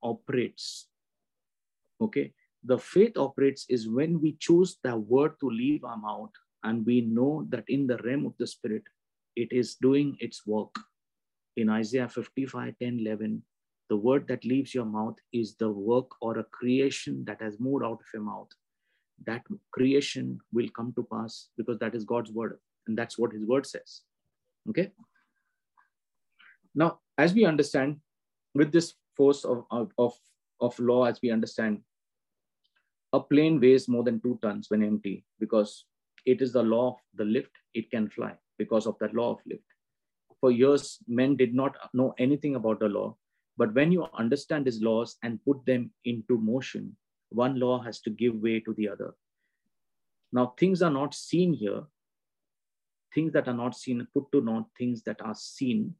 [0.03, 0.89] operates.
[2.01, 2.33] Okay.
[2.63, 6.31] The faith operates is when we choose the word to leave our mouth
[6.63, 8.83] and we know that in the realm of the spirit,
[9.35, 10.73] it is doing its work.
[11.57, 13.41] In Isaiah 55, 10, 11,
[13.89, 17.83] the word that leaves your mouth is the work or a creation that has moved
[17.83, 18.49] out of your mouth.
[19.25, 22.59] That creation will come to pass because that is God's word.
[22.87, 24.01] And that's what his word says.
[24.69, 24.91] Okay.
[26.75, 27.97] Now, as we understand,
[28.55, 29.65] with this force of,
[29.97, 30.13] of,
[30.61, 31.81] of law, as we understand,
[33.11, 35.85] a plane weighs more than two tons when empty because
[36.25, 39.39] it is the law of the lift, it can fly because of that law of
[39.47, 39.63] lift.
[40.39, 43.15] For years, men did not know anything about the law.
[43.57, 46.95] But when you understand these laws and put them into motion,
[47.29, 49.15] one law has to give way to the other.
[50.31, 51.83] Now, things are not seen here.
[53.13, 55.95] Things that are not seen, put to naught things that are seen.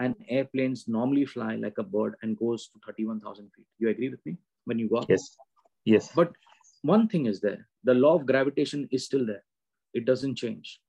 [0.00, 3.66] And airplanes normally fly like a bird and goes to 31,000 feet.
[3.78, 5.06] You agree with me when you go up?
[5.08, 5.36] Yes.
[5.84, 6.10] Yes.
[6.14, 6.32] But
[6.82, 9.44] one thing is there the law of gravitation is still there,
[9.94, 10.80] it doesn't change.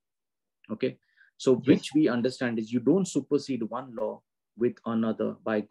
[0.71, 0.97] Okay.
[1.37, 1.67] So, yes.
[1.67, 4.21] which we understand is you don't supersede one law
[4.57, 5.63] with another by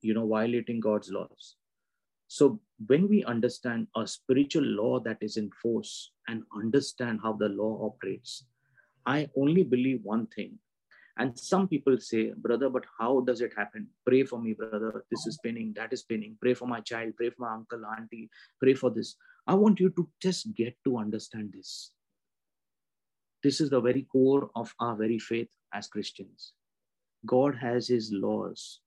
[0.00, 1.56] you know violating god's laws.
[2.26, 7.48] So when we understand a spiritual law that is in force and understand how the
[7.48, 8.46] law operates
[9.06, 10.58] i only believe one thing.
[11.18, 13.88] And some people say brother but how does it happen?
[14.06, 15.04] Pray for me brother.
[15.10, 16.36] This is spinning that is spinning.
[16.40, 17.12] Pray for my child.
[17.16, 18.30] Pray for my uncle auntie.
[18.60, 19.16] Pray for this.
[19.46, 21.90] I want you to just get to understand this
[23.42, 26.52] this is the very core of our very faith as christians
[27.26, 28.82] god has his laws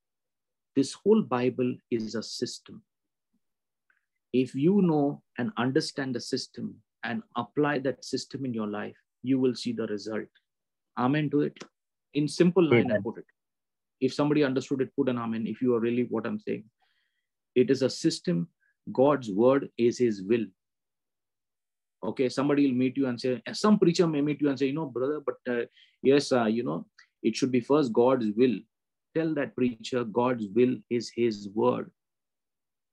[0.76, 2.82] this whole Bible is a system.
[4.34, 9.40] If you know and understand the system and apply that system in your life, you
[9.40, 10.28] will see the result.
[10.98, 11.58] Amen to it.
[12.14, 13.26] In simple line, I put it.
[14.02, 15.48] If somebody understood it, put an amen.
[15.48, 16.66] If you are really what I'm saying,
[17.56, 18.50] it is a system.
[18.92, 20.46] God's word is his will.
[22.06, 24.74] Okay, somebody will meet you and say, some preacher may meet you and say, you
[24.74, 25.66] know, brother, but uh,
[26.04, 26.86] yes, uh, you know,
[27.24, 28.58] it should be first God's will
[29.16, 31.90] tell that preacher God's will is his word.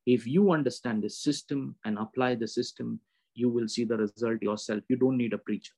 [0.06, 3.00] If you understand the system and apply the system,
[3.34, 4.82] you will see the result yourself.
[4.88, 5.74] You don't need a preacher.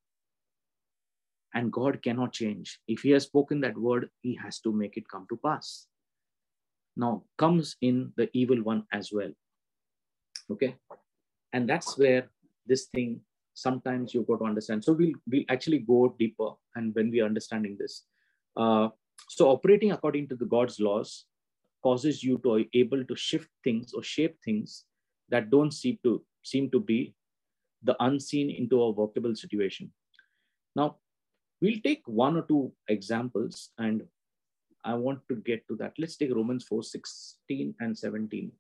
[1.55, 2.79] And God cannot change.
[2.89, 5.87] If he has spoken that word, he has to make it come to pass.
[6.97, 9.31] Now comes in the evil one as well.
[10.51, 10.77] Okay.
[11.53, 12.29] And that's where
[12.67, 13.21] this thing
[13.55, 14.85] sometimes you've got to understand.
[14.85, 16.51] So we'll, we'll actually go deeper.
[16.75, 18.05] And when we're understanding this,
[18.57, 18.89] uh,
[19.29, 21.27] so operating according to the God's laws
[21.83, 24.85] causes you to able to shift things or shape things
[25.29, 27.15] that don't seem to seem to be
[27.83, 29.91] the unseen into a workable situation.
[30.75, 30.97] Now,
[31.61, 34.03] we'll take one or two examples and
[34.85, 35.93] I want to get to that.
[35.99, 38.53] Let's take Romans 4, 16 and 17.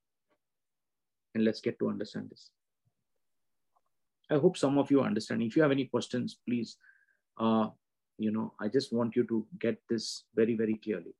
[1.35, 2.51] And let's get to understand this.
[4.35, 5.43] I hope some of you understand.
[5.43, 6.77] If you have any questions, please
[7.39, 7.69] uh,
[8.19, 11.15] you know i just want you to get this very very clearly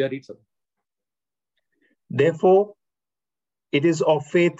[0.00, 0.26] Yeah, read.
[2.10, 2.74] Therefore,
[3.72, 4.58] it is of faith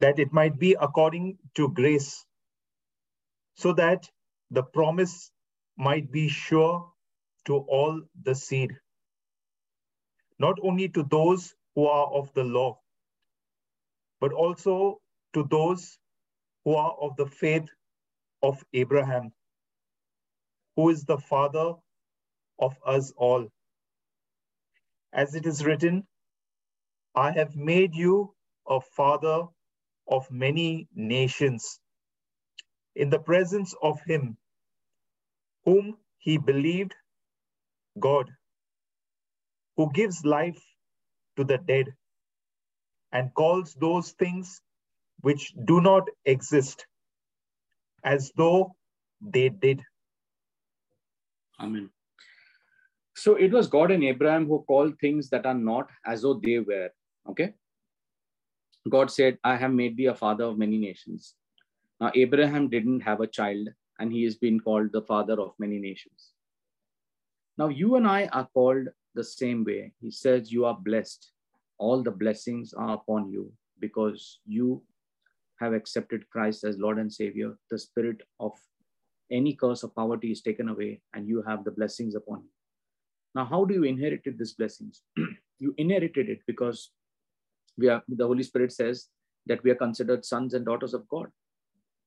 [0.00, 2.24] that it might be according to grace,
[3.56, 4.08] so that
[4.50, 5.30] the promise
[5.78, 6.92] might be sure
[7.46, 8.72] to all the seed,
[10.38, 12.78] not only to those who are of the law,
[14.20, 15.00] but also
[15.34, 15.98] to those
[16.64, 17.68] who are of the faith
[18.42, 19.32] of Abraham,
[20.76, 21.74] who is the father
[22.60, 23.48] of us all.
[25.14, 26.06] As it is written,
[27.16, 28.34] I have made you
[28.68, 29.44] a father
[30.08, 31.80] of many nations
[32.96, 34.36] in the presence of him
[35.64, 36.94] whom he believed,
[38.00, 38.30] God,
[39.76, 40.62] who gives life
[41.36, 41.94] to the dead
[43.12, 44.60] and calls those things
[45.22, 46.86] which do not exist
[48.04, 48.74] as though
[49.22, 49.82] they did.
[51.60, 51.90] Amen.
[53.16, 56.58] So it was God and Abraham who called things that are not as though they
[56.58, 56.90] were.
[57.28, 57.54] Okay.
[58.90, 61.34] God said, I have made thee a father of many nations.
[62.00, 63.68] Now, Abraham didn't have a child,
[63.98, 66.32] and he has been called the father of many nations.
[67.56, 69.92] Now, you and I are called the same way.
[70.00, 71.30] He says, You are blessed.
[71.78, 74.82] All the blessings are upon you because you
[75.60, 77.56] have accepted Christ as Lord and Savior.
[77.70, 78.52] The spirit of
[79.30, 82.53] any curse of poverty is taken away, and you have the blessings upon you.
[83.34, 85.02] Now, how do you inherit these blessings?
[85.58, 86.90] you inherited it because
[87.76, 89.08] we are the Holy Spirit says
[89.46, 91.26] that we are considered sons and daughters of God,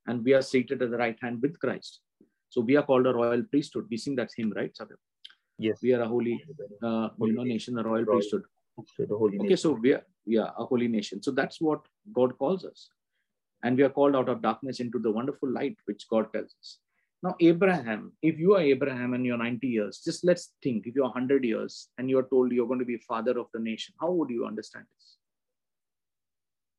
[0.08, 2.00] and we are seated at the right hand with Christ.
[2.50, 3.88] So we are called a royal priesthood.
[3.90, 4.96] We sing that hymn, right, Sabir?
[5.60, 5.80] Yes.
[5.82, 6.42] We are a holy,
[6.82, 8.44] uh, you know, nation, a royal priesthood.
[9.42, 11.22] okay, so we are, we are a holy nation.
[11.22, 11.82] So that's what
[12.14, 12.90] God calls us.
[13.64, 16.78] And we are called out of darkness into the wonderful light, which God tells us.
[17.24, 21.06] Now, Abraham, if you are Abraham and you're 90 years, just let's think if you're
[21.06, 24.30] 100 years and you're told you're going to be father of the nation, how would
[24.30, 25.18] you understand this?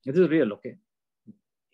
[0.07, 0.77] It is real, okay?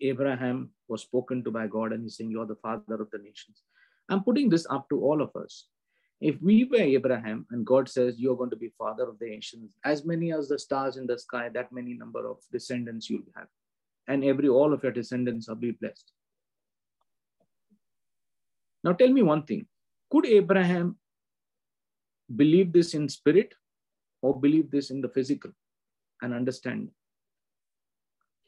[0.00, 3.62] Abraham was spoken to by God and he's saying, You're the father of the nations.
[4.08, 5.66] I'm putting this up to all of us.
[6.20, 9.76] If we were Abraham and God says you're going to be father of the nations,
[9.84, 13.48] as many as the stars in the sky, that many number of descendants you'll have.
[14.08, 16.12] And every all of your descendants will be blessed.
[18.84, 19.66] Now tell me one thing.
[20.10, 20.96] Could Abraham
[22.36, 23.54] believe this in spirit
[24.22, 25.50] or believe this in the physical
[26.22, 26.90] and understand?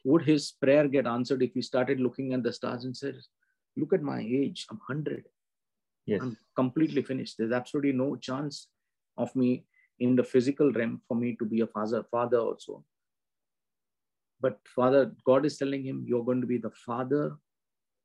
[0.05, 3.17] Would his prayer get answered if he started looking at the stars and said,
[3.75, 5.25] Look at my age, I'm 100.
[6.05, 6.21] Yes.
[6.21, 7.35] I'm completely finished.
[7.37, 8.67] There's absolutely no chance
[9.17, 9.65] of me
[9.99, 12.83] in the physical realm for me to be a father, father also.
[14.39, 17.35] But Father, God is telling him, You're going to be the father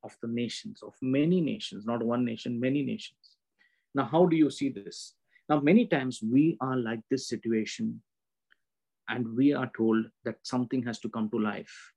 [0.03, 3.37] of the nations, of many nations, not one nation, many nations.
[3.95, 5.15] Now, how do you see this?
[5.49, 8.01] Now, many times we are like this situation
[9.07, 11.93] and we are told that something has to come to life.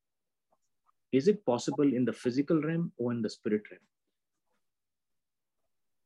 [1.12, 3.82] Is it possible in the physical realm or in the spirit realm?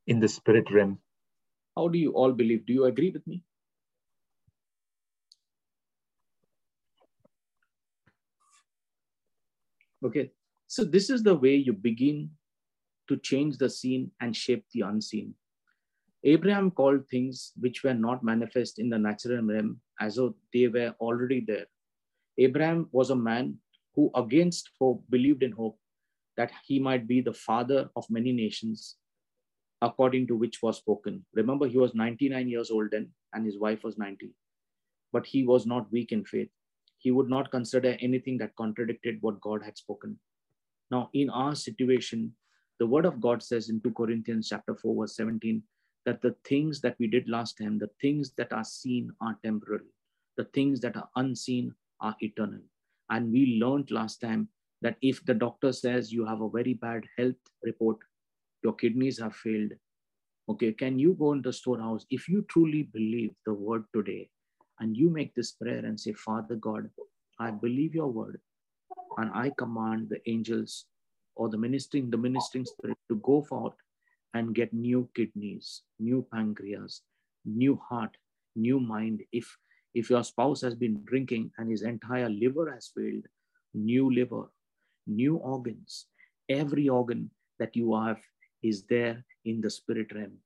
[0.07, 0.99] In the spirit realm.
[1.77, 2.67] How do you all believe?
[2.67, 3.43] Do you agree with me?
[10.05, 10.31] Okay,
[10.71, 12.31] so this is the way you begin
[13.09, 15.35] to change the seen and shape the unseen.
[16.23, 20.95] Abraham called things which were not manifest in the natural realm as though they were
[21.01, 21.67] already there.
[22.39, 23.57] Abraham was a man
[23.97, 25.77] who, against hope, believed in hope
[26.37, 28.95] that he might be the father of many nations,
[29.83, 31.25] according to which was spoken.
[31.35, 34.33] Remember, he was 99 years old then, and his wife was 90.
[35.13, 36.51] But he was not weak in faith.
[36.99, 40.21] He would not consider anything that contradicted what God had spoken.
[40.91, 42.33] Now, in our situation,
[42.79, 45.63] the word of God says in 2 Corinthians chapter 4, verse 17,
[46.07, 49.81] that the things that we did last time, the things that are seen are temporal,
[50.37, 52.61] the things that are unseen are eternal.
[53.11, 54.49] And we learned last time
[54.83, 57.99] that if the doctor says you have a very bad health report,
[58.65, 59.73] your kidneys have failed,
[60.49, 62.07] okay, can you go in the storehouse?
[62.11, 64.31] If you truly believe the word today
[64.79, 66.89] and you make this prayer and say, Father God,
[67.39, 68.41] I believe your word
[69.19, 70.87] and I command the angels
[71.37, 73.75] or the ministering, the ministering spirit to go forth
[74.35, 77.03] and get new kidneys, new pancreas,
[77.45, 78.17] new heart,
[78.57, 79.23] new mind.
[79.33, 79.57] If
[79.95, 83.27] if your spouse has been drinking and his entire liver has failed,
[83.75, 84.45] new liver,
[85.07, 86.07] new organs,
[86.49, 88.21] every organ that you have
[88.63, 90.37] is there in the spirit realm.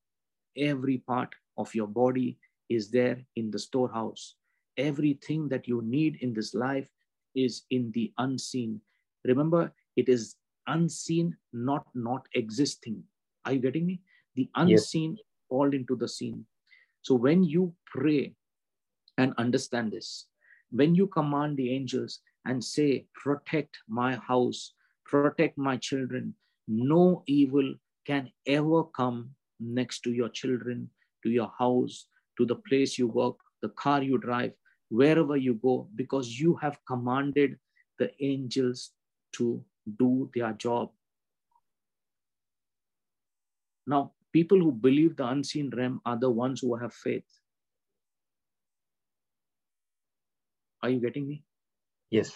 [0.56, 2.38] Every part of your body
[2.68, 4.36] is there in the storehouse.
[4.76, 6.88] Everything that you need in this life
[7.34, 8.80] is in the unseen.
[9.24, 10.36] Remember, it is
[10.66, 13.02] unseen, not not existing.
[13.44, 14.00] Are you getting me?
[14.36, 15.24] The unseen yes.
[15.48, 16.46] fall into the seen.
[17.02, 18.34] So when you pray
[19.18, 20.26] and understand this,
[20.70, 24.72] when you command the angels and say, protect my house,
[25.04, 26.34] protect my children,
[26.66, 27.74] no evil
[28.06, 29.30] can ever come
[29.60, 30.90] next to your children,
[31.22, 32.06] to your house,
[32.38, 34.52] to the place you work, the car you drive,
[34.88, 37.58] wherever you go, because you have commanded
[37.98, 38.92] the angels
[39.32, 39.64] to
[39.98, 40.90] do their job.
[43.86, 47.24] Now, people who believe the unseen realm are the ones who have faith.
[50.82, 51.44] Are you getting me?
[52.10, 52.32] Yes.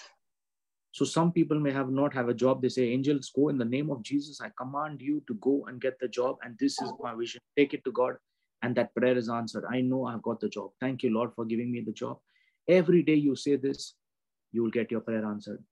[0.93, 2.63] So some people may have not have a job.
[2.63, 4.41] They say, angels, go in the name of Jesus.
[4.41, 6.37] I command you to go and get the job.
[6.43, 7.41] And this is my vision.
[7.57, 8.15] Take it to God.
[8.63, 9.65] And that prayer is answered.
[9.71, 10.71] I know I've got the job.
[10.81, 12.19] Thank you, Lord, for giving me the job.
[12.69, 13.95] Every day you say this,
[14.53, 15.63] you will get your prayer answered.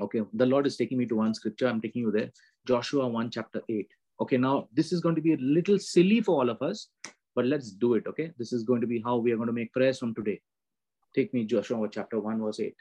[0.00, 1.68] Okay, the Lord is taking me to one scripture.
[1.68, 2.30] I'm taking you there.
[2.66, 3.86] Joshua 1, chapter 8.
[4.20, 6.88] Okay, now this is going to be a little silly for all of us,
[7.34, 8.06] but let's do it.
[8.06, 8.30] Okay.
[8.38, 10.40] This is going to be how we are going to make prayers from today.
[11.14, 12.74] Take me Joshua chapter 1, verse 8.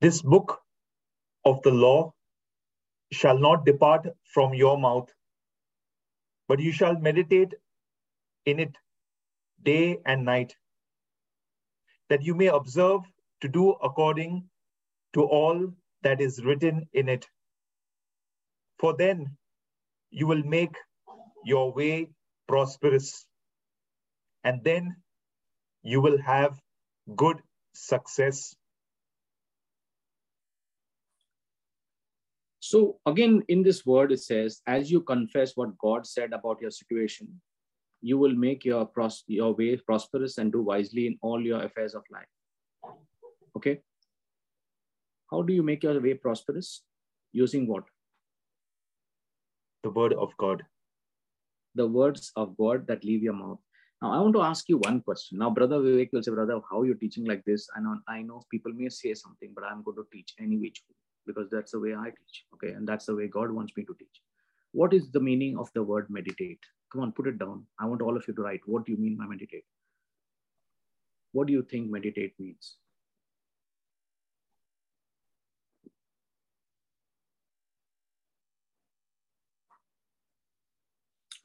[0.00, 0.60] This book
[1.44, 2.14] of the law
[3.12, 5.10] shall not depart from your mouth,
[6.48, 7.54] but you shall meditate
[8.46, 8.76] in it
[9.62, 10.56] day and night,
[12.08, 13.02] that you may observe
[13.42, 14.48] to do according
[15.12, 15.72] to all
[16.02, 17.26] that is written in it.
[18.78, 19.36] For then
[20.10, 20.76] you will make
[21.44, 22.08] your way
[22.48, 23.26] prosperous,
[24.44, 24.96] and then
[25.82, 26.58] you will have
[27.16, 27.42] good
[27.74, 28.54] success.
[32.70, 36.70] So again, in this word, it says, as you confess what God said about your
[36.70, 37.40] situation,
[38.00, 41.96] you will make your, pros- your way prosperous and do wisely in all your affairs
[41.96, 42.94] of life.
[43.56, 43.80] Okay.
[45.32, 46.84] How do you make your way prosperous?
[47.32, 47.82] Using what?
[49.82, 50.62] The word of God.
[51.74, 53.58] The words of God that leave your mouth.
[54.00, 55.38] Now, I want to ask you one question.
[55.38, 57.68] Now, Brother Vivek will say, Brother, how are you're teaching like this?
[57.74, 60.94] And I know people may say something, but I'm going to teach any which way
[61.32, 62.44] because that's the way I teach.
[62.54, 62.72] Okay.
[62.74, 64.20] And that's the way God wants me to teach.
[64.72, 66.60] What is the meaning of the word meditate?
[66.92, 67.66] Come on, put it down.
[67.78, 68.60] I want all of you to write.
[68.66, 69.64] What do you mean by meditate?
[71.32, 72.76] What do you think meditate means?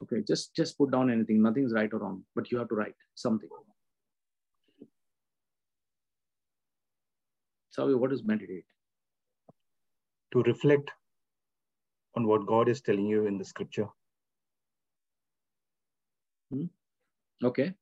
[0.02, 1.42] Okay, just just put down anything.
[1.42, 3.48] Nothing's right or wrong, but you have to write something.
[7.70, 8.64] So, what is meditate?
[10.36, 10.90] To reflect
[12.14, 13.86] on what God is telling you in the scripture.
[16.50, 16.66] Hmm?
[17.42, 17.72] Okay.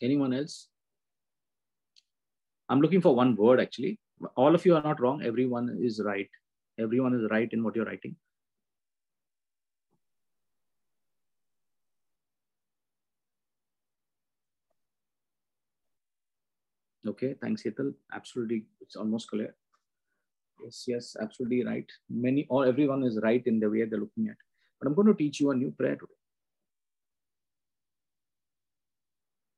[0.00, 0.68] Anyone else?
[2.70, 3.98] I'm looking for one word actually.
[4.34, 5.22] All of you are not wrong.
[5.22, 6.30] Everyone is right.
[6.78, 8.16] Everyone is right in what you're writing.
[17.12, 17.94] Okay, thanks, Hetal.
[18.12, 19.54] Absolutely, it's almost clear.
[20.64, 21.90] Yes, yes, absolutely right.
[22.08, 24.36] Many or everyone is right in the way they're looking at.
[24.80, 26.14] But I'm going to teach you a new prayer today.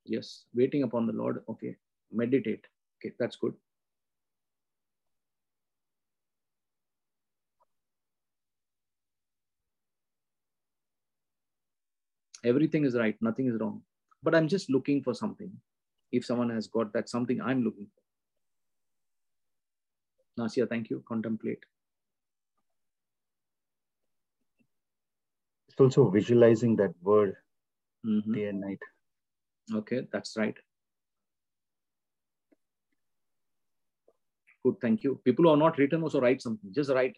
[0.07, 1.45] Yes, waiting upon the Lord.
[1.49, 1.77] Okay,
[2.11, 2.67] meditate.
[2.99, 3.55] Okay, that's good.
[12.45, 13.83] Everything is right, nothing is wrong.
[14.23, 15.53] But I'm just looking for something.
[16.17, 18.03] If someone has got that something I'm looking for.
[20.43, 21.03] Nasia, thank you.
[21.09, 21.65] Contemplate.
[25.69, 27.35] It's also visualizing that word
[28.07, 28.35] Mhm.
[28.35, 28.87] day and night.
[29.81, 30.57] Okay, that's right.
[34.65, 35.17] Good, thank you.
[35.25, 36.73] People who are not written also write something.
[36.73, 37.17] Just write.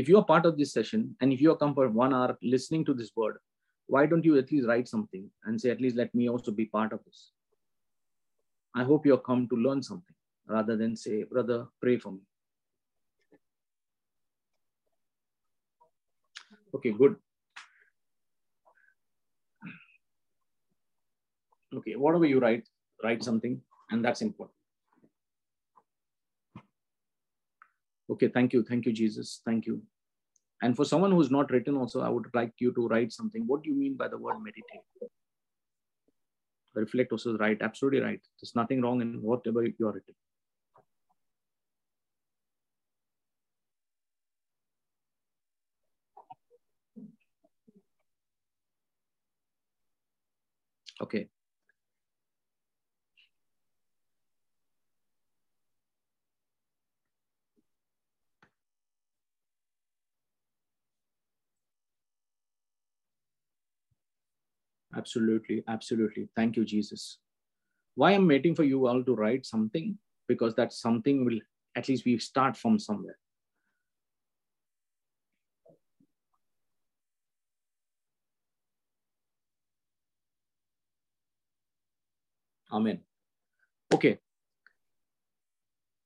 [0.00, 2.38] If you are part of this session and if you are come for one hour
[2.54, 3.36] listening to this word,
[3.88, 6.64] why don't you at least write something and say, at least let me also be
[6.64, 7.32] part of this?
[8.74, 10.14] I hope you have come to learn something
[10.48, 12.20] rather than say, brother, pray for me.
[16.74, 17.16] Okay, good.
[21.74, 22.68] Okay, whatever you write,
[23.02, 24.56] write something, and that's important.
[28.10, 28.62] Okay, thank you.
[28.62, 29.40] Thank you, Jesus.
[29.44, 29.82] Thank you.
[30.62, 33.46] And for someone who's not written, also, I would like you to write something.
[33.46, 34.82] What do you mean by the word meditate?
[36.74, 38.20] Reflect also is right, absolutely right.
[38.40, 40.14] There's nothing wrong in whatever you are written.
[51.00, 51.28] Okay.
[64.96, 66.28] Absolutely, absolutely.
[66.36, 67.18] Thank you, Jesus.
[67.94, 69.98] Why I'm waiting for you all to write something?
[70.28, 71.38] Because that something will
[71.76, 73.18] at least we start from somewhere.
[82.70, 83.00] Amen.
[83.92, 84.18] Okay.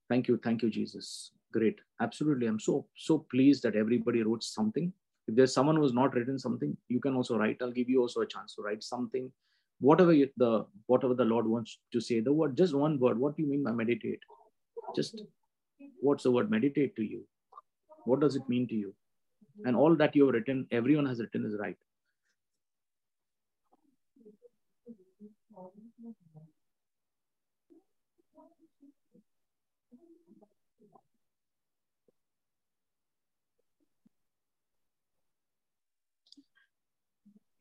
[0.09, 0.39] Thank you.
[0.43, 1.33] Thank you, Jesus.
[1.53, 1.81] Great.
[2.01, 2.47] Absolutely.
[2.47, 4.93] I'm so, so pleased that everybody wrote something.
[5.29, 7.59] If there's someone who's not written something, you can also write.
[7.61, 9.31] I'll give you also a chance to write something
[9.81, 13.19] whatever you, the whatever the Lord wants to say, the word, just one word.
[13.19, 14.21] What do you mean by meditate?
[14.95, 15.23] Just
[16.01, 17.25] what's the word meditate to you?
[18.05, 18.95] What does it mean to you?
[19.65, 21.77] And all that you have written, everyone has written is right.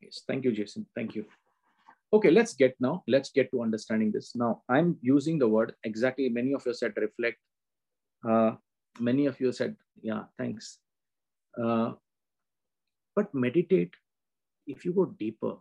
[0.06, 0.86] Yes, thank you, Jason.
[0.94, 1.24] Thank you.
[2.12, 4.36] Okay, let's get now, let's get to understanding this.
[4.36, 7.38] Now, I'm using the word exactly, many of you said reflect.
[8.26, 8.52] Uh,
[9.00, 10.78] many of you said, yeah, thanks.
[11.60, 11.92] Uh,
[13.16, 13.94] but meditate,
[14.68, 15.54] if you go deeper,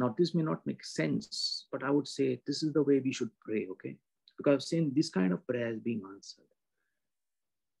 [0.00, 3.12] now this may not make sense, but I would say this is the way we
[3.12, 3.96] should pray, okay?
[4.36, 6.50] Because I've seen this kind of prayer is being answered.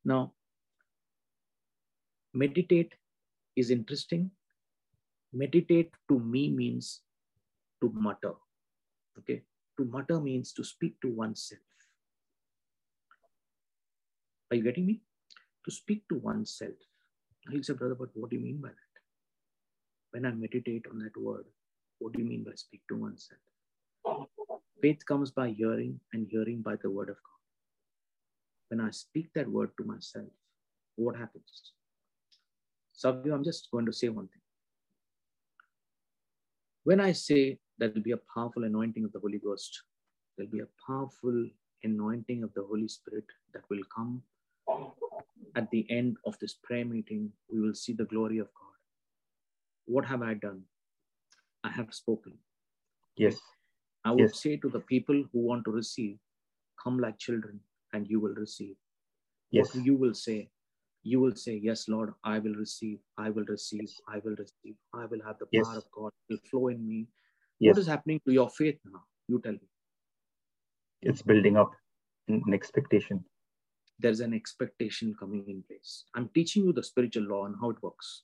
[0.04, 0.32] Now,
[2.32, 2.94] meditate
[3.56, 4.30] is interesting
[5.34, 7.00] meditate to me means
[7.82, 8.34] to mutter.
[9.18, 9.42] Okay.
[9.78, 11.60] To mutter means to speak to oneself.
[14.50, 15.00] Are you getting me?
[15.64, 16.74] To speak to oneself.
[17.50, 18.94] He'll say, brother, but what do you mean by that?
[20.12, 21.44] When I meditate on that word,
[21.98, 23.40] what do you mean by speak to oneself?
[24.80, 27.40] Faith comes by hearing and hearing by the word of God.
[28.68, 30.28] When I speak that word to myself,
[30.96, 31.72] what happens?
[32.92, 34.43] Savio, I'm just going to say one thing.
[36.84, 39.82] When I say that there will be a powerful anointing of the Holy Ghost,
[40.36, 41.48] there'll be a powerful
[41.82, 43.24] anointing of the Holy Spirit
[43.54, 44.22] that will come
[45.56, 47.32] at the end of this prayer meeting.
[47.50, 48.76] We will see the glory of God.
[49.86, 50.62] What have I done?
[51.62, 52.34] I have spoken.
[53.16, 53.40] Yes.
[54.04, 54.42] I would Yes.
[54.42, 56.18] say to the people who want to receive,
[56.82, 57.60] come like children
[57.94, 58.76] and you will receive.
[59.50, 59.74] Yes.
[59.74, 60.50] What you will say,
[61.04, 65.04] you will say, Yes, Lord, I will receive, I will receive, I will receive, I
[65.04, 65.66] will have the Yes.
[65.66, 67.06] power of God will flow in me.
[67.60, 67.74] Yes.
[67.74, 69.04] What is happening to your faith now?
[69.28, 69.68] You tell me.
[71.02, 71.72] It's building up
[72.28, 73.24] an expectation.
[73.98, 76.04] There's an expectation coming in place.
[76.14, 78.22] I'm teaching you the spiritual law and how it works.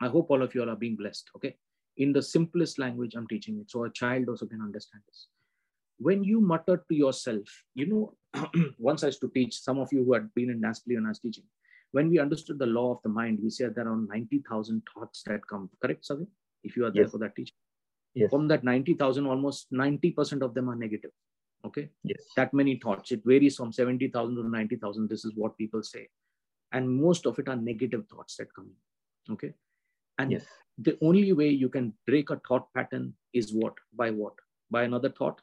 [0.00, 1.30] I hope all of you all are being blessed.
[1.36, 1.56] Okay.
[1.98, 5.28] In the simplest language, I'm teaching it so a child also can understand this.
[5.98, 10.04] When you mutter to yourself, you know, once I used to teach some of you
[10.04, 11.44] who had been in Naspoli when I was teaching,
[11.96, 15.46] when we understood the law of the mind, we said there are 90,000 thoughts that
[15.50, 15.70] come.
[15.82, 16.26] Correct, Savi?
[16.68, 17.12] If you are there Yes.
[17.12, 17.56] for that teaching.
[18.20, 18.30] Yes.
[18.34, 21.12] From that 90,000, almost 90% of them are negative.
[21.68, 21.84] Okay.
[22.10, 22.22] Yes.
[22.36, 23.12] That many thoughts.
[23.16, 25.08] It varies from 70,000 to 90,000.
[25.14, 26.04] This is what people say.
[26.72, 29.34] And most of it are negative thoughts that come in.
[29.34, 29.52] Okay.
[30.18, 30.46] And Yes.
[30.88, 33.06] the only way you can break a thought pattern
[33.42, 33.84] is what?
[34.02, 34.34] By what?
[34.70, 35.40] By another thought?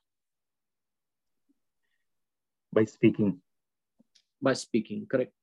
[2.79, 3.31] By speaking.
[4.49, 5.33] By speaking, correct.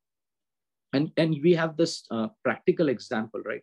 [0.93, 3.63] And, and we have this uh, practical example, right?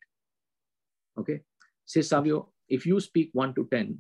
[1.20, 1.42] Okay.
[1.86, 4.00] Say, Savio, if you speak 1 to 10,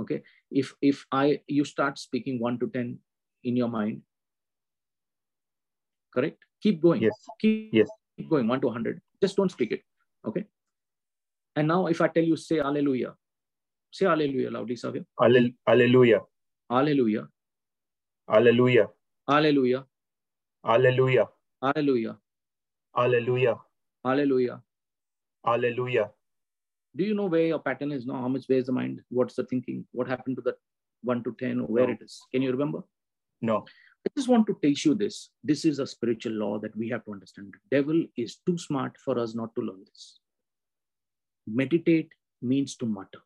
[0.00, 2.98] okay, if if I you start speaking 1 to 10
[3.44, 4.02] in your mind,
[6.14, 6.38] correct?
[6.62, 7.02] Keep going.
[7.02, 7.14] Yes.
[7.40, 7.88] Keep, Yes.
[8.16, 9.00] keep going 1 to 100.
[9.22, 9.82] Just don't speak it.
[10.26, 10.44] Okay.
[11.56, 13.14] And now if I tell you, say hallelujah,
[13.92, 15.04] say hallelujah loudly, Savio.
[15.20, 16.20] Hallel- Hallelujah.
[16.70, 17.28] Hallelujah.
[18.28, 18.88] Hallelujah.
[19.28, 19.84] Hallelujah.
[20.64, 21.28] Hallelujah.
[21.62, 22.16] Hallelujah.
[22.94, 23.56] Hallelujah.
[24.04, 24.62] Hallelujah.
[25.44, 26.10] Hallelujah.
[26.96, 28.14] Do you know where your pattern is now?
[28.20, 29.00] How much where's the mind?
[29.10, 29.86] What's the thinking?
[29.92, 30.56] What happened to that
[31.02, 31.92] 1 to 10 or where No.
[31.92, 32.20] it is?
[32.32, 32.82] Can you remember?
[33.40, 33.64] No.
[34.06, 35.30] I just want to teach you this.
[35.44, 37.52] This is a spiritual law that we have to understand.
[37.70, 40.20] The devil is too smart for us not to learn this.
[41.46, 42.12] Meditate
[42.42, 43.20] means to mutter.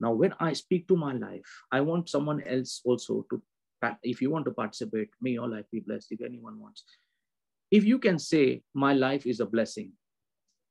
[0.00, 3.42] Now, when I speak to my life, I want someone else also to,
[4.02, 6.84] if you want to participate, may your life be blessed if anyone wants.
[7.70, 9.92] If you can say, My life is a blessing,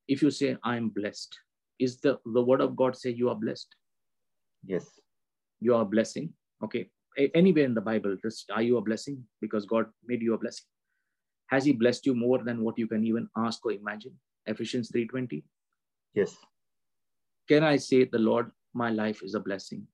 [0.08, 1.38] if you say, I'm blessed,
[1.80, 3.68] is the, the word of God say you are blessed?
[4.66, 4.88] Yes.
[5.60, 6.34] You are a blessing.
[6.64, 6.90] Okay.
[7.18, 9.24] A- Anywhere in the Bible, just are you a blessing?
[9.42, 10.66] Because God made you a blessing.
[11.48, 14.14] Has He blessed you more than what you can even ask or imagine?
[14.46, 15.44] Ephesians 3:20.
[16.14, 16.36] Yes.
[17.48, 19.88] Can I say the Lord, my life is a blessing?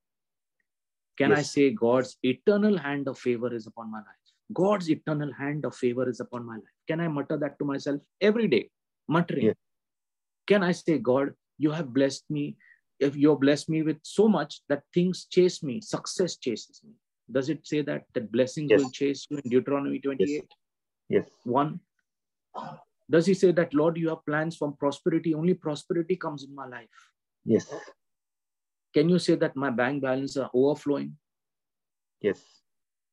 [1.18, 4.21] Can I say God's eternal hand of favor is upon my life?
[4.52, 6.74] God's eternal hand of favor is upon my life.
[6.88, 8.70] Can I mutter that to myself every day?
[9.08, 9.46] Muttering.
[9.46, 9.56] Yes.
[10.46, 12.56] Can I say, God, you have blessed me.
[12.98, 16.92] If you've blessed me with so much that things chase me, success chases me.
[17.30, 18.82] Does it say that that blessings Yes.
[18.82, 20.44] will chase you in Deuteronomy 28?
[21.08, 21.26] Yes.
[21.44, 21.80] One.
[23.10, 25.34] Does he say that, Lord, you have plans for prosperity?
[25.34, 26.88] Only prosperity comes in my life.
[27.44, 27.72] Yes.
[28.94, 31.16] Can you say that my bank balance are overflowing?
[32.20, 32.61] Yes.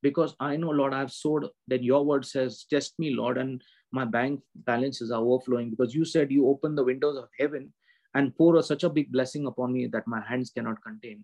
[0.02, 3.62] Because I know, Lord, I've sowed, then your word says, test me, Lord, and
[3.92, 7.74] my bank balances are overflowing because you said you open the windows of heaven
[8.14, 11.24] and pour a, such a big blessing upon me that my hands cannot contain.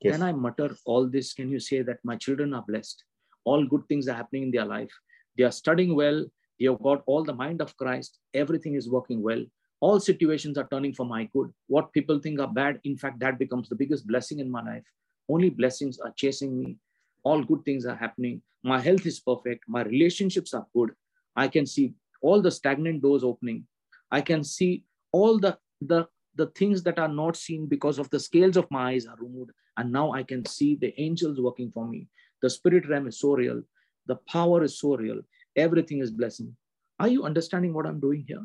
[0.00, 0.14] Yes.
[0.14, 1.32] Can I mutter all this?
[1.32, 3.02] Can you say that my children are blessed?
[3.44, 4.92] All good things are happening in their life.
[5.36, 6.24] They are studying well.
[6.60, 8.18] They have got all the mind of Christ.
[8.34, 9.44] Everything is working well.
[9.80, 11.52] All situations are turning for my good.
[11.68, 14.84] What people think are bad, in fact, that becomes the biggest blessing in my life.
[15.28, 16.76] Only blessings are chasing me.
[17.22, 18.42] All good things are happening.
[18.62, 19.64] My health is perfect.
[19.68, 20.90] My relationships are good.
[21.36, 23.66] I can see all the stagnant doors opening.
[24.10, 28.20] I can see all the, the, the things that are not seen because of the
[28.20, 29.52] scales of my eyes are removed.
[29.76, 32.08] And now I can see the angels working for me.
[32.42, 33.62] The spirit realm is so real.
[34.06, 35.20] The power is so real.
[35.56, 36.56] Everything is blessing.
[36.98, 38.44] Are you understanding what I'm doing here?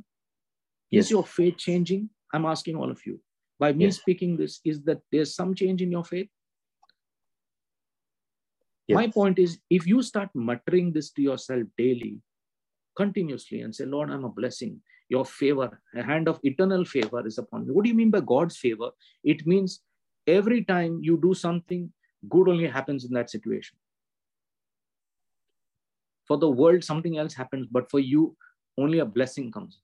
[0.91, 1.05] Yes.
[1.05, 2.09] Is your faith changing?
[2.33, 3.19] I'm asking all of you.
[3.59, 3.97] By me yes.
[3.97, 6.29] speaking this, is that there's some change in your faith?
[8.87, 8.95] Yes.
[8.95, 12.19] My point is, if you start muttering this to yourself daily,
[12.95, 14.81] continuously, and say, Lord, I'm a blessing.
[15.09, 17.73] Your favor, a hand of eternal favor is upon me.
[17.73, 18.89] What do you mean by God's favor?
[19.23, 19.81] It means
[20.27, 21.91] every time you do something,
[22.29, 23.77] good only happens in that situation.
[26.27, 28.35] For the world, something else happens, but for you,
[28.77, 29.79] only a blessing comes.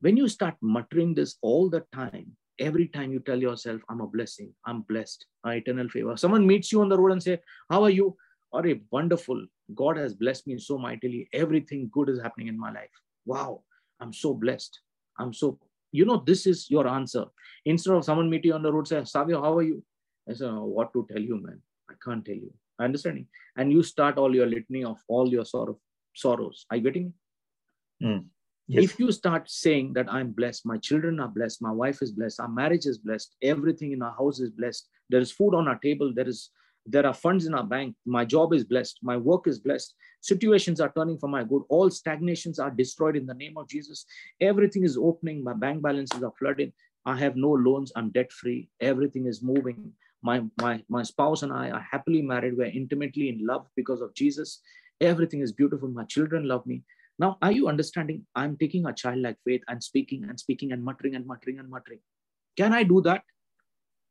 [0.00, 4.06] When you start muttering this all the time, every time you tell yourself, I'm a
[4.06, 6.16] blessing, I'm blessed, my eternal favor.
[6.16, 7.38] Someone meets you on the road and say,
[7.70, 8.16] How are you?
[8.52, 9.44] Are a wonderful.
[9.74, 11.28] God has blessed me so mightily.
[11.34, 12.88] Everything good is happening in my life.
[13.26, 13.62] Wow,
[14.00, 14.80] I'm so blessed.
[15.18, 15.58] I'm so,
[15.92, 17.26] you know, this is your answer.
[17.66, 19.84] Instead of someone meeting you on the road, say, Savio, how are you?
[20.28, 21.60] I said, oh, what to tell you, man?
[21.90, 22.52] I can't tell you.
[22.78, 23.26] I understanding.
[23.56, 25.76] And you start all your litany of all your sort of
[26.14, 26.64] sorrows.
[26.70, 27.12] Are you getting
[28.02, 28.24] mm.
[28.68, 28.84] Yes.
[28.84, 32.38] If you start saying that I'm blessed, my children are blessed, my wife is blessed,
[32.38, 35.78] our marriage is blessed, everything in our house is blessed, there is food on our
[35.78, 36.50] table, there is
[36.90, 40.80] there are funds in our bank, my job is blessed, my work is blessed, situations
[40.80, 44.06] are turning for my good, all stagnations are destroyed in the name of Jesus.
[44.40, 46.72] Everything is opening, my bank balances are flooding,
[47.04, 49.92] I have no loans, I'm debt free, everything is moving.
[50.22, 54.14] My, my, my spouse and I are happily married, we're intimately in love because of
[54.14, 54.60] Jesus.
[55.00, 56.82] Everything is beautiful, my children love me
[57.18, 58.24] now, are you understanding?
[58.36, 61.98] I'm taking a childlike faith and speaking and speaking and muttering and muttering and muttering.
[62.56, 63.22] Can I do that?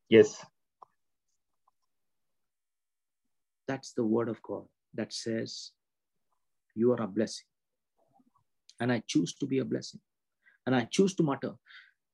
[0.10, 0.46] Yes.
[3.68, 4.64] That's the word of God
[4.94, 5.72] that says,
[6.76, 7.46] You are a blessing.
[8.82, 10.02] And I choose to be a blessing.
[10.66, 11.54] And I choose to mutter.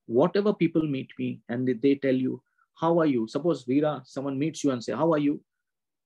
[0.06, 2.41] Whatever people meet me and they tell you,
[2.80, 3.28] How are you?
[3.28, 5.41] Suppose Veera, someone meets you and say, How are you?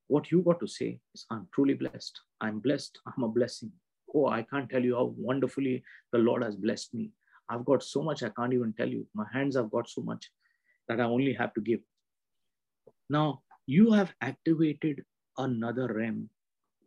[0.07, 2.21] What you got to say is, I'm truly blessed.
[2.39, 2.97] I'm blessed.
[3.05, 3.73] I'm a blessing
[4.13, 7.11] oh, I can't tell you how wonderfully the Lord has blessed me.
[7.49, 9.05] I've got so much I can't even tell you.
[9.13, 10.29] My hands have got so much
[10.87, 11.79] that I only have to give.
[13.09, 15.03] Now, you have activated
[15.37, 16.29] another realm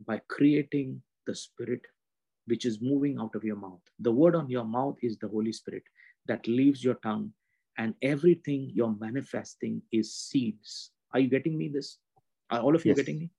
[0.06, 1.82] by creating the spirit
[2.46, 3.80] which is moving out of your mouth.
[4.00, 5.84] The word on your mouth is the Holy Spirit
[6.26, 7.32] that leaves your tongue,
[7.78, 10.90] and everything you're manifesting is seeds.
[11.12, 11.98] Are you getting me this?
[12.50, 12.96] Are all of you yes.
[12.96, 13.30] getting me?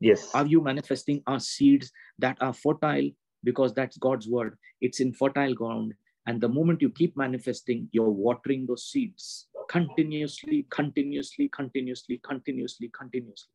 [0.00, 0.30] Yes.
[0.34, 3.10] Are you manifesting our seeds that are fertile
[3.44, 4.56] because that's God's word?
[4.80, 5.94] It's in fertile ground.
[6.26, 13.50] And the moment you keep manifesting, you're watering those seeds continuously, continuously, continuously, continuously, continuously.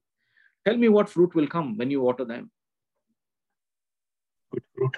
[0.66, 2.50] Tell me what fruit will come when you water them.
[4.52, 4.98] Good fruit.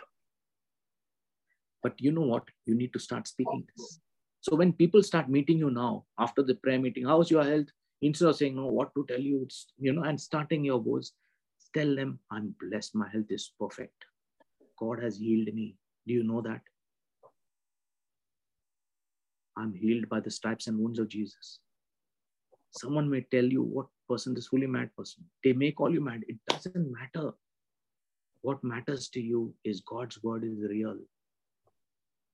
[1.84, 2.44] But you know what?
[2.66, 4.00] You need to start speaking this.
[4.42, 7.68] So when people start meeting you now after the prayer meeting, how's your health?
[8.02, 11.14] Instead of saying, no, what to tell you, it's, you know, and starting your words,
[11.76, 12.96] Tell them, I'm blessed.
[12.96, 14.06] My health is perfect.
[14.80, 15.76] God has healed me.
[16.08, 16.62] Do you know that?
[19.58, 21.60] I'm healed by the stripes and wounds of Jesus.
[22.72, 25.26] Someone may tell you what person this fully mad person.
[25.44, 26.24] They may call you mad.
[26.28, 27.32] It doesn't matter.
[28.42, 30.98] What matters to you is God's word is real.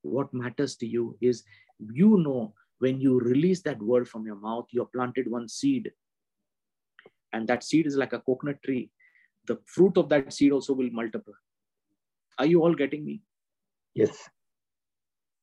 [0.04, 1.44] What matters to you is
[1.80, 5.92] you know when you release that word from your mouth, you have planted one seed.
[7.34, 8.92] And that seed is like a coconut tree
[9.48, 11.34] the fruit of that seed also will multiply.
[12.38, 13.22] Are you all getting me?
[13.94, 14.30] Yes.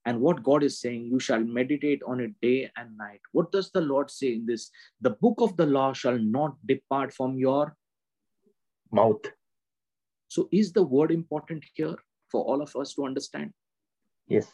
[0.05, 3.21] And what God is saying, you shall meditate on it day and night.
[3.33, 4.71] What does the Lord say in this?
[5.01, 7.77] The book of the law shall not depart from your
[8.91, 9.21] mouth.
[10.29, 11.97] So, is the word important here
[12.31, 13.53] for all of us to understand?
[14.27, 14.51] Yes.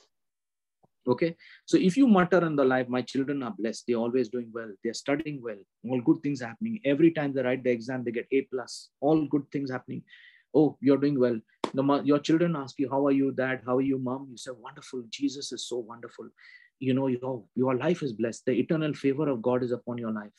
[1.06, 1.36] Okay.
[1.66, 4.70] So if you mutter in the life, my children are blessed, they're always doing well,
[4.82, 5.58] they're studying well,
[5.88, 6.80] all good things happening.
[6.84, 10.02] Every time they write the exam, they get A plus, all good things happening.
[10.54, 11.38] Oh, you're doing well.
[11.74, 13.62] The, your children ask you, How are you, dad?
[13.66, 14.28] How are you, mom?
[14.30, 15.04] You say, Wonderful.
[15.10, 16.28] Jesus is so wonderful.
[16.78, 18.44] You know, your, your life is blessed.
[18.46, 20.32] The eternal favor of God is upon your life.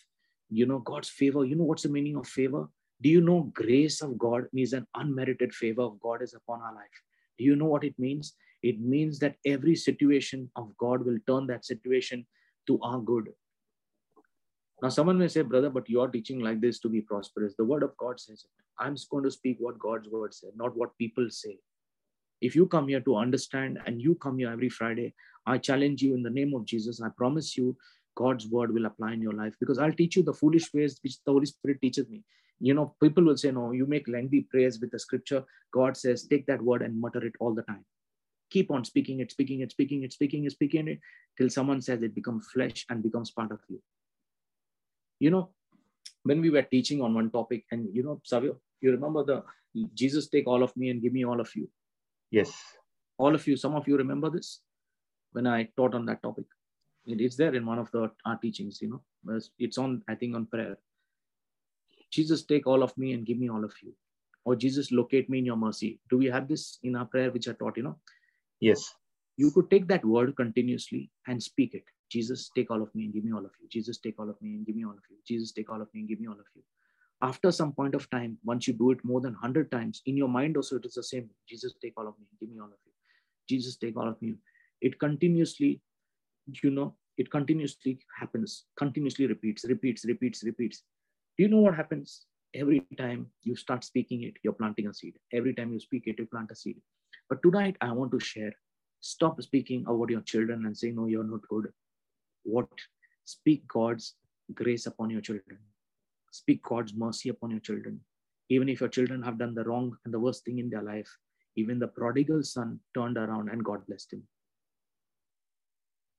[0.49, 1.45] You know, God's favor.
[1.45, 2.67] You know what's the meaning of favor?
[3.01, 6.73] Do you know grace of God means an unmerited favor of God is upon our
[6.73, 7.01] life?
[7.37, 8.33] Do you know what it means?
[8.65, 12.25] It means that every situation of God will turn that situation
[12.65, 13.29] to our good.
[14.81, 17.53] Now, someone may say, brother, but you're teaching like this to be prosperous.
[17.55, 18.45] The word of God says.
[18.79, 21.59] I'm just going to speak what God's word said, not what people say.
[22.41, 25.13] If you come here to understand and you come here every Friday,
[25.45, 27.01] I challenge you in the name of Jesus.
[27.01, 27.77] I promise you,
[28.15, 31.23] God's word will apply in your life because I'll teach you the foolish ways which
[31.23, 32.23] the Holy Spirit teaches me.
[32.59, 35.43] You know, people will say, No, you make lengthy prayers with the scripture.
[35.71, 37.85] God says, Take that word and mutter it all the time.
[38.55, 40.99] Keep on speaking it, speaking it, speaking it, speaking it, speaking it,
[41.37, 43.81] till someone says it becomes flesh and becomes part of you.
[45.19, 45.43] You know,
[46.23, 49.43] when we were teaching on one topic, and you know, Savio, you remember the
[50.01, 51.67] Jesus take all of me and give me all of you.
[52.31, 52.53] Yes.
[53.17, 54.61] All of you, some of you remember this
[55.33, 56.45] when I taught on that topic.
[57.05, 59.01] It is there in one of the our teachings, you know.
[59.59, 60.77] It's on, I think, on prayer.
[62.09, 63.93] Jesus, take all of me and give me all of you.
[64.45, 65.99] Or Jesus, locate me in your mercy.
[66.09, 67.97] Do we have this in our prayer, which I taught, you know?
[68.59, 68.93] Yes.
[69.37, 71.83] You could take that word continuously and speak it.
[72.09, 73.67] Jesus, take all of me and give me all of you.
[73.69, 75.17] Jesus, take all of me and give me all of you.
[75.27, 76.61] Jesus, take all of me and give me all of you.
[77.21, 80.27] After some point of time, once you do it more than 100 times, in your
[80.27, 81.29] mind also it is the same.
[81.49, 82.91] Jesus, take all of me, and give me all of you.
[83.49, 84.35] Jesus, take all of me.
[84.81, 85.81] It continuously,
[86.63, 90.83] you know, it continuously happens, continuously repeats, repeats, repeats, repeats.
[91.37, 92.25] Do you know what happens?
[92.53, 95.15] Every time you start speaking it, you're planting a seed.
[95.33, 96.77] Every time you speak it, you plant a seed.
[97.29, 98.53] But tonight, I want to share
[98.99, 101.71] stop speaking about your children and say, No, you're not good.
[102.43, 102.67] What?
[103.25, 104.15] Speak God's
[104.53, 105.59] grace upon your children.
[106.31, 107.99] Speak God's mercy upon your children.
[108.49, 111.09] Even if your children have done the wrong and the worst thing in their life,
[111.55, 114.23] even the prodigal son turned around and God blessed him.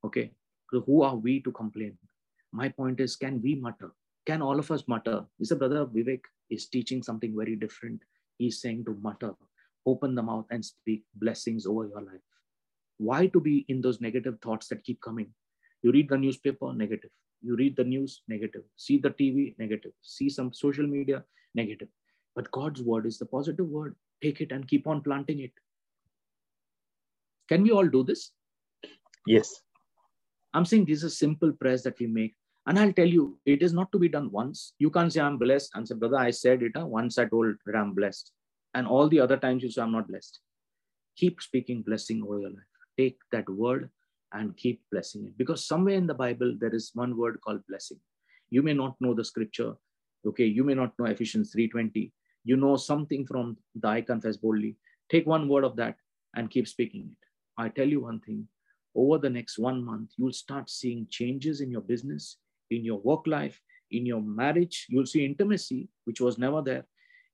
[0.04, 0.32] Okay,
[0.72, 1.96] so who are we to complain?
[2.52, 3.92] My point is, can we mutter?
[4.26, 5.24] Can all of us mutter?
[5.38, 8.00] Is a brother Vivek is teaching something very different.
[8.38, 9.34] He's saying to mutter,
[9.86, 12.20] open the mouth and speak blessings over your life.
[12.98, 15.32] Why to be in those negative thoughts that keep coming?
[15.82, 17.10] You read the newspaper, negative.
[17.42, 18.62] You read the news, negative.
[18.76, 19.92] See the TV, negative.
[20.02, 21.88] See some social media, negative.
[22.34, 23.94] But God's word is the positive word.
[24.22, 25.52] Take it and keep on planting it.
[27.48, 28.32] Can we all do this?
[29.26, 29.60] Yes.
[30.54, 32.34] I'm saying these are simple prayers that we make.
[32.66, 34.72] And I'll tell you, it is not to be done once.
[34.78, 36.72] You can't say, I'm blessed and say, brother, I said it.
[36.74, 36.86] Huh?
[36.86, 38.32] Once I told that I'm blessed.
[38.76, 40.38] And all the other times you say, I'm not blessed.
[41.16, 42.74] Keep speaking blessing over your life.
[42.98, 43.88] Take that word
[44.34, 45.38] and keep blessing it.
[45.38, 47.98] Because somewhere in the Bible, there is one word called blessing.
[48.50, 49.72] You may not know the scripture.
[50.26, 52.12] Okay, you may not know Ephesians 3.20.
[52.44, 54.76] You know something from the I confess boldly.
[55.10, 55.96] Take one word of that
[56.34, 57.26] and keep speaking it.
[57.56, 58.46] I tell you one thing,
[58.94, 62.36] over the next one month, you'll start seeing changes in your business,
[62.70, 63.58] in your work life,
[63.90, 64.86] in your marriage.
[64.90, 66.84] You'll see intimacy, which was never there.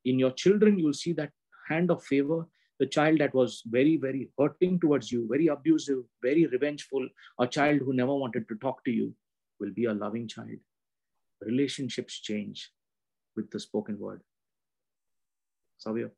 [0.04, 1.32] In your children, you'll see that
[1.68, 2.46] hand of favor.
[2.78, 7.08] The child that was very, very hurting towards you, very abusive, very revengeful,
[7.38, 9.14] a child who never wanted to talk to you
[9.60, 10.58] will be a loving child.
[11.42, 12.70] Relationships change
[13.36, 14.20] with the spoken word.
[15.78, 16.10] Savio?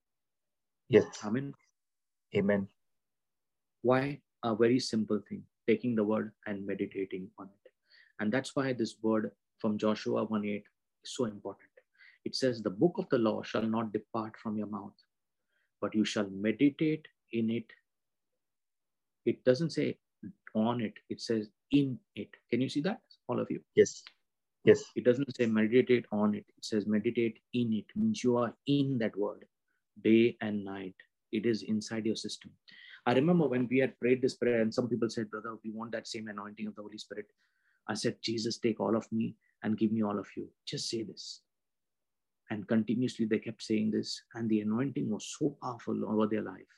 [0.89, 1.05] Yes.
[1.24, 1.55] Amen.
[2.35, 2.69] Amen.
[3.82, 4.20] Why?
[4.43, 7.70] A very simple thing taking the word and meditating on it.
[8.20, 10.65] And that's why this word from Joshua 1 8
[11.05, 11.73] is so important.
[12.24, 14.94] It says, The book of the law shall not depart from your mouth,
[15.80, 17.66] but you shall meditate in it.
[19.26, 19.98] It doesn't say
[20.55, 22.30] on it, it says in it.
[22.51, 23.60] Can you see that, all of you?
[23.76, 24.02] Yes.
[24.64, 24.84] Yes.
[24.96, 28.98] It doesn't say meditate on it, it says meditate in it, means you are in
[28.98, 29.46] that word
[30.05, 30.94] day and night.
[31.32, 32.52] It is inside your system.
[33.06, 35.92] I remember when we had prayed this prayer, and some people said, Brother, we want
[35.92, 37.26] that same anointing of the Holy Spirit.
[37.88, 40.48] I said, Jesus, take all of me and give me all of you.
[40.66, 41.42] Just say this.
[42.51, 46.73] And continuously they kept saying this, and the anointing was so powerful over their life.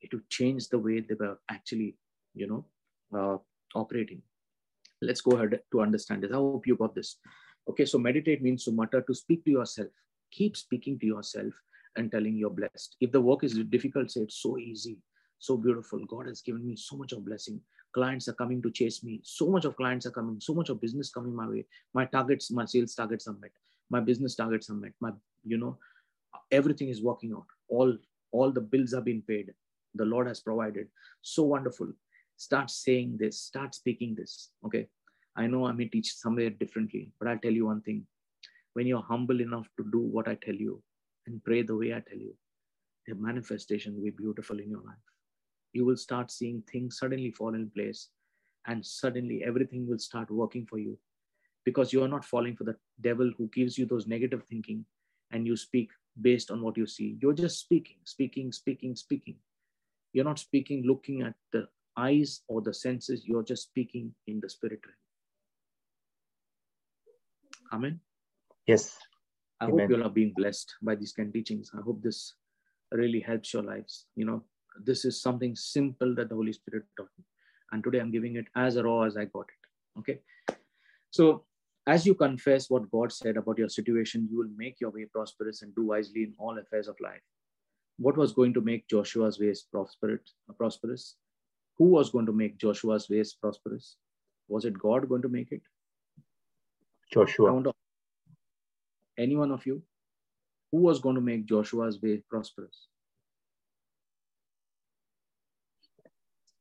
[0.00, 1.96] It would change the way they were actually,
[2.34, 2.64] you know,
[3.16, 3.38] uh,
[3.78, 4.22] operating.
[5.00, 6.32] Let's go ahead to understand this.
[6.32, 7.16] I hope you got this.
[7.68, 9.88] Okay, so meditate means to mutter, to speak to yourself.
[10.32, 11.52] Keep speaking to yourself
[11.96, 12.96] and telling you're blessed.
[13.00, 14.98] If the work is difficult, say it's so easy,
[15.38, 16.04] so beautiful.
[16.06, 17.60] God has given me so much of blessing.
[17.92, 19.20] Clients are coming to chase me.
[19.22, 21.66] So much of clients are coming, so much of business coming my way.
[21.94, 23.52] My targets, my sales targets are met.
[23.90, 24.92] My business targets are met.
[25.00, 25.12] My,
[25.44, 25.78] you know,
[26.50, 27.46] everything is working out.
[27.68, 27.96] All,
[28.32, 29.52] all the bills are being paid.
[29.94, 30.88] The Lord has provided.
[31.22, 31.92] So wonderful.
[32.36, 34.50] Start saying this, start speaking this.
[34.64, 34.88] Okay.
[35.36, 38.06] I know I may teach somewhere differently, but I'll tell you one thing.
[38.74, 40.82] When you're humble enough to do what I tell you
[41.26, 42.34] and pray the way I tell you,
[43.06, 44.96] the manifestation will be beautiful in your life
[45.72, 48.08] you will start seeing things suddenly fall in place
[48.66, 50.98] and suddenly everything will start working for you
[51.64, 54.84] because you are not falling for the devil who gives you those negative thinking
[55.32, 55.90] and you speak
[56.20, 59.36] based on what you see you're just speaking speaking speaking speaking
[60.12, 64.48] you're not speaking looking at the eyes or the senses you're just speaking in the
[64.48, 64.96] spirit realm
[67.72, 68.00] Amen.
[68.66, 68.96] Yes.
[69.60, 69.78] I Amen.
[69.78, 71.70] hope you all are being blessed by these kind of teachings.
[71.76, 72.34] I hope this
[72.92, 74.06] really helps your lives.
[74.16, 74.42] You know,
[74.82, 77.24] this is something simple that the Holy Spirit taught me.
[77.72, 79.98] And today I'm giving it as raw as I got it.
[79.98, 80.20] Okay.
[81.10, 81.44] So
[81.88, 85.62] as you confess what God said about your situation, you will make your way prosperous
[85.62, 87.22] and do wisely in all affairs of life.
[87.98, 91.14] What was going to make Joshua's ways prosperous?
[91.78, 93.96] Who was going to make Joshua's ways prosperous?
[94.48, 95.62] Was it God going to make it?
[97.10, 97.62] Joshua.
[99.16, 99.82] Any one of you?
[100.70, 102.88] Who was going to make Joshua's way prosperous?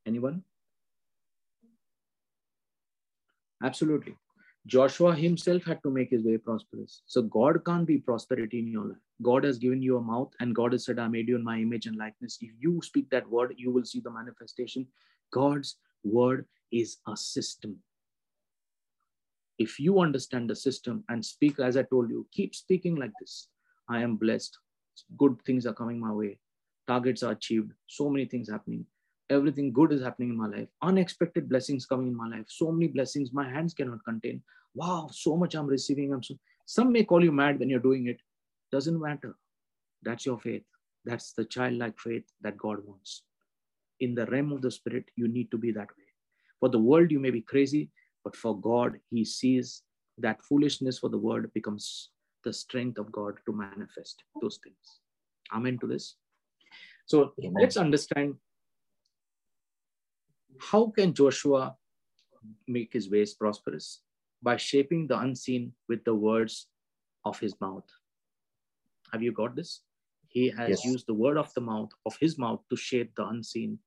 [0.05, 0.43] Anyone?
[3.61, 4.15] Absolutely.
[4.67, 7.01] Joshua himself had to make his way prosperous.
[7.05, 8.97] So God can't be prosperity in your life.
[9.21, 11.57] God has given you a mouth and God has said, I made you in my
[11.57, 12.37] image and likeness.
[12.41, 14.85] If you speak that word, you will see the manifestation.
[15.31, 17.77] God's word is a system.
[19.57, 23.47] If you understand the system and speak, as I told you, keep speaking like this.
[23.89, 24.57] I am blessed.
[25.17, 26.39] Good things are coming my way.
[26.87, 27.71] Targets are achieved.
[27.87, 28.85] So many things happening
[29.29, 30.67] everything good is happening in my life.
[30.81, 32.45] Unexpected blessings coming in my life.
[32.47, 34.41] So many blessings my hands cannot contain.
[34.73, 36.13] Wow so much i'm receiving.
[36.13, 36.35] I'm so
[36.65, 38.19] some may call you mad when you're doing it.
[38.71, 39.35] Doesn't matter.
[40.03, 40.63] That's your faith.
[41.05, 43.23] That's the childlike faith that god wants.
[43.99, 46.09] In the realm of the spirit you need to be that way.
[46.59, 47.89] For the world you may be crazy
[48.23, 49.83] but for god he sees
[50.17, 52.09] that foolishness for the world becomes
[52.43, 54.99] the strength of god to manifest those things.
[55.53, 56.15] Amen to this?
[57.05, 57.53] So Amen.
[57.61, 58.35] let's understand
[60.59, 61.75] how can Joshua
[62.67, 64.01] make his ways prosperous?
[64.41, 66.67] By shaping the unseen with the words
[67.25, 67.85] of his mouth.
[69.11, 69.81] Have you got this?
[70.27, 70.85] He has yes.
[70.85, 73.79] used the word of the mouth of his mouth to shape the unseen,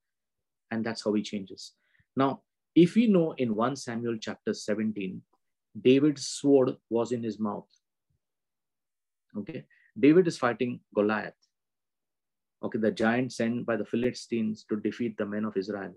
[0.71, 1.73] and that's how he changes.
[2.17, 2.43] Now,
[2.75, 5.23] if we know in 1 Samuel chapter 17,
[5.81, 7.69] David's sword was in his mouth.
[9.37, 9.65] Okay,
[9.99, 11.35] David is fighting Goliath.
[12.63, 15.95] Okay, the giant sent by the Philistines to defeat the men of Israel.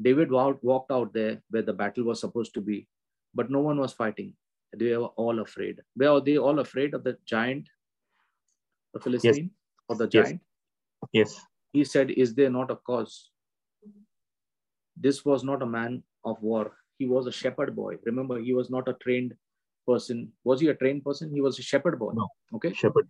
[0.00, 2.86] David walked out there where the battle was supposed to be,
[3.34, 4.34] but no one was fighting.
[4.76, 5.80] They were all afraid.
[5.96, 7.68] Were they all afraid of the giant,
[8.94, 9.50] the Philistine, yes.
[9.88, 10.40] or the giant?
[11.12, 11.32] Yes.
[11.34, 11.46] yes.
[11.72, 13.30] He said, Is there not a cause?
[14.96, 16.72] This was not a man of war.
[16.98, 17.96] He was a shepherd boy.
[18.04, 19.34] Remember, he was not a trained
[19.86, 20.30] person.
[20.44, 21.32] Was he a trained person?
[21.32, 22.12] He was a shepherd boy.
[22.14, 22.28] No.
[22.54, 22.72] Okay.
[22.74, 23.08] Shepherd.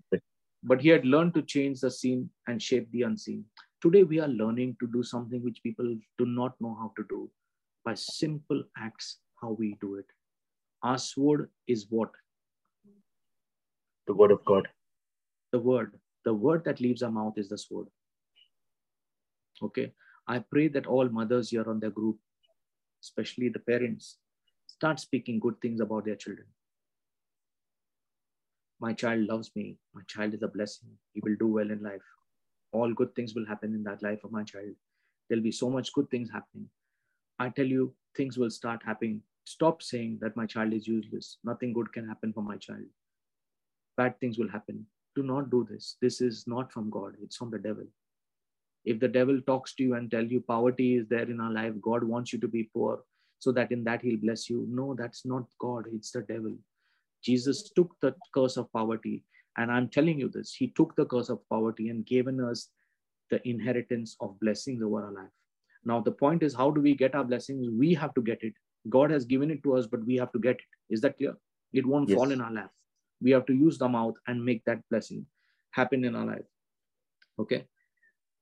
[0.62, 3.44] But he had learned to change the seen and shape the unseen.
[3.82, 7.30] Today, we are learning to do something which people do not know how to do
[7.82, 10.04] by simple acts, how we do it.
[10.82, 12.10] Our sword is what?
[14.06, 14.68] The word of God.
[15.52, 15.98] The word.
[16.26, 17.86] The word that leaves our mouth is the sword.
[19.62, 19.92] Okay.
[20.28, 22.18] I pray that all mothers here on their group,
[23.02, 24.18] especially the parents,
[24.66, 26.46] start speaking good things about their children.
[28.78, 29.78] My child loves me.
[29.94, 30.90] My child is a blessing.
[31.14, 32.02] He will do well in life
[32.72, 34.74] all good things will happen in that life of my child.
[35.28, 36.68] There'll be so much good things happening.
[37.38, 39.22] I tell you, things will start happening.
[39.44, 41.38] Stop saying that my child is useless.
[41.44, 42.84] Nothing good can happen for my child.
[43.96, 44.86] Bad things will happen.
[45.16, 45.96] Do not do this.
[46.00, 47.14] This is not from God.
[47.22, 47.84] It's from the devil.
[48.84, 51.74] If the devil talks to you and tell you poverty is there in our life,
[51.80, 53.00] God wants you to be poor
[53.38, 54.66] so that in that he'll bless you.
[54.68, 55.86] No, that's not God.
[55.92, 56.54] It's the devil.
[57.22, 59.24] Jesus took the curse of poverty
[59.56, 62.68] and I'm telling you this, he took the curse of poverty and given us
[63.30, 65.30] the inheritance of blessings over our life.
[65.84, 67.68] Now, the point is, how do we get our blessings?
[67.70, 68.54] We have to get it.
[68.88, 70.94] God has given it to us, but we have to get it.
[70.94, 71.36] Is that clear?
[71.72, 72.16] It won't yes.
[72.16, 72.70] fall in our lap.
[73.22, 75.26] We have to use the mouth and make that blessing
[75.72, 76.44] happen in our life.
[77.38, 77.64] Okay.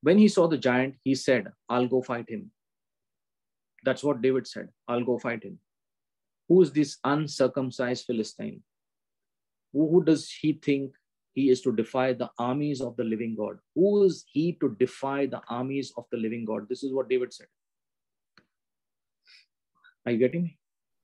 [0.03, 2.51] When he saw the giant, he said, I'll go fight him.
[3.85, 4.69] That's what David said.
[4.87, 5.59] I'll go fight him.
[6.49, 8.63] Who is this uncircumcised Philistine?
[9.73, 10.95] Who does he think
[11.35, 13.59] he is to defy the armies of the living God?
[13.75, 16.69] Who is he to defy the armies of the living God?
[16.69, 17.47] This is what David said.
[20.07, 20.59] Are you getting me?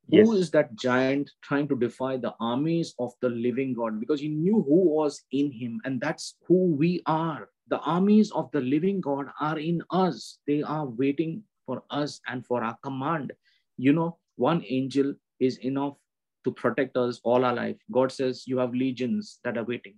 [0.08, 0.26] Yes.
[0.26, 4.00] Who is that giant trying to defy the armies of the living God?
[4.00, 7.48] Because he knew who was in him, and that's who we are.
[7.68, 10.38] The armies of the living God are in us.
[10.46, 13.32] They are waiting for us and for our command.
[13.78, 15.96] You know, one angel is enough
[16.44, 17.76] to protect us all our life.
[17.90, 19.94] God says you have legions that are waiting.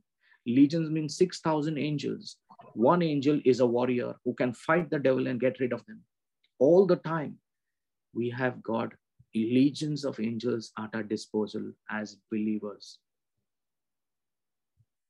[0.46, 2.36] Legions means 6,000 angels.
[2.74, 6.02] One angel is a warrior who can fight the devil and get rid of them.
[6.58, 7.36] All the time,
[8.14, 8.94] we have God,
[9.34, 12.98] legions of angels at our disposal as believers.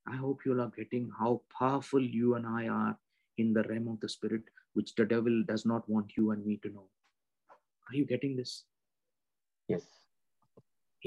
[0.09, 2.97] I hope you are getting how powerful you and I are
[3.39, 4.43] in the realm of the spirit,
[4.73, 6.89] which the devil does not want you and me to know.
[7.91, 8.65] Are you getting this?
[9.69, 9.96] Yes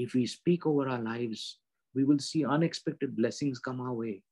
[0.04, 1.42] if we speak over our lives
[1.94, 4.22] we will see unexpected blessings come our way.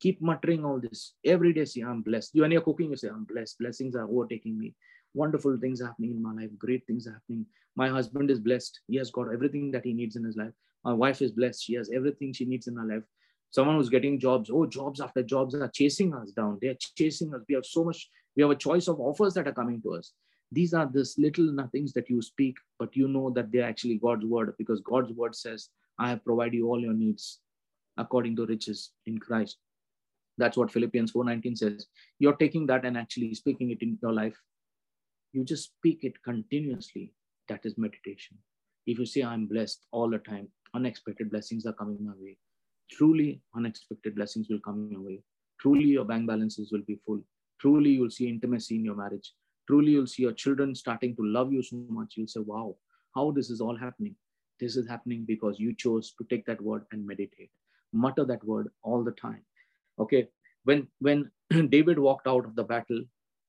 [0.00, 1.14] Keep muttering all this.
[1.24, 2.34] Every day, say, I'm blessed.
[2.34, 3.58] You, when you're cooking, you say, I'm blessed.
[3.58, 4.74] Blessings are overtaking me.
[5.14, 6.50] Wonderful things happening in my life.
[6.58, 7.46] Great things happening.
[7.74, 8.80] My husband is blessed.
[8.88, 10.52] He has got everything that he needs in his life.
[10.84, 11.64] My wife is blessed.
[11.64, 13.02] She has everything she needs in her life.
[13.50, 16.58] Someone who's getting jobs, oh, jobs after jobs are chasing us down.
[16.60, 17.40] They're chasing us.
[17.48, 20.12] We have so much, we have a choice of offers that are coming to us.
[20.52, 24.24] These are this little nothings that you speak, but you know that they're actually God's
[24.24, 27.40] word because God's word says, I have provided you all your needs
[27.96, 29.56] according to riches in Christ.
[30.38, 31.86] That's what Philippians 4:19 says.
[32.18, 34.36] You're taking that and actually speaking it in your life.
[35.32, 37.14] You just speak it continuously.
[37.48, 38.36] That is meditation.
[38.86, 42.38] If you say, I'm blessed all the time, unexpected blessings are coming my way.
[42.90, 45.22] Truly, unexpected blessings will come your way.
[45.58, 47.20] Truly, your bank balances will be full.
[47.60, 49.32] Truly, you'll see intimacy in your marriage.
[49.66, 52.14] Truly, you'll see your children starting to love you so much.
[52.16, 52.76] You'll say, Wow,
[53.14, 54.14] how this is all happening.
[54.60, 57.50] This is happening because you chose to take that word and meditate.
[57.92, 59.42] Mutter that word all the time.
[59.98, 60.28] Okay.
[60.64, 61.30] When when
[61.70, 63.02] David walked out of the battle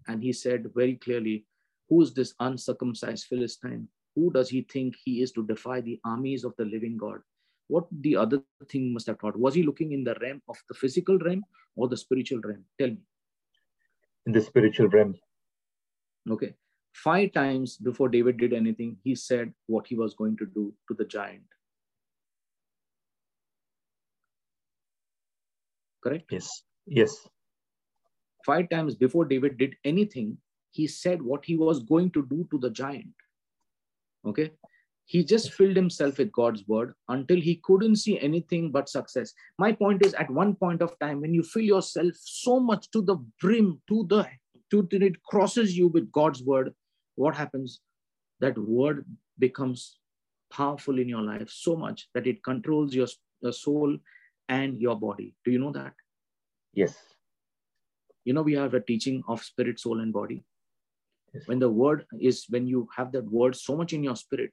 [0.08, 1.46] and he said very clearly,
[1.90, 3.88] Who is this uncircumcised Philistine?
[4.16, 7.20] Who does he think he is to defy the armies of the living God?
[7.68, 9.38] What the other thing must have thought?
[9.38, 11.44] Was he looking in the realm of the physical realm
[11.76, 12.64] or the spiritual realm?
[12.80, 13.02] Tell me.
[14.26, 15.16] In the spiritual realm.
[16.30, 16.54] Okay.
[16.94, 20.96] Five times before David did anything, he said what he was going to do to
[20.96, 21.44] the giant.
[26.04, 26.26] Correct?
[26.32, 26.64] Yes.
[26.86, 27.28] Yes.
[28.46, 30.38] Five times before David did anything,
[30.72, 33.14] he said what he was going to do to the giant.
[34.26, 34.52] Okay.
[35.06, 39.34] He just filled himself with God's word until he couldn't see anything but success.
[39.58, 43.02] My point is, at one point of time, when you fill yourself so much to
[43.02, 44.28] the brim, to the
[44.72, 46.74] to it crosses you with God's word,
[47.16, 47.80] what happens?
[48.40, 49.06] That word
[49.40, 49.98] becomes
[50.52, 53.08] powerful in your life so much that it controls your,
[53.42, 53.98] your soul
[54.50, 55.36] and your body.
[55.44, 55.94] Do you know that?
[56.74, 56.96] Yes.
[58.24, 60.44] You know, we have a teaching of spirit, soul, and body.
[61.34, 61.48] Yes.
[61.48, 64.52] When the word is, when you have that word so much in your spirit,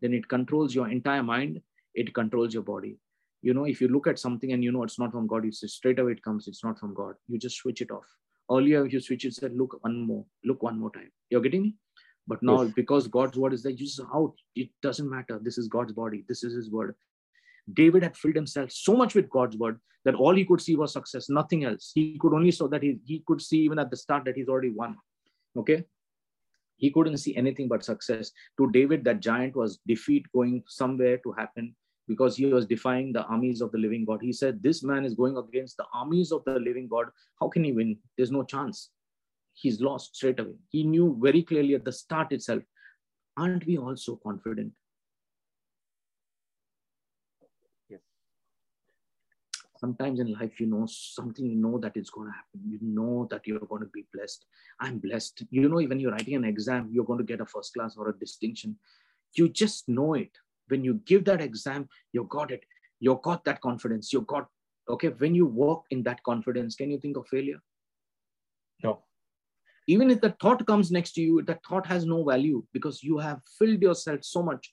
[0.00, 1.60] then it controls your entire mind,
[1.94, 2.98] it controls your body.
[3.42, 5.52] You know, if you look at something and you know it's not from God, you
[5.52, 7.14] say straight away it comes, it's not from God.
[7.28, 8.04] You just switch it off.
[8.50, 11.10] Earlier, you switch it, said, look one more, look one more time.
[11.28, 11.76] You're getting me?
[12.26, 12.72] But now, yes.
[12.74, 14.34] because God's word is there, you just out.
[14.54, 15.40] It doesn't matter.
[15.42, 16.24] This is God's body.
[16.28, 16.94] This is His word.
[17.74, 20.92] David had filled himself so much with God's word that all he could see was
[20.92, 21.92] success, nothing else.
[21.94, 24.48] He could only saw that he, he could see even at the start that he's
[24.48, 24.96] already won.
[25.56, 25.84] Okay.
[26.76, 28.32] He couldn't see anything but success.
[28.58, 31.74] To David, that giant was defeat going somewhere to happen
[32.10, 34.20] because he was defying the armies of the living God.
[34.20, 37.06] He said, This man is going against the armies of the living God.
[37.40, 37.98] How can he win?
[38.16, 38.90] There's no chance.
[39.54, 40.56] He's lost straight away.
[40.70, 42.64] He knew very clearly at the start itself.
[43.36, 44.72] Aren't we also confident
[47.88, 48.00] Yes.
[49.76, 53.26] sometimes in life you know something you know that it's going to happen you know
[53.30, 54.44] that you're going to be blessed
[54.80, 57.74] i'm blessed you know even you're writing an exam you're going to get a first
[57.74, 58.76] class or a distinction
[59.34, 60.38] you just know it
[60.70, 62.64] when you give that exam you got it.
[63.00, 64.12] You got that confidence.
[64.12, 64.46] You got
[64.88, 67.60] okay when you walk in that confidence can you think of failure?
[68.82, 69.04] No.
[69.86, 73.18] Even if the thought comes next to you that thought has no value because you
[73.18, 74.72] have filled yourself so much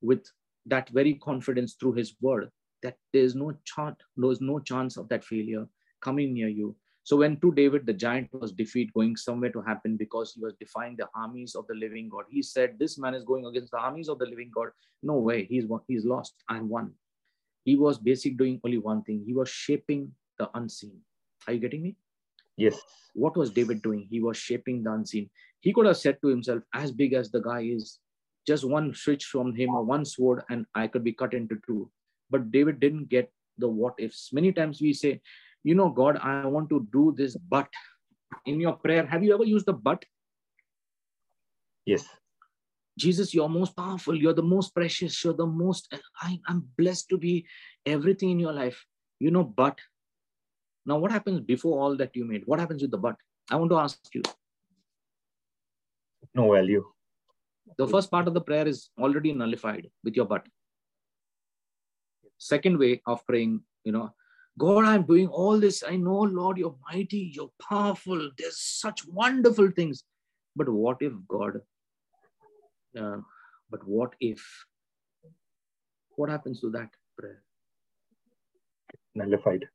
[0.00, 0.24] with
[0.66, 2.50] that very confidence through his word
[2.82, 5.66] that there's no chance, there's no chance of that failure
[6.00, 6.74] coming near you.
[7.04, 10.54] So when to David, the giant was defeat going somewhere to happen because he was
[10.60, 12.24] defying the armies of the living God.
[12.30, 14.68] He said, this man is going against the armies of the living God.
[15.02, 16.34] No way, he's, he's lost.
[16.48, 16.92] I'm one.
[17.64, 19.24] He was basically doing only one thing.
[19.26, 20.98] He was shaping the unseen.
[21.46, 21.96] Are you getting me?
[22.56, 22.80] Yes.
[23.14, 24.06] What was David doing?
[24.10, 25.28] He was shaping the unseen.
[25.60, 27.98] He could have said to himself, as big as the guy is,
[28.46, 31.90] just one switch from him or one sword and I could be cut into two
[32.32, 34.32] but David didn't get the what ifs.
[34.32, 35.20] Many times we say,
[35.64, 37.68] you know, God, I want to do this, but
[38.46, 40.04] in your prayer, have you ever used the but?
[41.86, 42.06] Yes.
[42.98, 44.14] Jesus, you're most powerful.
[44.14, 45.24] You're the most precious.
[45.24, 47.46] You're the most, I, I'm blessed to be
[47.86, 48.84] everything in your life.
[49.18, 49.78] You know, but
[50.84, 52.42] now what happens before all that you made?
[52.46, 53.16] What happens with the but?
[53.50, 54.22] I want to ask you.
[56.34, 56.84] No value.
[57.78, 60.46] The first part of the prayer is already nullified with your but
[62.38, 64.12] second way of praying, you know,
[64.58, 65.82] God, I'm doing all this.
[65.86, 68.30] I know, Lord, you're mighty, you're powerful.
[68.38, 70.04] There's such wonderful things.
[70.54, 71.60] But what if God?
[72.98, 73.18] Uh,
[73.70, 74.44] but what if?
[76.16, 77.42] What happens to that prayer?
[79.14, 79.66] Nullified.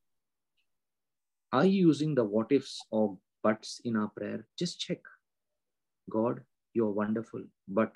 [1.52, 4.46] Are you using the what ifs or buts in our prayer?
[4.60, 5.00] Just check.
[6.10, 6.42] God,
[6.74, 7.42] you're wonderful.
[7.68, 7.94] But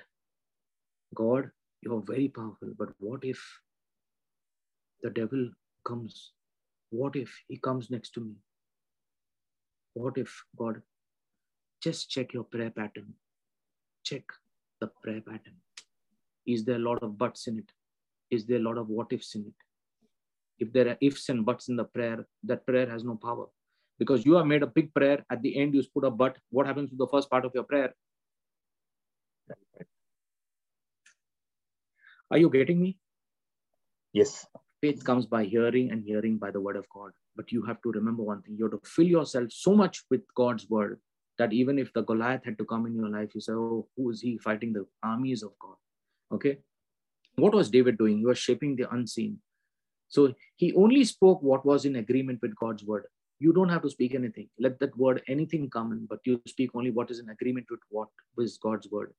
[1.14, 1.52] God,
[1.82, 2.74] you're very powerful.
[2.78, 3.40] But what if
[5.04, 5.50] the devil
[5.86, 6.32] comes.
[6.92, 8.36] What if he comes next to me?
[9.94, 10.82] What if God
[11.82, 13.14] just check your prayer pattern?
[14.04, 14.24] Check
[14.80, 15.56] the prayer pattern.
[16.46, 17.72] Is there a lot of buts in it?
[18.30, 19.54] Is there a lot of what ifs in it?
[20.60, 23.48] If there are ifs and buts in the prayer, that prayer has no power.
[23.98, 26.38] Because you have made a big prayer, at the end you put a but.
[26.50, 27.94] What happens to the first part of your prayer?
[32.30, 32.98] Are you getting me?
[34.14, 34.46] Yes.
[34.82, 37.12] Faith comes by hearing and hearing by the word of God.
[37.36, 40.22] But you have to remember one thing you have to fill yourself so much with
[40.36, 41.00] God's word
[41.38, 44.10] that even if the Goliath had to come in your life, you say, Oh, who
[44.10, 45.76] is he fighting the armies of God?
[46.32, 46.58] Okay.
[47.36, 48.18] What was David doing?
[48.18, 49.40] He was shaping the unseen.
[50.10, 53.06] So he only spoke what was in agreement with God's word.
[53.40, 54.50] You don't have to speak anything.
[54.60, 57.80] Let that word, anything come in, but you speak only what is in agreement with
[57.90, 59.14] what is God's word.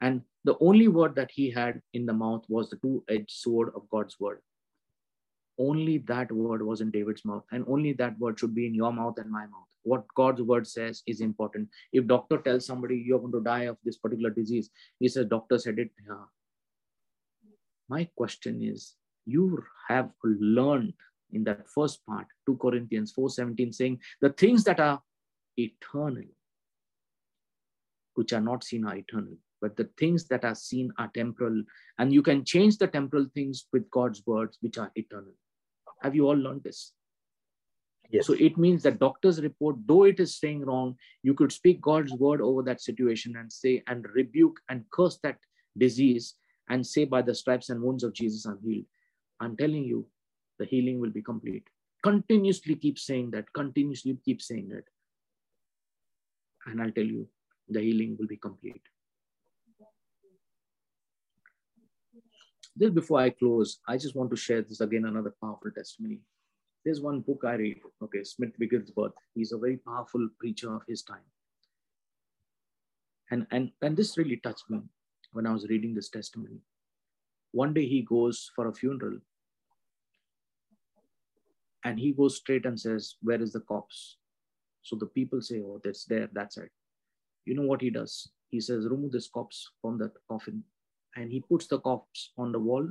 [0.00, 3.72] And the only word that he had in the mouth was the two edged sword
[3.74, 4.40] of God's word.
[5.58, 8.92] Only that word was in David's mouth, and only that word should be in your
[8.92, 9.66] mouth and my mouth.
[9.82, 11.68] What God's word says is important.
[11.92, 15.58] If doctor tells somebody you're going to die of this particular disease, he says, Doctor
[15.58, 15.90] said it.
[16.08, 16.24] Yeah.
[17.88, 18.94] My question is,
[19.26, 20.94] you have learned
[21.32, 25.02] in that first part, 2 Corinthians 4:17, saying, the things that are
[25.56, 26.24] eternal,
[28.14, 31.62] which are not seen, are eternal but the things that are seen are temporal
[31.98, 35.32] and you can change the temporal things with god's words which are eternal.
[36.02, 36.92] Have you all learned this?
[38.10, 38.26] Yes.
[38.26, 42.12] so it means that doctor's report though it is saying wrong you could speak god's
[42.12, 45.38] word over that situation and say and rebuke and curse that
[45.78, 46.34] disease
[46.68, 48.84] and say by the stripes and wounds of jesus i'm healed.
[49.40, 50.06] I'm telling you
[50.58, 51.64] the healing will be complete.
[52.02, 54.84] Continuously keep saying that continuously keep saying it
[56.66, 57.26] and i'll tell you
[57.68, 58.91] the healing will be complete
[62.78, 66.20] Just before I close, I just want to share this again, another powerful testimony.
[66.84, 69.12] There's one book I read, okay, Smith Wigglesworth.
[69.34, 71.26] He's a very powerful preacher of his time.
[73.30, 74.80] And, and, and this really touched me
[75.32, 76.58] when I was reading this testimony.
[77.52, 79.18] One day he goes for a funeral
[81.84, 84.16] and he goes straight and says, Where is the corpse?
[84.82, 86.70] So the people say, Oh, that's there, that's it.
[87.44, 88.30] You know what he does?
[88.50, 90.64] He says, Remove this corpse from the coffin
[91.16, 92.88] and he puts the corpse on the wall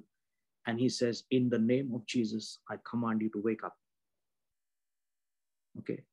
[0.67, 3.75] and he says, In the name of Jesus, I command you to wake up.
[5.79, 6.03] Okay.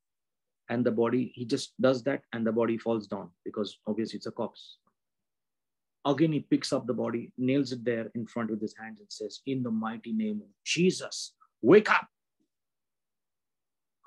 [0.69, 4.27] And the body, he just does that and the body falls down because obviously it's
[4.27, 4.77] a corpse.
[6.05, 9.11] Again, he picks up the body, nails it there in front with his hands and
[9.11, 12.07] says, In the mighty name of Jesus, wake up.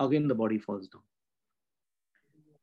[0.00, 1.02] Again, the body falls down.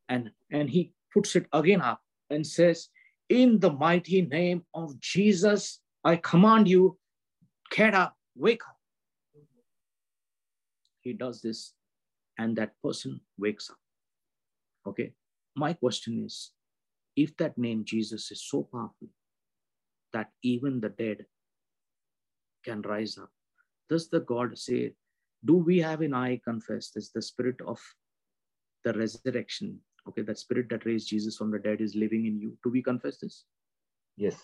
[0.10, 2.90] And, and he puts it again up and says,
[3.30, 6.97] in the mighty name of Jesus, I command you,
[7.72, 8.76] get up, wake up.
[11.01, 11.73] He does this,
[12.38, 13.77] and that person wakes up.
[14.88, 15.14] Okay.
[15.56, 16.51] My question is
[17.15, 19.10] if that name Jesus is so powerful
[20.14, 21.26] that even the dead
[22.65, 23.30] can rise up,
[23.89, 24.93] does the God say,
[25.45, 27.80] Do we have an eye confess this, the spirit of
[28.84, 29.80] the resurrection
[30.10, 32.57] okay that spirit that raised jesus from the dead is living in you.
[32.64, 33.44] Do we confess this?
[34.18, 34.36] Yes.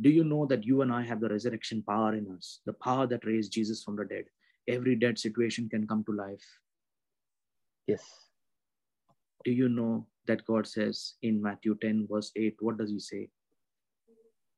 [0.00, 3.06] Do you know that you and i have the resurrection power in us the power
[3.06, 4.24] that raised jesus from the dead?
[4.76, 6.46] Every dead situation can come to life.
[7.86, 8.02] Yes.
[9.44, 13.28] Do you know that god says in matthew 10 verse 8 what does he say?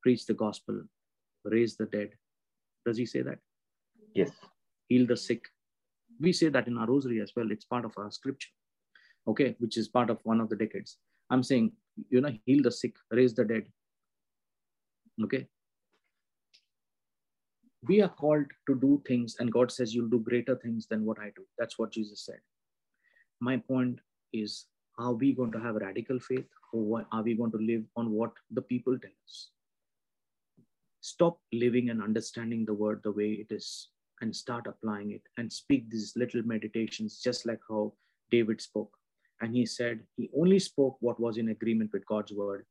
[0.02, 0.82] Preach the gospel
[1.44, 2.10] raise the dead.
[2.86, 3.38] Does he say that?
[4.14, 4.30] Yes.
[4.88, 5.42] Heal the sick.
[6.20, 7.50] We say that in our rosary as well.
[7.50, 8.50] It's part of our scripture
[9.30, 10.98] okay, which is part of one of the decades.
[11.30, 11.72] I'm saying,
[12.08, 13.64] you know, heal the sick, raise the dead.
[15.24, 15.46] Okay.
[17.86, 21.18] We are called to do things, and God says, You'll do greater things than what
[21.18, 21.44] I do.
[21.58, 22.40] That's what Jesus said.
[23.40, 24.00] My point
[24.32, 24.66] is,
[24.98, 28.32] are we going to have radical faith, or are we going to live on what
[28.50, 29.50] the people tell us?
[31.00, 33.88] Stop living and understanding the word the way it is
[34.20, 37.92] and start applying it and speak these little meditations just like how
[38.30, 38.94] David spoke.
[39.40, 42.66] And he said he only spoke what was in agreement with God's word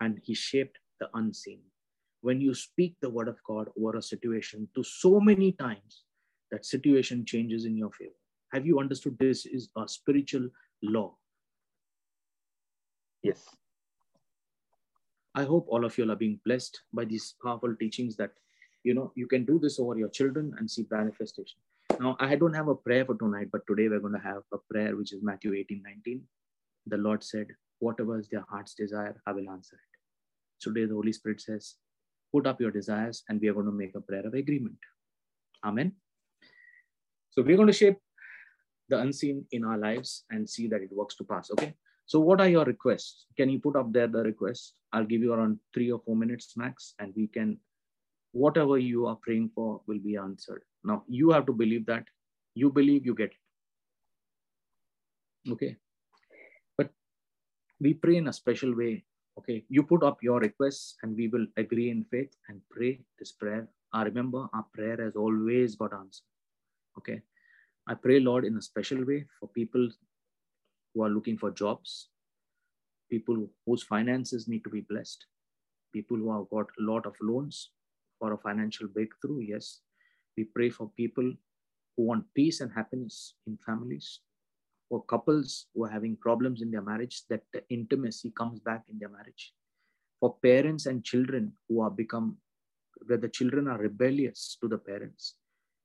[0.00, 1.60] and he shaped the unseen.
[2.20, 6.02] When you speak the word of God over a situation to so many times,
[6.50, 8.12] that situation changes in your favor.
[8.52, 10.48] Have you understood this is a spiritual
[10.82, 11.14] law?
[13.22, 13.44] Yes.
[15.34, 18.32] I hope all of you are being blessed by these powerful teachings that
[18.82, 21.58] you know you can do this over your children and see manifestation.
[22.00, 24.58] Now, I don't have a prayer for tonight, but today we're going to have a
[24.70, 26.22] prayer, which is Matthew 18 19.
[26.86, 27.48] The Lord said,
[27.80, 29.98] Whatever is their heart's desire, I will answer it.
[30.60, 31.74] Today, the Holy Spirit says,
[32.32, 34.78] Put up your desires, and we are going to make a prayer of agreement.
[35.64, 35.92] Amen.
[37.30, 37.98] So we're going to shape
[38.88, 41.50] the unseen in our lives and see that it works to pass.
[41.50, 41.74] Okay.
[42.06, 43.26] So what are your requests?
[43.36, 44.74] Can you put up there the request?
[44.92, 47.58] I'll give you around three or four minutes max, and we can,
[48.32, 50.62] whatever you are praying for will be answered.
[50.84, 52.04] Now you have to believe that.
[52.54, 55.52] You believe you get it.
[55.52, 55.76] Okay.
[56.76, 56.90] But
[57.80, 59.04] we pray in a special way.
[59.38, 59.64] Okay.
[59.68, 63.68] You put up your requests and we will agree in faith and pray this prayer.
[63.92, 66.26] I remember our prayer has always got answered.
[66.98, 67.22] Okay.
[67.86, 69.88] I pray, Lord, in a special way for people
[70.94, 72.08] who are looking for jobs,
[73.10, 75.24] people whose finances need to be blessed,
[75.94, 77.70] people who have got a lot of loans
[78.18, 79.40] for a financial breakthrough.
[79.40, 79.80] Yes.
[80.36, 81.32] We pray for people
[81.96, 84.20] who want peace and happiness in families,
[84.88, 88.98] for couples who are having problems in their marriage, that the intimacy comes back in
[88.98, 89.52] their marriage,
[90.20, 92.36] for parents and children who are become,
[93.06, 95.34] where the children are rebellious to the parents.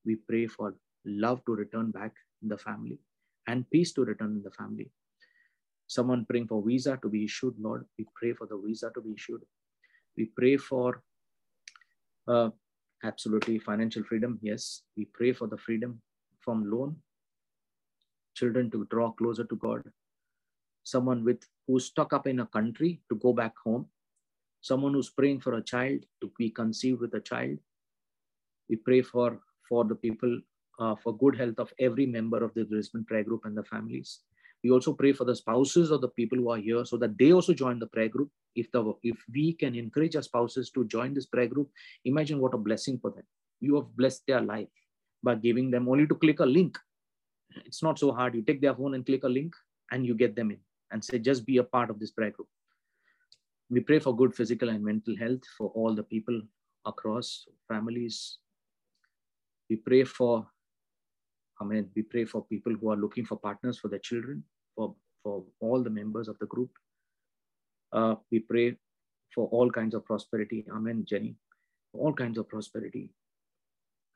[0.05, 2.99] We pray for love to return back in the family
[3.47, 4.89] and peace to return in the family.
[5.87, 9.13] Someone praying for visa to be issued, Lord, we pray for the visa to be
[9.13, 9.41] issued.
[10.17, 11.01] We pray for
[12.27, 12.49] uh,
[13.03, 14.39] absolutely financial freedom.
[14.41, 16.01] Yes, we pray for the freedom
[16.39, 16.95] from loan,
[18.35, 19.83] children to draw closer to God.
[20.83, 23.87] Someone with who's stuck up in a country to go back home.
[24.61, 27.57] Someone who's praying for a child to be conceived with a child.
[28.69, 30.39] We pray for for the people
[30.79, 34.19] uh, for good health of every member of the Brisbane prayer group and the families.
[34.63, 37.33] We also pray for the spouses of the people who are here so that they
[37.33, 38.29] also join the prayer group.
[38.55, 41.69] If the if we can encourage our spouses to join this prayer group,
[42.05, 43.23] imagine what a blessing for them.
[43.59, 44.67] You have blessed their life
[45.23, 46.77] by giving them only to click a link.
[47.65, 48.35] It's not so hard.
[48.35, 49.55] You take their phone and click a link
[49.91, 50.59] and you get them in
[50.91, 52.47] and say, just be a part of this prayer group.
[53.69, 56.41] We pray for good physical and mental health for all the people
[56.85, 58.37] across families.
[59.69, 60.47] We pray for
[61.61, 61.89] Amen.
[61.95, 64.43] We pray for people who are looking for partners for their children,
[64.75, 66.71] for, for all the members of the group.
[67.93, 68.75] Uh, we pray
[69.33, 70.65] for all kinds of prosperity.
[70.71, 71.35] Amen, Jenny.
[71.93, 73.11] All kinds of prosperity.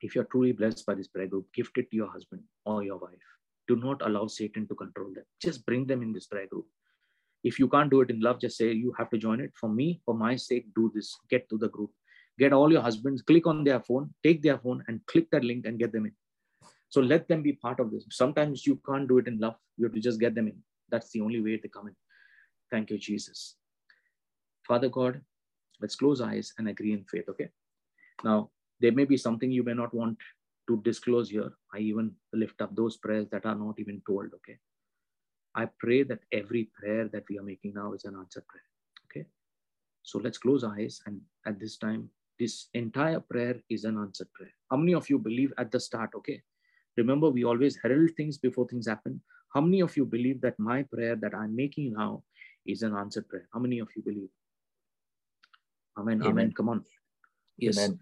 [0.02, 2.98] If you're truly blessed by this prayer group, gift it to your husband or your
[2.98, 3.28] wife.
[3.68, 5.26] Do not allow Satan to control them.
[5.42, 6.66] Just bring them in this prayer group.
[7.44, 9.52] If you can't do it in love, just say you have to join it.
[9.60, 11.16] For me, for my sake, do this.
[11.30, 11.92] Get to the group.
[12.40, 15.66] Get all your husbands, click on their phone, take their phone and click that link
[15.66, 16.12] and get them in.
[16.90, 18.06] So let them be part of this.
[18.12, 19.56] Sometimes you can't do it in love.
[19.78, 20.58] You have to just get them in.
[20.90, 21.96] That's the only way they come in.
[22.70, 23.56] Thank you, Jesus.
[24.68, 25.22] Father God,
[25.82, 27.50] let's close eyes and agree in faith, okay?
[28.24, 28.50] Now,
[28.80, 30.18] there may be something you may not want
[30.68, 31.52] to disclose here.
[31.74, 34.58] I even lift up those prayers that are not even told, okay?
[35.56, 38.70] I pray that every prayer that we are making now is an answered prayer,
[39.06, 39.28] okay?
[40.04, 44.52] So let's close eyes and at this time, this entire prayer is an answered prayer.
[44.70, 46.42] How many of you believe at the start, okay?
[46.98, 49.22] Remember, we always herald things before things happen.
[49.54, 52.24] How many of you believe that my prayer that I'm making now
[52.66, 53.48] is an answered prayer?
[53.54, 54.30] How many of you believe?
[55.98, 56.22] Amen.
[56.22, 56.30] Amen.
[56.30, 56.54] Amen.
[56.54, 56.84] Come on.
[57.58, 57.78] Yes.
[57.78, 58.00] Amen.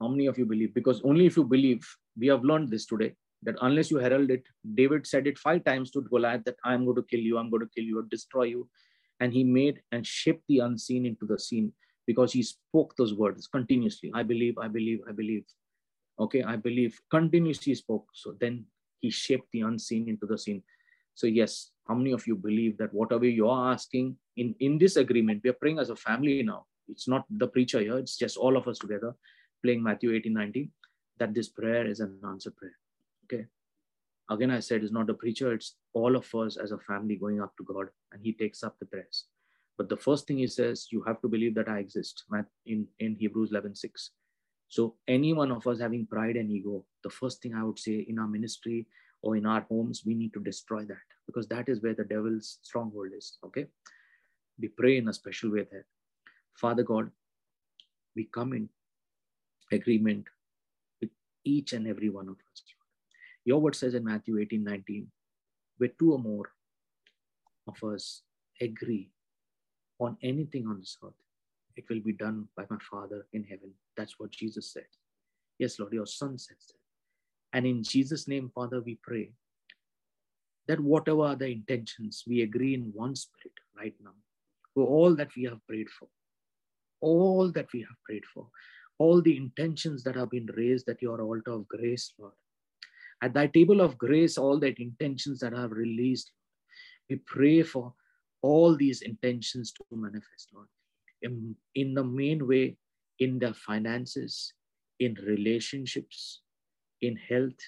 [0.00, 0.74] How many of you believe?
[0.74, 1.86] Because only if you believe,
[2.16, 4.44] we have learned this today that unless you herald it,
[4.74, 7.62] David said it five times to Goliath that I'm going to kill you, I'm going
[7.62, 8.68] to kill you, or destroy you.
[9.20, 11.72] And he made and shaped the unseen into the seen
[12.06, 14.10] because he spoke those words continuously.
[14.14, 15.44] I believe, I believe, I believe
[16.20, 18.64] okay i believe continuously spoke so then
[19.00, 20.62] he shaped the unseen into the seen
[21.14, 24.96] so yes how many of you believe that whatever you are asking in in this
[24.96, 28.36] agreement we are praying as a family now it's not the preacher here it's just
[28.36, 29.14] all of us together
[29.62, 30.70] playing matthew 18 19
[31.18, 32.76] that this prayer is an answered prayer
[33.24, 33.44] okay
[34.30, 37.40] again i said it's not the preacher it's all of us as a family going
[37.40, 39.24] up to god and he takes up the prayers
[39.76, 42.24] but the first thing he says you have to believe that i exist
[42.66, 44.10] in in hebrews 11 6
[44.68, 48.04] so, any one of us having pride and ego, the first thing I would say
[48.06, 48.86] in our ministry
[49.22, 52.58] or in our homes, we need to destroy that because that is where the devil's
[52.62, 53.38] stronghold is.
[53.44, 53.66] Okay.
[54.60, 55.86] We pray in a special way there.
[56.60, 57.10] Father God,
[58.16, 58.68] we come in
[59.70, 60.26] agreement
[61.00, 61.10] with
[61.44, 62.62] each and every one of us.
[63.44, 65.06] Your word says in Matthew 18 19,
[65.78, 66.50] where two or more
[67.68, 68.22] of us
[68.60, 69.10] agree
[70.00, 71.12] on anything on this earth,
[71.76, 73.70] it will be done by my Father in heaven.
[73.96, 74.86] That's what Jesus said.
[75.58, 77.56] Yes, Lord, your Son says that.
[77.56, 79.30] And in Jesus' name, Father, we pray
[80.66, 84.14] that whatever are the intentions, we agree in one spirit right now
[84.74, 86.08] for all that we have prayed for,
[87.00, 88.48] all that we have prayed for,
[88.98, 92.32] all the intentions that have been raised at your altar of grace, Lord.
[93.22, 96.30] At thy table of grace, all that intentions that have released,
[97.10, 97.94] we pray for
[98.42, 100.68] all these intentions to manifest, Lord
[101.22, 102.76] in, in the main way
[103.18, 104.52] in their finances,
[105.00, 106.42] in relationships,
[107.02, 107.58] in health,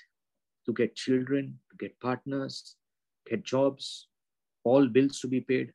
[0.66, 2.76] to get children, to get partners,
[3.28, 4.08] get jobs,
[4.64, 5.72] all bills to be paid,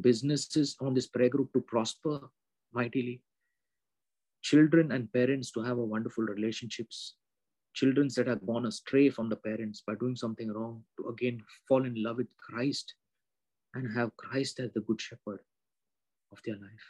[0.00, 2.20] businesses on this prayer group to prosper
[2.74, 3.22] mightily,
[4.42, 7.14] children and parents to have a wonderful relationships,
[7.74, 11.84] children that have gone astray from the parents by doing something wrong to again fall
[11.84, 12.94] in love with Christ
[13.74, 15.40] and have Christ as the good shepherd
[16.32, 16.86] of their life.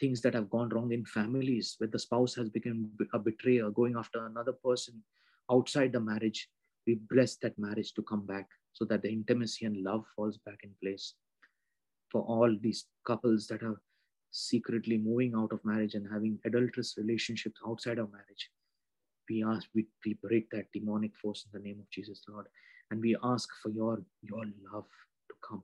[0.00, 3.96] Things that have gone wrong in families where the spouse has become a betrayer, going
[3.96, 5.02] after another person
[5.50, 6.48] outside the marriage.
[6.86, 10.60] We bless that marriage to come back so that the intimacy and love falls back
[10.62, 11.14] in place.
[12.10, 13.80] For all these couples that are
[14.30, 18.50] secretly moving out of marriage and having adulterous relationships outside of marriage,
[19.28, 22.46] we ask, we, we break that demonic force in the name of Jesus, Lord.
[22.90, 24.86] And we ask for your, your love
[25.28, 25.62] to come,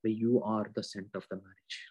[0.00, 1.86] where you are the center of the marriage.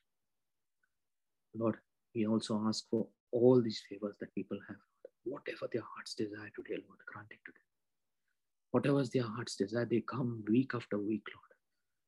[1.56, 1.78] Lord,
[2.16, 4.78] we also ask for all these favors that people have.
[5.24, 7.62] Whatever their hearts desire today, Lord, grant it to them.
[8.72, 11.52] Whatever their hearts desire, they come week after week, Lord.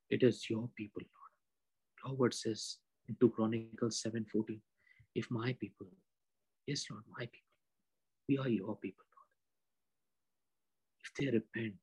[0.10, 1.32] It is your people, Lord.
[2.06, 2.78] Your word says
[3.08, 4.62] in 2 Chronicles 7:14,
[5.16, 5.88] if my people,
[6.66, 7.56] yes, Lord, my people,
[8.28, 9.30] we are your people, Lord.
[11.04, 11.80] If they repent,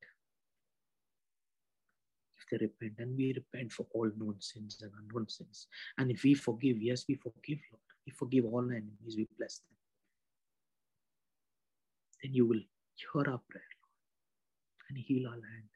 [2.39, 5.67] if they repent, and we repent for all known sins and unknown sins,
[5.99, 7.83] and if we forgive, yes, we forgive, Lord.
[8.07, 9.77] We forgive all enemies, we bless them.
[12.23, 12.61] Then you will
[12.95, 15.69] hear our prayer, Lord, and heal our land.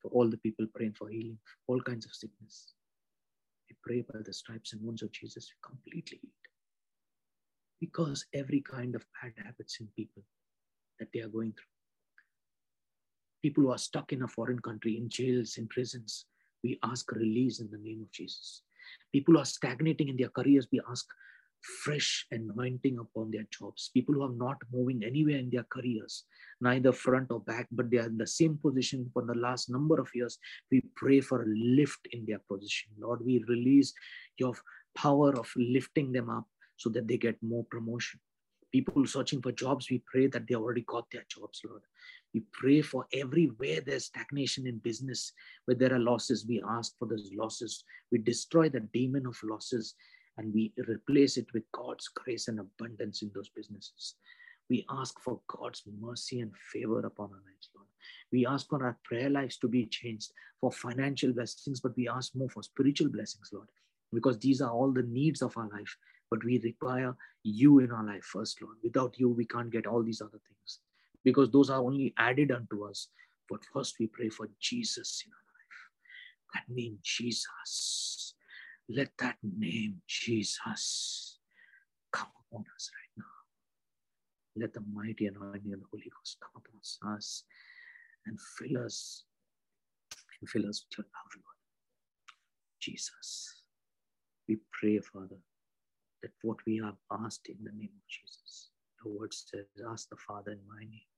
[0.00, 2.74] For all the people praying for healing, all kinds of sickness.
[3.82, 6.20] Pray by the stripes and wounds of Jesus, we completely
[7.80, 10.22] because every kind of bad habits in people
[10.98, 11.74] that they are going through.
[13.42, 16.24] People who are stuck in a foreign country, in jails, in prisons,
[16.62, 18.62] we ask release in the name of Jesus.
[19.12, 21.06] People who are stagnating in their careers, we ask
[21.64, 23.90] fresh anointing upon their jobs.
[23.94, 26.24] People who are not moving anywhere in their careers,
[26.60, 29.98] neither front or back, but they are in the same position for the last number
[29.98, 30.38] of years.
[30.70, 32.92] We pray for a lift in their position.
[32.98, 33.92] Lord, we release
[34.38, 34.54] your
[34.94, 38.20] power of lifting them up so that they get more promotion.
[38.72, 41.82] People searching for jobs, we pray that they already got their jobs, Lord.
[42.34, 45.32] We pray for everywhere there's stagnation in business,
[45.64, 47.84] where there are losses, we ask for those losses.
[48.10, 49.94] We destroy the demon of losses
[50.38, 54.14] and we replace it with God's grace and abundance in those businesses.
[54.70, 57.88] We ask for God's mercy and favor upon our lives, Lord.
[58.32, 62.34] We ask for our prayer lives to be changed for financial blessings, but we ask
[62.34, 63.68] more for spiritual blessings, Lord,
[64.12, 65.96] because these are all the needs of our life
[66.34, 68.76] but we require you in our life first, Lord.
[68.82, 70.80] Without you, we can't get all these other things
[71.22, 73.08] because those are only added unto us.
[73.48, 76.66] But first, we pray for Jesus in our life.
[76.66, 78.23] That name, Jesus.
[78.88, 81.38] Let that name, Jesus,
[82.12, 84.62] come upon us right now.
[84.62, 87.44] Let the mighty anointing of the Holy Ghost come upon us
[88.26, 89.24] and fill us
[90.40, 91.56] and fill us with your love, Lord.
[92.80, 93.62] Jesus.
[94.48, 95.38] We pray, Father,
[96.22, 98.70] that what we have asked in the name of Jesus.
[99.02, 101.08] The word says, Ask the Father in my name.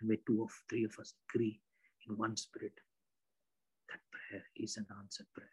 [0.00, 1.60] And where two or three of us agree
[2.08, 2.74] in one spirit,
[3.90, 5.48] that prayer is an answered prayer.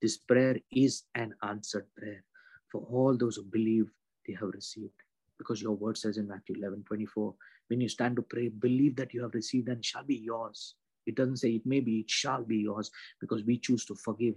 [0.00, 2.24] This prayer is an answered prayer
[2.70, 3.90] for all those who believe
[4.26, 4.92] they have received.
[5.38, 7.34] Because your word says in Matthew 11 24,
[7.68, 10.74] when you stand to pray, believe that you have received and shall be yours.
[11.06, 12.90] It doesn't say it may be, it shall be yours
[13.20, 14.34] because we choose to forgive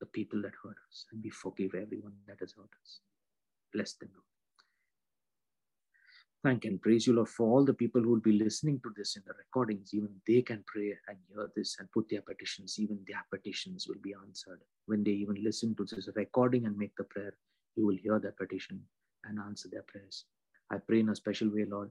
[0.00, 3.00] the people that hurt us, and we forgive everyone that has hurt us.
[3.72, 4.24] Bless them, Lord.
[6.44, 9.16] Thank and praise you, Lord, for all the people who will be listening to this
[9.16, 9.92] in the recordings.
[9.92, 12.78] Even they can pray and hear this and put their petitions.
[12.78, 14.60] Even their petitions will be answered.
[14.86, 17.34] When they even listen to this recording and make the prayer,
[17.76, 18.80] you will hear their petition
[19.24, 20.26] and answer their prayers.
[20.70, 21.90] I pray in a special way, Lord,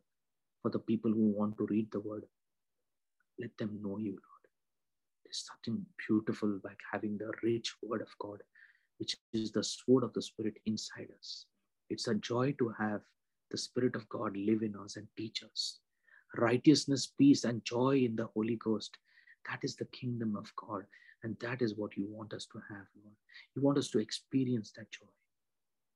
[0.61, 2.23] for the people who want to read the word.
[3.39, 4.45] Let them know you, Lord.
[5.25, 8.41] There's something beautiful like having the rich word of God,
[8.97, 11.45] which is the sword of the Spirit inside us.
[11.89, 13.01] It's a joy to have
[13.51, 15.79] the Spirit of God live in us and teach us.
[16.37, 18.97] Righteousness, peace, and joy in the Holy Ghost.
[19.49, 20.83] That is the kingdom of God.
[21.23, 23.15] And that is what you want us to have, Lord.
[23.55, 25.07] You want us to experience that joy,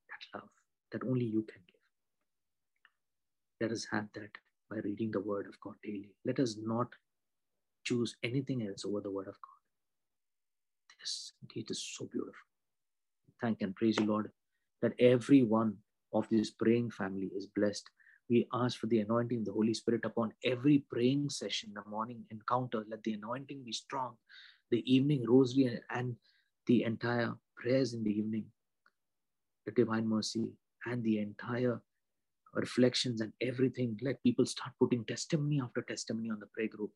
[0.08, 0.48] that love
[0.92, 1.76] that only you can give.
[3.60, 4.30] Let us have that
[4.70, 6.14] by reading the word of God daily.
[6.24, 6.88] Let us not
[7.84, 9.60] choose anything else over the word of God.
[11.00, 12.34] This it is so beautiful.
[13.40, 14.30] Thank and praise you, Lord,
[14.82, 15.76] that every one
[16.12, 17.88] of this praying family is blessed.
[18.30, 22.24] We ask for the anointing of the Holy Spirit upon every praying session, the morning
[22.30, 22.84] encounter.
[22.88, 24.16] Let the anointing be strong.
[24.70, 26.16] The evening rosary and
[26.66, 28.46] the entire prayers in the evening,
[29.66, 30.46] the divine mercy,
[30.86, 31.80] and the entire
[32.54, 33.98] reflections and everything.
[34.02, 36.90] Let people start putting testimony after testimony on the prayer group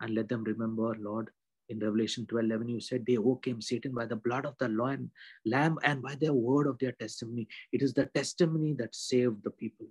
[0.00, 1.30] and let them remember, Lord,
[1.72, 5.78] in Revelation 12 11, you said they overcame Satan by the blood of the Lamb
[5.82, 7.48] and by their word of their testimony.
[7.72, 9.86] It is the testimony that saved the people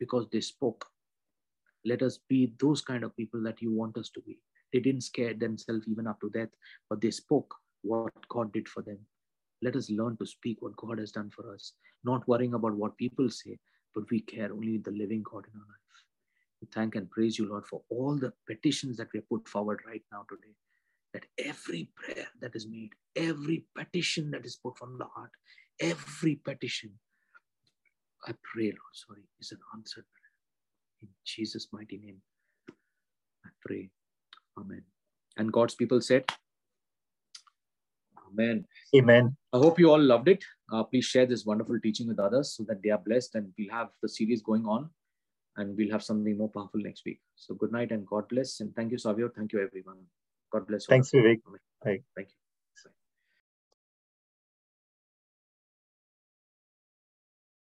[0.00, 0.86] because they spoke.
[1.84, 4.38] Let us be those kind of people that you want us to be.
[4.72, 6.48] They didn't scare themselves even up to death,
[6.90, 8.98] but they spoke what God did for them.
[9.62, 11.72] Let us learn to speak what God has done for us,
[12.04, 13.58] not worrying about what people say,
[13.94, 15.86] but we care only the living God in our life.
[16.60, 19.80] We thank and praise you, Lord, for all the petitions that we have put forward
[19.86, 20.54] right now today.
[21.16, 25.30] That every prayer that is made, every petition that is put from the heart,
[25.80, 26.90] every petition,
[28.26, 30.34] I pray, Lord, sorry, is an answered prayer.
[31.00, 32.20] In Jesus' mighty name,
[33.46, 33.88] I pray.
[34.58, 34.82] Amen.
[35.38, 36.30] And God's people said,
[38.30, 38.66] Amen.
[38.94, 39.34] Amen.
[39.54, 40.44] I hope you all loved it.
[40.70, 43.70] Uh, please share this wonderful teaching with others so that they are blessed and we'll
[43.70, 44.90] have the series going on
[45.56, 47.20] and we'll have something more powerful next week.
[47.36, 48.60] So good night and God bless.
[48.60, 49.30] And thank you, Savio.
[49.34, 50.04] Thank you, everyone.
[50.56, 50.86] God bless.
[50.86, 51.40] Thanks, Vivek.
[52.16, 52.45] Thank you.